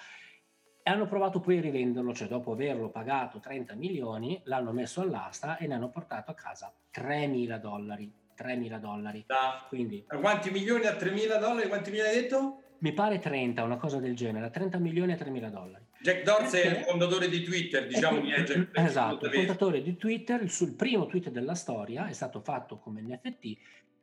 e 0.84 0.92
hanno 0.92 1.08
provato 1.08 1.40
poi 1.40 1.58
a 1.58 1.62
rivenderlo, 1.62 2.14
cioè 2.14 2.28
dopo 2.28 2.52
averlo 2.52 2.92
pagato 2.92 3.40
30 3.40 3.74
milioni, 3.74 4.40
l'hanno 4.44 4.74
messo 4.74 5.02
all'asta 5.02 5.58
e 5.58 5.66
ne 5.66 5.74
hanno 5.74 5.90
portato 5.90 6.30
a 6.30 6.36
casa 6.36 6.72
3 6.92 7.26
mila 7.26 7.58
dollari. 7.58 8.25
3 8.36 8.56
mila 8.56 8.78
dollari. 8.78 9.24
Da, 9.26 9.66
Quindi, 9.68 10.06
quanti 10.08 10.52
milioni 10.52 10.86
a 10.86 10.96
3 10.96 11.12
mila 11.12 11.38
dollari? 11.38 11.68
Quanti 11.68 11.90
milioni 11.90 12.12
hai 12.12 12.22
detto? 12.22 12.62
Mi 12.80 12.94
pare 12.94 13.20
30, 13.20 13.64
una 13.64 13.78
cosa 13.78 14.00
del 14.00 14.16
genere, 14.16 14.50
30 14.50 14.78
milioni 14.78 15.14
a 15.14 15.16
3 15.16 15.30
mila 15.30 15.50
dollari. 15.50 15.86
Jack 16.02 16.24
Dorsey 16.24 16.62
è 16.62 16.78
il 16.78 16.84
fondatore 16.84 17.30
di 17.30 17.42
Twitter, 17.42 17.88
diciamo 17.88 18.22
che 18.22 18.36
è 18.36 18.44
Jack, 18.44 18.78
Esatto, 18.78 19.26
il 19.26 19.34
fondatore 19.34 19.82
di 19.82 19.96
Twitter, 19.96 20.42
il, 20.42 20.52
sul 20.52 20.76
primo 20.76 21.08
tweet 21.08 21.30
della 21.30 21.56
storia 21.56 22.08
è 22.08 22.14
stato 22.14 22.42
fatto 22.42 22.78
come 22.78 23.02
NFT 23.02 23.58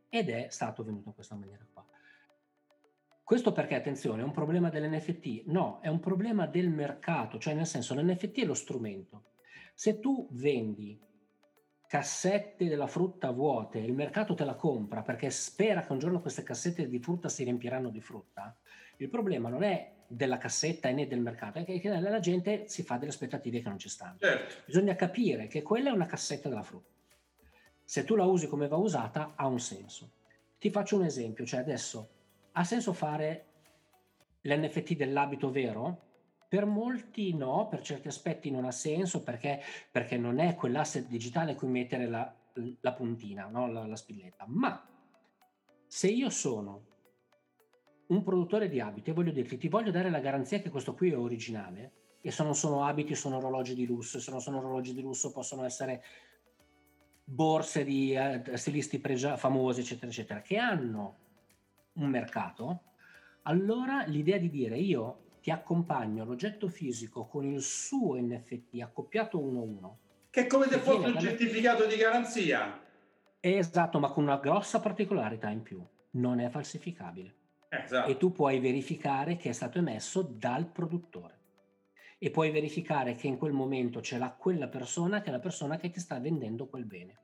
ed 0.09 0.29
è 0.31 0.47
stato 0.51 0.83
venduto 0.83 1.09
in 1.09 1.15
questa 1.15 1.37
maniera 1.37 1.65
qua. 1.73 1.87
Questo 3.23 3.53
perché, 3.53 3.77
attenzione, 3.77 4.23
è 4.23 4.25
un 4.25 4.33
problema 4.33 4.69
dell'NFT? 4.69 5.45
No, 5.47 5.79
è 5.81 5.89
un 5.89 6.01
problema 6.01 6.47
del 6.47 6.71
mercato, 6.71 7.39
cioè 7.39 7.55
nel 7.55 7.67
senso 7.67 7.95
l'NFT 7.95 8.41
è 8.41 8.45
lo 8.45 8.55
strumento. 8.55 9.27
Se 9.75 10.01
tu 10.01 10.29
vendi 10.33 10.99
cassette 11.93 12.69
della 12.69 12.87
frutta 12.87 13.31
vuote, 13.33 13.79
il 13.79 13.93
mercato 13.93 14.33
te 14.33 14.47
la 14.47 14.55
compra 14.55 15.03
perché 15.03 15.29
spera 15.29 15.83
che 15.83 15.93
un 15.93 15.99
giorno 15.99 16.23
queste 16.23 16.43
cassette 16.43 16.89
di 16.89 16.99
frutta 16.99 17.29
si 17.29 17.45
riempiranno 17.45 17.91
di 17.91 18.01
frutta, 18.01 18.57
il 18.97 19.11
problema 19.11 19.51
non 19.51 19.63
è 19.63 19.93
della 20.07 20.39
cassetta 20.39 20.89
e 20.89 20.95
né 20.95 21.07
del 21.07 21.21
mercato, 21.21 21.59
è 21.59 21.65
che 21.65 21.89
la 22.01 22.19
gente 22.19 22.67
si 22.67 22.83
fa 22.83 22.97
delle 22.97 23.11
aspettative 23.11 23.61
che 23.61 23.69
non 23.69 23.79
ci 23.79 23.91
stanno. 23.91 24.17
Certo. 24.19 24.63
Bisogna 24.65 24.95
capire 24.95 25.49
che 25.49 25.61
quella 25.61 25.91
è 25.91 25.93
una 25.93 26.07
cassetta 26.07 26.49
della 26.49 26.63
frutta 26.63 26.89
se 27.85 28.05
tu 28.05 28.15
la 28.15 28.25
usi 28.25 28.49
come 28.49 28.69
va 28.69 28.77
usata, 28.77 29.35
ha 29.37 29.47
un 29.47 29.61
senso. 29.61 30.13
Ti 30.59 30.71
faccio 30.71 30.97
un 30.97 31.05
esempio, 31.05 31.45
cioè 31.45 31.61
adesso 31.61 32.09
ha 32.53 32.65
senso 32.65 32.95
fare 32.95 33.45
l'NFT 34.41 34.95
dell'abito 34.95 35.51
vero? 35.51 36.01
Per 36.53 36.67
molti 36.67 37.35
no, 37.35 37.67
per 37.67 37.81
certi 37.81 38.09
aspetti 38.09 38.51
non 38.51 38.67
ha 38.67 38.71
senso 38.73 39.23
perché, 39.23 39.63
perché 39.91 40.19
non 40.19 40.39
è 40.39 40.55
quell'asset 40.55 41.07
digitale 41.09 41.53
a 41.53 41.55
cui 41.55 41.69
mettere 41.69 42.07
la, 42.07 42.31
la 42.81 42.93
puntina, 42.93 43.47
no? 43.47 43.73
la, 43.73 43.87
la 43.87 43.97
spilletta. 43.97 44.45
Ma 44.49 44.87
se 45.87 46.09
io 46.09 46.29
sono 46.29 46.87
un 48.09 48.23
produttore 48.23 48.69
di 48.69 48.81
abiti 48.81 49.09
e 49.09 49.15
voglio 49.15 49.31
dirti, 49.31 49.57
ti 49.57 49.69
voglio 49.69 49.91
dare 49.91 50.11
la 50.11 50.21
garanzia 50.21 50.61
che 50.61 50.69
questo 50.69 50.93
qui 50.93 51.13
è 51.13 51.17
originale, 51.17 52.19
e 52.21 52.31
se 52.31 52.43
non 52.43 52.55
sono 52.55 52.85
abiti 52.85 53.15
sono 53.15 53.39
orologi 53.39 53.75
di 53.75 53.87
lusso, 53.87 54.21
se 54.21 54.31
non 54.31 54.43
sono 54.43 54.59
orologi 54.59 54.93
di 54.93 55.01
lusso 55.01 55.33
possono 55.33 55.65
essere 55.65 56.05
borse 57.25 57.83
di 57.83 58.13
eh, 58.13 58.59
stilisti 58.59 58.99
pregia- 58.99 59.39
famosi, 59.39 59.81
eccetera, 59.81 60.09
eccetera, 60.09 60.43
che 60.43 60.59
hanno 60.59 61.17
un 61.95 62.11
mercato, 62.11 62.83
allora 63.45 64.05
l'idea 64.05 64.37
di 64.37 64.51
dire 64.51 64.77
io 64.77 65.22
ti 65.43 65.51
accompagno 65.51 66.25
l'oggetto 66.25 66.69
fisico 66.69 67.27
con 67.27 67.45
il 67.45 67.61
suo 67.61 68.17
NFT 68.17 68.81
accoppiato 68.81 69.41
uno 69.41 69.59
a 69.59 69.63
uno. 69.63 69.99
Che 70.31 70.43
è 70.43 70.47
come 70.47 70.69
se 70.69 70.79
fosse 70.79 71.09
un 71.09 71.19
certificato 71.19 71.85
di 71.85 71.97
garanzia. 71.97 72.81
Esatto, 73.41 73.99
ma 73.99 74.09
con 74.11 74.23
una 74.23 74.39
grossa 74.39 74.79
particolarità 74.79 75.51
in 75.51 75.63
più. 75.63 75.85
Non 76.13 76.39
è 76.39 76.49
falsificabile. 76.49 77.35
Esatto. 77.69 78.09
E 78.09 78.17
tu 78.17 78.31
puoi 78.31 78.61
verificare 78.61 79.37
che 79.37 79.49
è 79.49 79.53
stato 79.53 79.79
emesso 79.79 80.23
dal 80.23 80.67
produttore 80.71 81.41
e 82.19 82.31
puoi 82.31 82.53
verificare 82.53 83.17
che 83.17 83.27
in 83.27 83.37
quel 83.37 83.53
momento 83.53 84.01
ce 84.01 84.19
l'ha 84.19 84.31
quella 84.31 84.69
persona 84.69 85.23
che 85.23 85.31
è 85.31 85.33
la 85.33 85.41
persona 85.41 85.77
che 85.77 85.91
ti 85.91 85.99
sta 85.99 86.21
vendendo 86.21 86.69
quel 86.69 86.85
bene. 86.85 87.19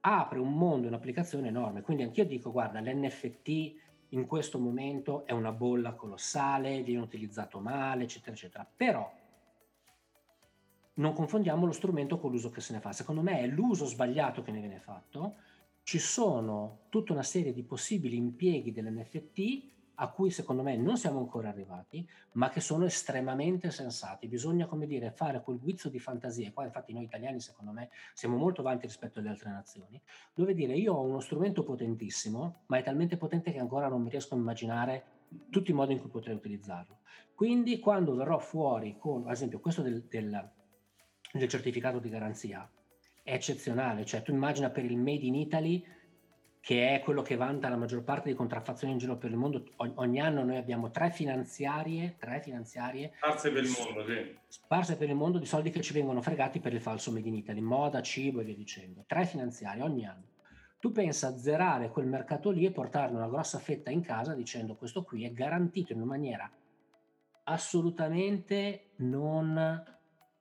Apre 0.00 0.40
un 0.40 0.54
mondo, 0.54 0.88
un'applicazione 0.88 1.46
enorme. 1.46 1.82
Quindi 1.82 2.02
anch'io 2.02 2.26
dico, 2.26 2.50
guarda, 2.50 2.80
l'NFT 2.80 3.91
in 4.12 4.26
questo 4.26 4.58
momento 4.58 5.26
è 5.26 5.32
una 5.32 5.52
bolla 5.52 5.92
colossale, 5.92 6.82
viene 6.82 7.02
utilizzato 7.02 7.58
male, 7.60 8.04
eccetera, 8.04 8.32
eccetera. 8.32 8.66
Però 8.76 9.10
non 10.94 11.14
confondiamo 11.14 11.64
lo 11.64 11.72
strumento 11.72 12.18
con 12.18 12.30
l'uso 12.30 12.50
che 12.50 12.60
se 12.60 12.74
ne 12.74 12.80
fa. 12.80 12.92
Secondo 12.92 13.22
me 13.22 13.40
è 13.40 13.46
l'uso 13.46 13.86
sbagliato 13.86 14.42
che 14.42 14.50
ne 14.50 14.60
viene 14.60 14.80
fatto. 14.80 15.36
Ci 15.82 15.98
sono 15.98 16.82
tutta 16.90 17.12
una 17.12 17.22
serie 17.22 17.52
di 17.52 17.62
possibili 17.62 18.16
impieghi 18.16 18.72
dell'NFT 18.72 19.70
a 20.02 20.08
cui 20.08 20.30
secondo 20.30 20.62
me 20.62 20.76
non 20.76 20.96
siamo 20.96 21.20
ancora 21.20 21.48
arrivati, 21.48 22.06
ma 22.32 22.50
che 22.50 22.60
sono 22.60 22.84
estremamente 22.86 23.70
sensati. 23.70 24.26
Bisogna, 24.26 24.66
come 24.66 24.88
dire, 24.88 25.12
fare 25.12 25.40
quel 25.42 25.60
guizzo 25.60 25.88
di 25.88 26.00
fantasia. 26.00 26.50
Qua, 26.52 26.64
infatti, 26.64 26.92
noi 26.92 27.04
italiani, 27.04 27.38
secondo 27.38 27.70
me, 27.70 27.88
siamo 28.12 28.36
molto 28.36 28.62
avanti 28.62 28.86
rispetto 28.86 29.20
alle 29.20 29.28
altre 29.28 29.50
nazioni, 29.50 30.00
dove 30.34 30.54
dire 30.54 30.74
io 30.74 30.94
ho 30.94 31.02
uno 31.02 31.20
strumento 31.20 31.62
potentissimo, 31.62 32.62
ma 32.66 32.78
è 32.78 32.82
talmente 32.82 33.16
potente 33.16 33.52
che 33.52 33.60
ancora 33.60 33.86
non 33.86 34.02
mi 34.02 34.10
riesco 34.10 34.34
a 34.34 34.38
immaginare 34.38 35.04
tutti 35.50 35.70
i 35.70 35.74
modi 35.74 35.92
in 35.92 36.00
cui 36.00 36.10
potrei 36.10 36.34
utilizzarlo. 36.34 36.98
Quindi, 37.32 37.78
quando 37.78 38.16
verrò 38.16 38.40
fuori 38.40 38.96
con, 38.98 39.26
ad 39.26 39.32
esempio, 39.32 39.60
questo 39.60 39.82
del, 39.82 40.02
del, 40.08 40.50
del 41.32 41.48
certificato 41.48 42.00
di 42.00 42.08
garanzia, 42.08 42.68
è 43.22 43.34
eccezionale. 43.34 44.04
Cioè, 44.04 44.22
tu 44.22 44.32
immagina 44.32 44.68
per 44.68 44.84
il 44.84 44.98
Made 44.98 45.24
in 45.24 45.36
Italy 45.36 45.86
che 46.62 46.94
è 46.94 47.00
quello 47.00 47.22
che 47.22 47.34
vanta 47.34 47.68
la 47.68 47.76
maggior 47.76 48.04
parte 48.04 48.28
di 48.28 48.36
contraffazioni 48.36 48.92
in 48.92 48.98
giro 49.00 49.16
per 49.16 49.30
il 49.30 49.36
mondo. 49.36 49.64
O- 49.76 49.92
ogni 49.96 50.20
anno 50.20 50.44
noi 50.44 50.58
abbiamo 50.58 50.92
tre 50.92 51.10
finanziarie, 51.10 52.14
tre 52.20 52.40
finanziarie 52.40 53.14
sparse 53.16 53.50
per 53.50 53.64
il 53.64 53.70
mondo, 53.70 54.06
sì. 54.06 54.38
sparse 54.46 54.96
per 54.96 55.08
il 55.08 55.16
mondo 55.16 55.38
di 55.38 55.44
soldi 55.46 55.70
che 55.70 55.80
ci 55.80 55.92
vengono 55.92 56.22
fregati 56.22 56.60
per 56.60 56.72
il 56.72 56.80
falso 56.80 57.10
Made 57.10 57.26
in 57.26 57.34
Italy, 57.34 57.60
moda, 57.60 58.00
cibo 58.00 58.40
e 58.40 58.44
via 58.44 58.54
dicendo. 58.54 59.02
Tre 59.08 59.26
finanziarie 59.26 59.82
ogni 59.82 60.06
anno. 60.06 60.30
Tu 60.78 60.92
pensa 60.92 61.28
a 61.28 61.36
zerare 61.36 61.90
quel 61.90 62.06
mercato 62.06 62.50
lì 62.50 62.64
e 62.64 62.70
portarne 62.70 63.16
una 63.16 63.28
grossa 63.28 63.58
fetta 63.58 63.90
in 63.90 64.02
casa 64.02 64.32
dicendo 64.32 64.76
questo 64.76 65.02
qui 65.02 65.24
è 65.24 65.32
garantito 65.32 65.92
in 65.92 65.98
una 65.98 66.06
maniera 66.06 66.48
assolutamente 67.44 68.90
non, 68.98 69.82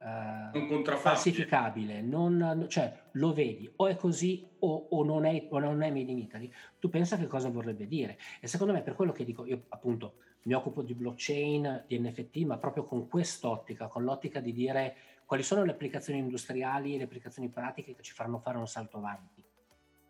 eh, 0.04 0.60
non 0.60 0.84
falsificabile, 0.84 2.02
non, 2.02 2.66
cioè 2.70 2.92
lo 3.12 3.34
vedi 3.34 3.72
o 3.76 3.88
è 3.88 3.96
così 3.96 4.48
o, 4.60 4.88
o, 4.90 5.04
non 5.04 5.26
è, 5.26 5.46
o 5.50 5.60
non 5.60 5.84
è 5.84 5.92
made 5.92 6.12
in 6.12 6.18
Italy, 6.18 6.52
tu 6.80 6.90
pensa 6.90 7.18
che 7.18 7.28
cosa 7.28 7.50
vorrebbe 7.50 7.88
dire. 7.88 8.18
E 8.40 8.48
secondo 8.48 8.74
me 8.74 8.82
per 8.82 8.96
quello 8.96 9.12
che 9.12 9.24
dico, 9.24 9.46
io 9.46 9.66
appunto 9.70 10.16
mi 10.44 10.54
occupo 10.54 10.82
di 10.82 10.96
blockchain, 10.96 11.84
di 11.88 12.00
NFT, 12.00 12.38
ma 12.46 12.58
proprio 12.58 12.84
con 12.84 13.08
quest'ottica, 13.08 13.88
con 13.88 14.04
l'ottica 14.04 14.40
di 14.40 14.54
dire 14.54 14.96
quali 15.26 15.44
sono 15.44 15.64
le 15.64 15.72
applicazioni 15.72 16.20
industriali 16.20 16.96
e 16.96 16.98
le 16.98 17.04
applicazioni 17.04 17.50
pratiche 17.50 17.96
che 17.96 18.02
ci 18.02 18.14
faranno 18.14 18.40
fare 18.40 18.58
un 18.58 18.68
salto 18.68 18.98
avanti. 18.98 19.44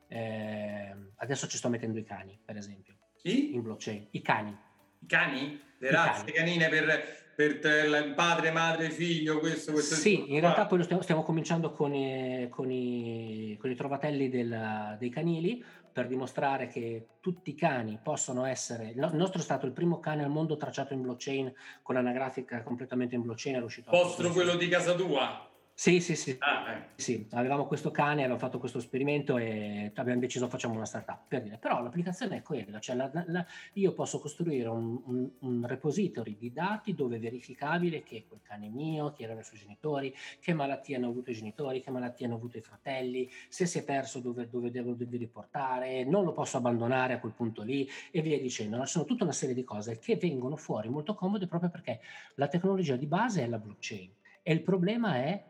Eh, 0.08 0.96
adesso 1.18 1.48
ci 1.48 1.58
sto 1.58 1.70
mettendo 1.70 2.00
i 2.00 2.04
cani, 2.04 2.40
per 2.44 2.56
esempio. 2.56 2.96
Chi? 3.18 3.54
In 3.54 3.62
blockchain. 3.62 4.08
I 4.12 4.22
cani. 4.22 4.58
I 5.02 5.06
cani? 5.08 5.60
Le 5.78 5.88
I 5.88 5.92
razze 5.92 6.32
cani. 6.32 6.32
canine 6.32 6.70
per, 6.70 7.20
per 7.36 8.14
padre, 8.14 8.52
madre, 8.52 8.90
figlio, 8.90 9.40
questo, 9.40 9.72
questo. 9.72 9.96
Sì, 9.96 10.32
in 10.32 10.40
realtà 10.40 10.66
poi 10.66 10.84
stiamo, 10.84 11.02
stiamo 11.02 11.24
cominciando 11.24 11.72
con 11.72 11.94
i, 11.94 12.48
con 12.50 12.72
i, 12.72 13.58
con 13.60 13.72
i 13.72 13.76
trovatelli 13.76 14.30
del, 14.30 14.96
dei 15.00 15.10
canili, 15.10 15.64
per 15.92 16.08
dimostrare 16.08 16.68
che 16.68 17.08
tutti 17.20 17.50
i 17.50 17.56
cani 17.56 18.00
possono 18.02 18.46
essere. 18.46 18.90
Il 18.90 19.10
nostro 19.14 19.40
è 19.40 19.44
stato 19.44 19.66
il 19.66 19.74
primo 19.74 20.00
cane 20.00 20.24
al 20.24 20.30
mondo 20.30 20.56
tracciato 20.56 20.94
in 20.94 21.02
blockchain 21.02 21.54
con 21.82 21.98
anagrafica 21.98 22.64
completamente 22.64 23.16
in 23.16 23.24
blockchain. 23.24 23.56
È 23.56 23.60
riuscito 23.60 23.92
Vostro 23.92 24.30
quello 24.32 24.56
di 24.56 24.68
casa 24.70 24.94
tua? 24.94 25.51
Sì, 25.74 26.00
sì, 26.00 26.16
sì. 26.16 26.36
Ah, 26.40 26.72
eh. 26.72 26.90
sì. 26.96 27.28
Avevamo 27.32 27.66
questo 27.66 27.90
cane, 27.90 28.20
avevamo 28.20 28.40
fatto 28.40 28.60
questo 28.60 28.78
esperimento 28.78 29.38
e 29.38 29.92
abbiamo 29.96 30.20
deciso 30.20 30.48
facciamo 30.48 30.76
una 30.76 30.86
startup. 30.86 31.22
Per 31.28 31.42
dire. 31.42 31.58
Però 31.58 31.82
l'applicazione 31.82 32.38
è 32.38 32.42
quella, 32.44 32.80
cioè 32.80 32.96
la, 32.96 33.10
la, 33.26 33.46
io 33.74 33.94
posso 33.94 34.20
costruire 34.20 34.68
un, 34.68 35.02
un, 35.06 35.30
un, 35.40 35.66
repository 35.66 36.38
di 36.38 36.52
dati 36.54 36.94
dove 36.94 37.16
è 37.16 37.20
verificabile 37.20 38.04
che 38.04 38.26
quel 38.28 38.42
cane 38.44 38.68
è 38.68 38.70
mio, 38.70 39.12
chi 39.14 39.24
erano 39.24 39.40
i 39.40 39.44
suoi 39.44 39.60
genitori, 39.60 40.14
che 40.40 40.54
malattie 40.54 40.98
hanno 40.98 41.08
avuto 41.08 41.32
i 41.32 41.34
genitori, 41.34 41.82
che 41.82 41.90
malattie 41.90 42.28
hanno 42.28 42.36
avuto 42.36 42.58
i 42.58 42.62
fratelli, 42.62 43.28
se 43.50 43.66
si 43.66 43.80
è 43.80 43.84
perso 43.84 44.20
dove, 44.20 44.50
dove 44.50 44.70
devo, 44.70 44.94
devo 44.94 45.18
riportare, 45.18 46.04
non 46.04 46.24
lo 46.24 46.34
posso 46.34 46.58
abbandonare 46.58 47.14
a 47.14 47.20
quel 47.20 47.34
punto 47.34 47.64
lì 47.64 47.90
e 48.12 48.22
via 48.22 48.40
dicendo. 48.40 48.80
Ci 48.86 48.92
sono 48.92 49.06
tutta 49.06 49.24
una 49.24 49.34
serie 49.34 49.56
di 49.56 49.64
cose 49.64 49.98
che 49.98 50.16
vengono 50.16 50.56
fuori 50.56 50.90
molto 50.90 51.16
comode 51.16 51.48
proprio 51.48 51.72
perché 51.72 52.02
la 52.36 52.48
tecnologia 52.48 52.96
di 52.96 53.08
base 53.08 53.42
è 53.44 53.48
la 53.48 53.58
blockchain. 53.58 54.12
E 54.44 54.54
il 54.54 54.62
problema 54.62 55.18
è 55.18 55.50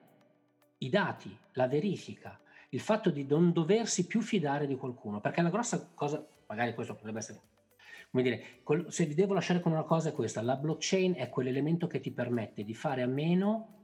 i 0.84 0.89
dati, 0.89 1.36
la 1.53 1.67
verifica, 1.67 2.39
il 2.69 2.79
fatto 2.79 3.09
di 3.09 3.25
non 3.25 3.51
doversi 3.51 4.07
più 4.07 4.21
fidare 4.21 4.65
di 4.67 4.75
qualcuno, 4.75 5.19
perché 5.19 5.41
la 5.41 5.49
grossa 5.49 5.89
cosa, 5.93 6.25
magari 6.47 6.73
questo 6.73 6.95
potrebbe 6.95 7.19
essere, 7.19 7.39
come 8.09 8.23
dire, 8.23 8.43
se 8.88 9.05
vi 9.05 9.13
devo 9.13 9.34
lasciare 9.34 9.59
con 9.59 9.71
una 9.71 9.84
cosa 9.84 10.09
è 10.09 10.13
questa, 10.13 10.41
la 10.41 10.55
blockchain 10.55 11.15
è 11.15 11.29
quell'elemento 11.29 11.88
che 11.88 11.99
ti 11.99 12.11
permette 12.11 12.63
di 12.63 12.73
fare 12.73 13.01
a 13.01 13.07
meno 13.07 13.79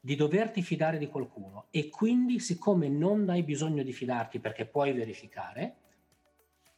di 0.00 0.16
doverti 0.16 0.62
fidare 0.62 0.96
di 0.96 1.08
qualcuno 1.08 1.66
e 1.70 1.90
quindi 1.90 2.40
siccome 2.40 2.88
non 2.88 3.28
hai 3.28 3.42
bisogno 3.42 3.82
di 3.82 3.92
fidarti 3.92 4.38
perché 4.38 4.64
puoi 4.64 4.92
verificare, 4.92 5.74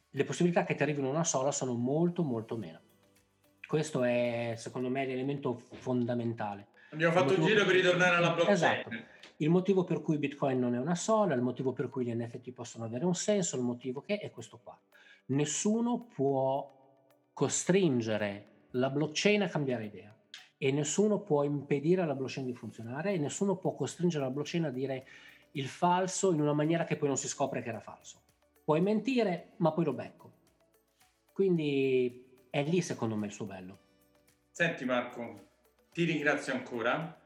le 0.09 0.23
possibilità 0.25 0.65
che 0.65 0.75
ti 0.75 0.83
arrivino 0.83 1.09
una 1.09 1.23
sola 1.23 1.51
sono 1.51 1.73
molto 1.73 2.21
molto 2.23 2.57
meno. 2.57 2.81
Questo 3.65 4.03
è 4.03 4.53
secondo 4.57 4.89
me 4.89 5.05
l'elemento 5.05 5.63
fondamentale. 5.71 6.67
Abbiamo 6.91 7.13
fatto 7.13 7.33
un 7.39 7.45
giro 7.45 7.65
per 7.65 7.75
ritornare 7.75 8.17
alla 8.17 8.33
blockchain. 8.33 8.51
Esatto 8.51 9.11
il 9.37 9.49
motivo 9.49 9.83
per 9.83 10.01
cui 10.01 10.17
Bitcoin 10.17 10.59
non 10.59 10.75
è 10.75 10.79
una 10.79 10.95
sola, 10.95 11.33
il 11.33 11.41
motivo 11.41 11.73
per 11.73 11.89
cui 11.89 12.05
gli 12.05 12.13
NFT 12.13 12.51
possono 12.51 12.85
avere 12.85 13.05
un 13.05 13.15
senso, 13.15 13.55
il 13.55 13.63
motivo 13.63 14.01
che 14.01 14.19
è 14.19 14.29
questo 14.31 14.59
qua. 14.63 14.77
Nessuno 15.27 16.07
può 16.13 16.71
costringere 17.33 18.67
la 18.71 18.89
blockchain 18.89 19.41
a 19.41 19.47
cambiare 19.47 19.85
idea 19.85 20.15
e 20.57 20.71
nessuno 20.71 21.19
può 21.19 21.43
impedire 21.43 22.01
alla 22.01 22.15
blockchain 22.15 22.45
di 22.45 22.53
funzionare 22.53 23.13
e 23.13 23.17
nessuno 23.17 23.55
può 23.55 23.73
costringere 23.73 24.23
la 24.23 24.29
blockchain 24.29 24.65
a 24.65 24.69
dire 24.69 25.05
il 25.51 25.67
falso 25.67 26.31
in 26.31 26.41
una 26.41 26.53
maniera 26.53 26.83
che 26.83 26.95
poi 26.95 27.07
non 27.07 27.17
si 27.17 27.27
scopre 27.27 27.61
che 27.61 27.69
era 27.69 27.79
falso. 27.79 28.21
Puoi 28.63 28.81
mentire, 28.81 29.53
ma 29.57 29.71
poi 29.71 29.85
lo 29.85 29.93
becco. 29.93 30.31
Quindi 31.33 32.47
è 32.49 32.63
lì 32.63 32.81
secondo 32.81 33.15
me 33.15 33.25
il 33.25 33.31
suo 33.33 33.45
bello. 33.45 33.79
Senti 34.51 34.85
Marco, 34.85 35.47
ti 35.91 36.05
ringrazio 36.05 36.53
ancora. 36.53 37.19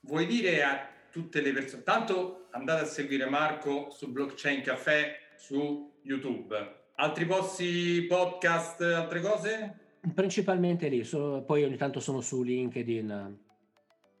Vuoi 0.00 0.26
dire 0.26 0.62
a 0.62 0.88
tutte 1.10 1.40
le 1.40 1.52
persone. 1.52 1.82
Tanto 1.82 2.48
andate 2.50 2.82
a 2.82 2.86
seguire 2.86 3.26
Marco 3.26 3.90
su 3.90 4.10
Blockchain 4.10 4.62
Café 4.62 5.16
su 5.36 5.98
YouTube. 6.02 6.78
Altri 6.96 7.26
posti, 7.26 8.04
podcast, 8.08 8.80
altre 8.82 9.20
cose? 9.20 9.74
Principalmente 10.14 10.88
lì, 10.88 11.04
so, 11.04 11.42
poi 11.46 11.64
ogni 11.64 11.76
tanto 11.76 12.00
sono 12.00 12.20
su 12.20 12.42
LinkedIn. 12.42 13.38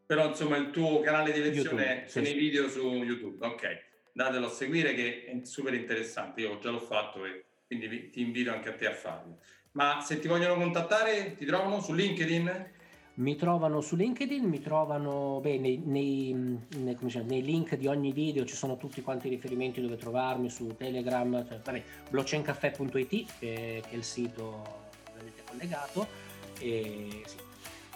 Però 0.06 0.26
insomma 0.26 0.56
il 0.56 0.70
tuo 0.70 1.00
canale 1.00 1.32
di 1.32 1.40
lezione 1.40 2.04
sono 2.06 2.26
i 2.26 2.34
video 2.34 2.68
su 2.68 2.86
YouTube, 2.86 3.44
ok. 3.46 3.88
Datelo 4.12 4.46
a 4.46 4.50
seguire 4.50 4.92
che 4.94 5.24
è 5.24 5.44
super 5.44 5.72
interessante, 5.72 6.40
io 6.40 6.58
già 6.58 6.70
l'ho 6.70 6.80
fatto 6.80 7.24
e 7.24 7.44
quindi 7.66 8.10
ti 8.10 8.20
invito 8.20 8.50
anche 8.50 8.70
a 8.70 8.74
te 8.74 8.86
a 8.86 8.92
farlo. 8.92 9.38
Ma 9.72 10.00
se 10.00 10.18
ti 10.18 10.26
vogliono 10.26 10.56
contattare, 10.56 11.36
ti 11.36 11.44
trovano 11.44 11.80
su 11.80 11.92
LinkedIn? 11.92 12.78
Mi 13.14 13.36
trovano 13.36 13.80
su 13.80 13.96
LinkedIn, 13.96 14.44
mi 14.44 14.60
trovano 14.60 15.40
beh, 15.40 15.58
nei, 15.58 15.82
nei, 15.84 16.32
nei, 16.32 16.96
nei, 17.24 17.42
link 17.42 17.74
di 17.76 17.86
ogni 17.86 18.12
video, 18.12 18.44
ci 18.44 18.54
sono 18.54 18.76
tutti 18.76 19.02
quanti 19.02 19.26
i 19.26 19.30
riferimenti 19.30 19.80
dove 19.80 19.96
trovarmi 19.96 20.48
su 20.48 20.74
Telegram, 20.76 21.46
cioè, 21.46 21.60
vabbè, 21.62 21.82
blockchaincaffè.it 22.08 23.08
che, 23.08 23.26
che, 23.38 23.82
è 23.90 23.94
il 23.94 24.04
sito 24.04 24.88
ovviamente 25.10 25.42
collegato. 25.44 26.06
E 26.60 27.22
sì, 27.26 27.36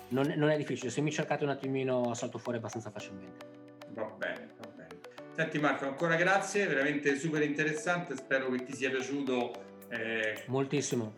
non, 0.09 0.33
non, 0.37 0.51
è 0.51 0.57
difficile, 0.57 0.91
se 0.91 1.01
mi 1.01 1.11
cercate 1.11 1.45
un 1.45 1.51
attimino 1.51 2.13
salto 2.15 2.39
fuori 2.39 2.59
abbastanza 2.59 2.91
facilmente. 2.91 3.47
Va 3.91 4.05
bene, 4.05 4.51
va 4.59 4.69
bene. 4.75 5.01
Senti 5.35 5.59
Marco, 5.59 5.87
ancora 5.87 6.17
grazie, 6.17 6.67
veramente 6.67 7.17
super 7.17 7.43
interessante, 7.43 8.17
spero 8.17 8.51
che 8.51 8.65
ti 8.65 8.75
sia 8.75 8.91
piaciuto. 8.91 9.53
Eh, 9.89 10.45
Moltissimo. 10.49 11.15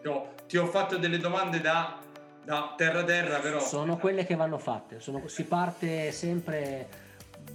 Ti 0.00 0.06
ho, 0.08 0.34
ti 0.46 0.56
ho 0.56 0.66
fatto 0.66 0.98
delle 0.98 1.18
domande 1.18 1.60
da 1.60 2.00
No, 2.48 2.74
terra 2.76 3.04
terra 3.04 3.40
però. 3.40 3.60
Sono 3.60 3.98
quelle 3.98 4.24
che 4.24 4.34
vanno 4.34 4.56
fatte, 4.56 5.00
sono, 5.00 5.28
si 5.28 5.44
parte 5.44 6.10
sempre, 6.12 6.88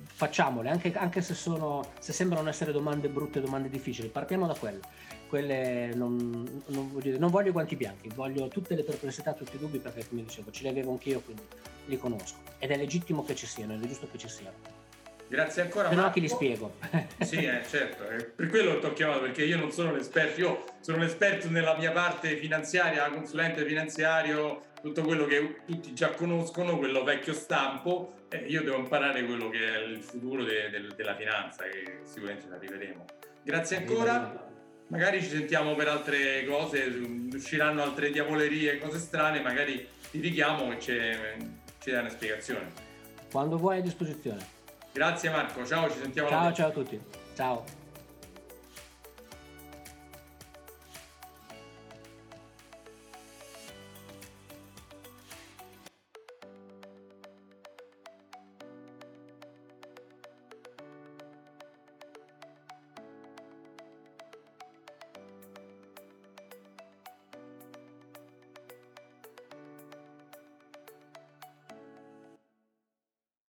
facciamole, 0.05 0.69
anche, 0.69 0.93
anche 0.93 1.21
se, 1.23 1.33
sono, 1.33 1.83
se 1.99 2.13
sembrano 2.13 2.47
essere 2.47 2.71
domande 2.71 3.09
brutte, 3.09 3.41
domande 3.41 3.69
difficili, 3.69 4.07
partiamo 4.09 4.45
da 4.45 4.53
quelle. 4.53 4.81
Quelle 5.27 5.95
non, 5.95 6.61
non, 6.67 6.91
voglio, 6.91 7.17
non 7.17 7.31
voglio 7.31 7.49
i 7.49 7.51
guanti 7.51 7.75
bianchi, 7.75 8.07
voglio 8.09 8.47
tutte 8.49 8.75
le 8.75 8.83
perplessità, 8.83 9.33
tutti 9.33 9.55
i 9.55 9.59
dubbi 9.59 9.79
perché 9.79 10.07
come 10.07 10.21
dicevo 10.21 10.51
ce 10.51 10.61
li 10.61 10.69
avevo 10.69 10.91
anch'io, 10.91 11.21
quindi 11.21 11.41
li 11.85 11.97
conosco. 11.97 12.37
Ed 12.59 12.69
è 12.69 12.77
legittimo 12.77 13.23
che 13.23 13.33
ci 13.33 13.47
siano, 13.47 13.73
ed 13.73 13.83
è 13.83 13.87
giusto 13.87 14.07
che 14.11 14.19
ci 14.19 14.29
siano. 14.29 14.82
Grazie 15.33 15.63
ancora. 15.63 15.89
Se 15.89 15.95
no 15.95 16.11
ti 16.11 16.21
li 16.21 16.27
spiego. 16.27 16.75
sì, 17.21 17.37
eh, 17.37 17.63
certo, 17.67 18.07
eh, 18.07 18.23
per 18.23 18.49
quello 18.49 18.77
ti 18.77 18.85
ho 18.85 18.93
chiamato 18.93 19.21
perché 19.21 19.43
io 19.43 19.57
non 19.57 19.71
sono 19.71 19.91
l'esperto, 19.91 20.39
io 20.39 20.63
sono 20.79 20.99
l'esperto 20.99 21.49
nella 21.49 21.75
mia 21.75 21.91
parte 21.91 22.35
finanziaria, 22.37 23.09
consulente 23.09 23.65
finanziario, 23.65 24.61
tutto 24.79 25.01
quello 25.01 25.25
che 25.25 25.61
tutti 25.65 25.95
già 25.95 26.09
conoscono, 26.11 26.77
quello 26.77 27.03
vecchio 27.03 27.33
stampo, 27.33 28.25
eh, 28.29 28.45
io 28.45 28.61
devo 28.61 28.77
imparare 28.77 29.25
quello 29.25 29.49
che 29.49 29.73
è 29.73 29.77
il 29.79 30.03
futuro 30.03 30.43
de, 30.43 30.69
de, 30.69 30.87
della 30.95 31.15
finanza 31.15 31.63
e 31.63 32.01
sicuramente 32.03 32.45
ci 32.47 32.53
arriveremo. 32.53 33.05
Grazie 33.41 33.77
ancora, 33.77 34.51
magari 34.89 35.19
ci 35.19 35.29
sentiamo 35.29 35.73
per 35.73 35.87
altre 35.87 36.45
cose, 36.45 36.83
usciranno 37.33 37.81
altre 37.81 38.11
diavolerie, 38.11 38.77
cose 38.77 38.99
strane, 38.99 39.41
magari 39.41 39.87
ti 40.11 40.19
richiamo 40.19 40.71
e 40.71 40.79
ci 40.79 40.93
dai 41.89 42.01
una 42.01 42.09
spiegazione. 42.09 42.71
Quando 43.31 43.57
vuoi 43.57 43.79
a 43.79 43.81
disposizione. 43.81 44.52
Grazie 44.93 45.29
Marco, 45.31 45.65
ciao, 45.65 45.89
ci 45.89 45.99
sentiamo. 45.99 46.29
Ciao, 46.29 46.53
ciao 46.53 46.67
a 46.67 46.71
tutti. 46.71 47.01
Ciao. 47.35 47.82